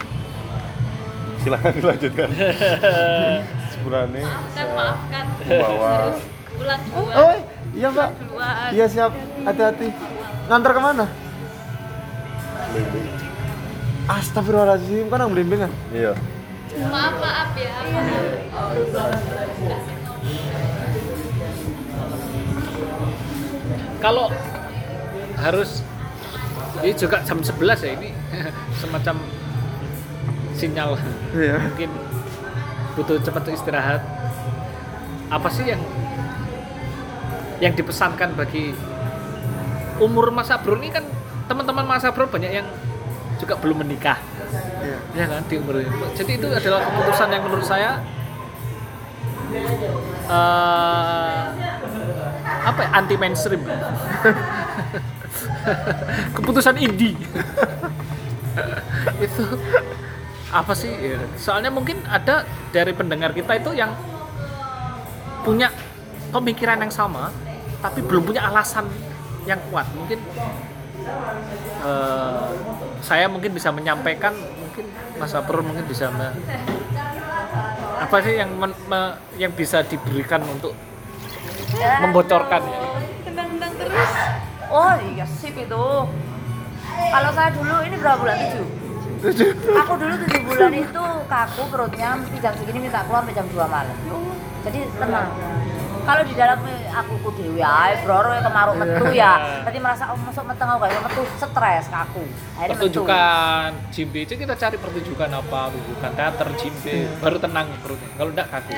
[1.44, 2.30] Silakan dilanjutkan.
[3.82, 5.26] Sebulannya Maafkan, maafkan.
[5.50, 5.94] bawa
[6.54, 7.14] Bulan dua.
[7.18, 7.34] oh
[7.74, 8.10] iya mbak
[8.70, 9.10] iya siap
[9.42, 9.90] hati-hati
[10.46, 11.06] ngantar ke mana
[12.70, 13.08] Blimbing.
[14.06, 16.14] Astagfirullahaladzim kan yang blimbing kan Iya.
[16.88, 17.74] Maaf, maaf ya.
[23.98, 24.28] Kalau
[25.38, 25.86] harus
[26.82, 28.10] ini juga jam 11 ya ini
[28.82, 29.16] semacam
[30.54, 30.98] sinyal
[31.34, 31.90] iya mungkin
[32.96, 34.02] butuh cepat istirahat.
[35.32, 35.80] Apa sih yang
[37.62, 38.74] yang dipesankan bagi
[40.02, 41.06] umur Mas Abro ini kan
[41.46, 42.68] teman-teman Mas Abro banyak yang
[43.38, 44.18] juga belum menikah
[45.16, 45.90] ya kan di umur ini.
[46.18, 48.00] Jadi itu adalah keputusan yang menurut saya
[50.32, 51.44] eh
[52.62, 53.62] apa ya, anti mainstream.
[56.36, 57.16] keputusan indie.
[59.26, 59.44] itu
[60.52, 60.92] apa sih?
[60.92, 63.96] Ya, Soalnya mungkin ada dari pendengar kita itu yang
[65.42, 65.72] punya
[66.30, 67.32] pemikiran yang sama,
[67.82, 68.86] tapi belum punya alasan
[69.44, 69.88] yang kuat.
[69.96, 70.20] Mungkin
[71.82, 72.46] eh,
[73.02, 74.86] saya mungkin bisa menyampaikan, mungkin
[75.18, 76.36] Mas Abro mungkin bisa me-
[78.02, 80.74] apa sih yang men- me- yang bisa diberikan untuk
[82.02, 82.80] membocorkan ya?
[83.26, 84.12] Tendang-tendang terus.
[84.70, 85.86] Oh iya sip itu.
[86.92, 88.38] Kalau saya dulu ini berapa bulan?
[88.38, 88.68] Tujuh.
[89.22, 92.10] Aku dulu tujuh bulan itu kaku perutnya
[92.42, 93.96] jam segini minta keluar sampai jam 2 malam.
[94.66, 95.30] Jadi tenang.
[96.02, 99.34] Kalau di dalam eh, aku ku dewi ae broro ya kemaruk metu ya.
[99.66, 102.24] Tadi merasa oh masuk meteng aku kayak metu stres kaku.
[102.58, 102.74] Akhirnya metu.
[102.74, 108.48] pertunjukan Jimbe itu kita cari pertunjukan apa pertunjukan teater Jimbe baru tenang perutnya kalau enggak
[108.50, 108.74] kaku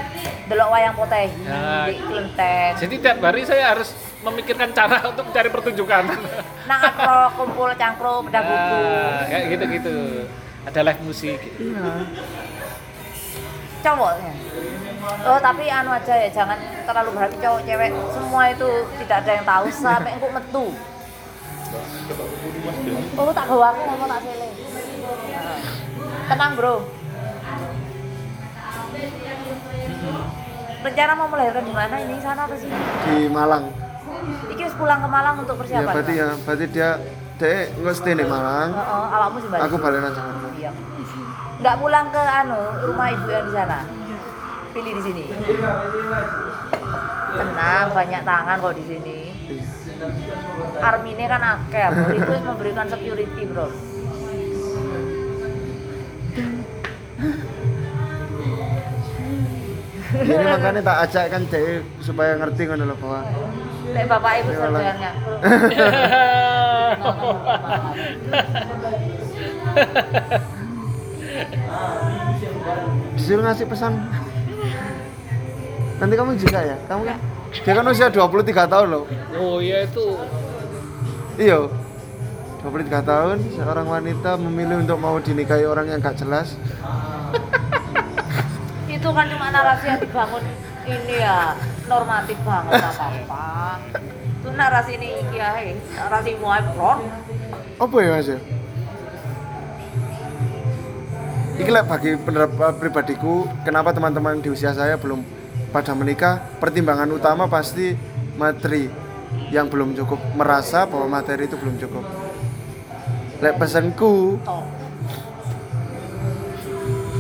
[0.46, 1.86] Delok wayang potehi Ya.
[1.86, 2.72] di Klenteng.
[2.80, 3.90] jadi tiap hari saya harus
[4.22, 6.04] memikirkan cara untuk mencari pertunjukan
[6.64, 8.80] Nang atro kumpul cangkru bedah buku.
[8.80, 9.96] Nah, kayak gitu gitu
[10.64, 11.40] ada live musik
[13.84, 14.34] cowoknya
[15.04, 16.58] oh tapi anu aja ya jangan
[16.88, 17.92] terlalu berarti cowok cewek.
[18.12, 18.70] Semua itu
[19.04, 20.66] tidak ada yang tahu sampai engkau metu.
[23.18, 24.50] Oh tak gawa aku ngomong tak sele.
[26.30, 26.76] Tenang bro.
[30.84, 31.96] Rencana mau melahirkan di mana?
[31.96, 33.72] Ini sana apa sih di Malang.
[34.52, 36.20] Iki harus pulang ke Malang untuk ya persiapan berarti Pak?
[36.20, 36.90] ya berarti dia
[37.40, 38.70] dia nggak stay di Malang.
[38.76, 40.48] Heeh, awakmu sih balik aku balik nang Jakarta.
[40.60, 40.72] Iya.
[41.64, 42.60] Nggak pulang ke anu
[42.92, 43.80] rumah ibu yang di sana.
[44.74, 45.24] Pilih di sini.
[47.34, 49.18] Tenang, banyak tangan kok di sini.
[50.82, 51.88] Armine kan akeh,
[52.18, 53.68] itu memberikan security, Bro.
[60.14, 63.26] ini makanya tak ajak kan dia supaya ngerti kan loh bahwa
[63.94, 65.12] Lek bapak ibu Iya, serbayangnya.
[73.16, 73.94] disuruh ngasih pesan
[76.02, 76.78] nanti kamu juga ya?
[76.90, 77.18] Kamu kan?
[77.54, 79.06] Dia kan usia 23 tahun loh.
[79.38, 80.18] Oh iya itu.
[81.38, 81.70] Iya.
[82.64, 86.56] 23 tahun seorang wanita memilih untuk mau dinikahi orang yang gak jelas.
[88.88, 90.44] Itu kan cuma narasi yang dibangun.
[90.84, 91.56] Ini ya
[91.88, 93.48] normatif banget nggak apa-apa.
[94.44, 97.00] Itu narasi ini iki ae, narasi muai bro.
[97.80, 98.40] apa ya mas ya?
[101.60, 105.24] Iki lek bagi pendapat pribadiku, kenapa teman-teman di usia saya belum
[105.74, 106.38] pada menikah?
[106.62, 107.98] Pertimbangan utama pasti
[108.38, 108.86] materi
[109.50, 112.06] yang belum cukup, merasa bahwa materi itu belum cukup.
[113.42, 114.66] Lek pesanku, Toh.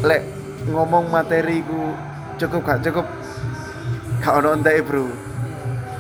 [0.05, 0.21] lek
[0.69, 1.97] ngomong materiku
[2.37, 3.05] cukup gak cukup,
[4.21, 5.09] gak ono entek bro.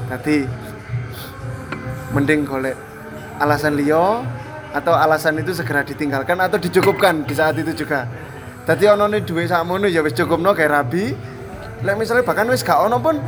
[0.07, 0.45] Tadi
[2.13, 2.77] mending golek
[3.41, 4.21] alasan liyo
[4.73, 8.05] atau alasan itu segera ditinggalkan atau dicukupkan di saat itu juga.
[8.63, 11.32] Tadi ono nih duit sakmono ya wis cukupno kayak rabi.
[11.83, 13.19] Lek misalnya bahkan wis gak ono pun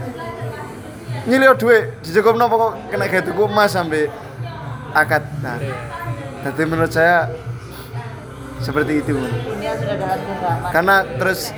[1.28, 4.08] nyilio duit dicukupno pokok kena kayak tuku emas sampai
[4.96, 5.24] akad.
[5.44, 5.60] Nah,
[6.48, 7.28] jadi menurut saya
[8.64, 9.20] seperti itu.
[10.72, 11.52] Karena terus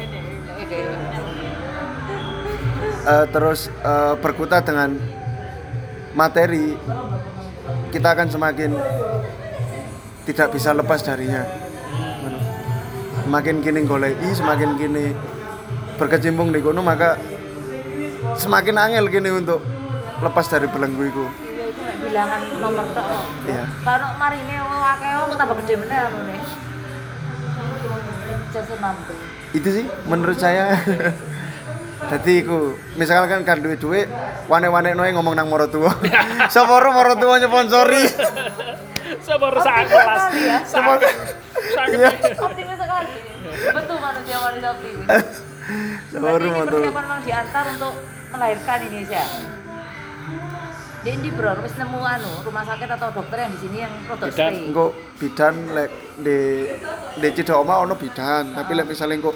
[3.06, 4.98] eh, terus eh, berkutat dengan
[6.18, 6.74] materi
[7.94, 8.74] kita akan semakin
[10.26, 11.46] tidak bisa lepas darinya
[13.24, 15.14] semakin kini golei semakin kini
[15.98, 17.18] berkecimpung di kono maka
[18.38, 19.60] semakin angel kini untuk
[20.22, 21.26] lepas dari belenggu itu
[22.08, 23.06] bilangan nomor tok.
[23.50, 23.64] Iya.
[23.84, 26.42] Kalau marine akeh wong tambah gede meneh nih.
[28.48, 29.12] Jasa mampu.
[29.56, 30.76] itu sih menurut saya
[32.12, 34.08] jadi aku misalkan kan duit duit
[34.52, 35.92] wane-wane noe ngomong nang moro tua
[36.52, 38.04] seporo moro tua nyponsori
[39.24, 40.60] Sabar Optimis sekali ya.
[41.88, 42.10] iya
[42.44, 43.12] Optimis sekali.
[43.72, 45.47] Betul manusia wanita optimis.
[46.14, 47.94] Moro persiapan memang diantar untuk
[48.30, 49.24] melahirkan Indonesia.
[50.98, 54.28] Dia di bro, wis nemu anu rumah sakit atau dokter yang di sini yang produk
[54.28, 54.52] Bidan.
[54.52, 54.66] stay.
[54.66, 54.86] engko
[55.16, 56.38] bidan lek di
[57.16, 59.32] di cedok oma ono bidan tapi lek misalnya engko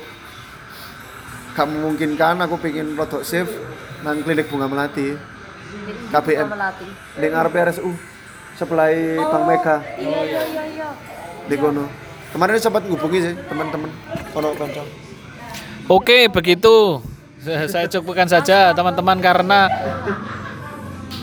[1.51, 3.51] gak memungkinkan aku pengen produk safe
[4.01, 5.15] nang klinik bunga melati
[6.11, 6.47] Jadi KBM.
[7.15, 7.91] di ngarep RSU
[8.57, 8.91] sebelah
[9.31, 10.89] Bank Mega Iya iya iya iya.
[11.45, 11.87] di kono
[12.31, 13.91] kemarin sempat ngubungi sih teman-teman
[14.33, 14.83] ono kanca
[15.91, 17.03] Oke, begitu.
[17.43, 19.67] Saya cukupkan saja teman-teman karena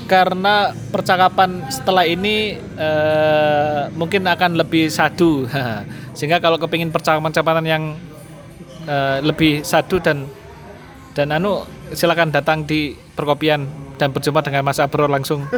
[0.05, 5.49] karena percakapan setelah ini eh, mungkin akan lebih sadu.
[6.17, 7.85] Sehingga kalau kepingin percakapan-percakapan yang
[8.85, 10.29] eh, lebih sadu dan
[11.17, 11.65] dan anu
[11.97, 13.65] silakan datang di perkopian
[13.97, 15.49] dan berjumpa dengan Mas Abro langsung.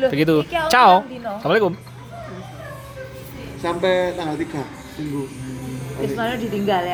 [0.00, 0.48] Loh, Begitu.
[0.72, 1.04] Ciao.
[1.04, 1.76] Assalamualaikum.
[3.64, 5.24] sampai tanggal 3 minggu
[5.94, 6.92] Wis mana ditinggal ya.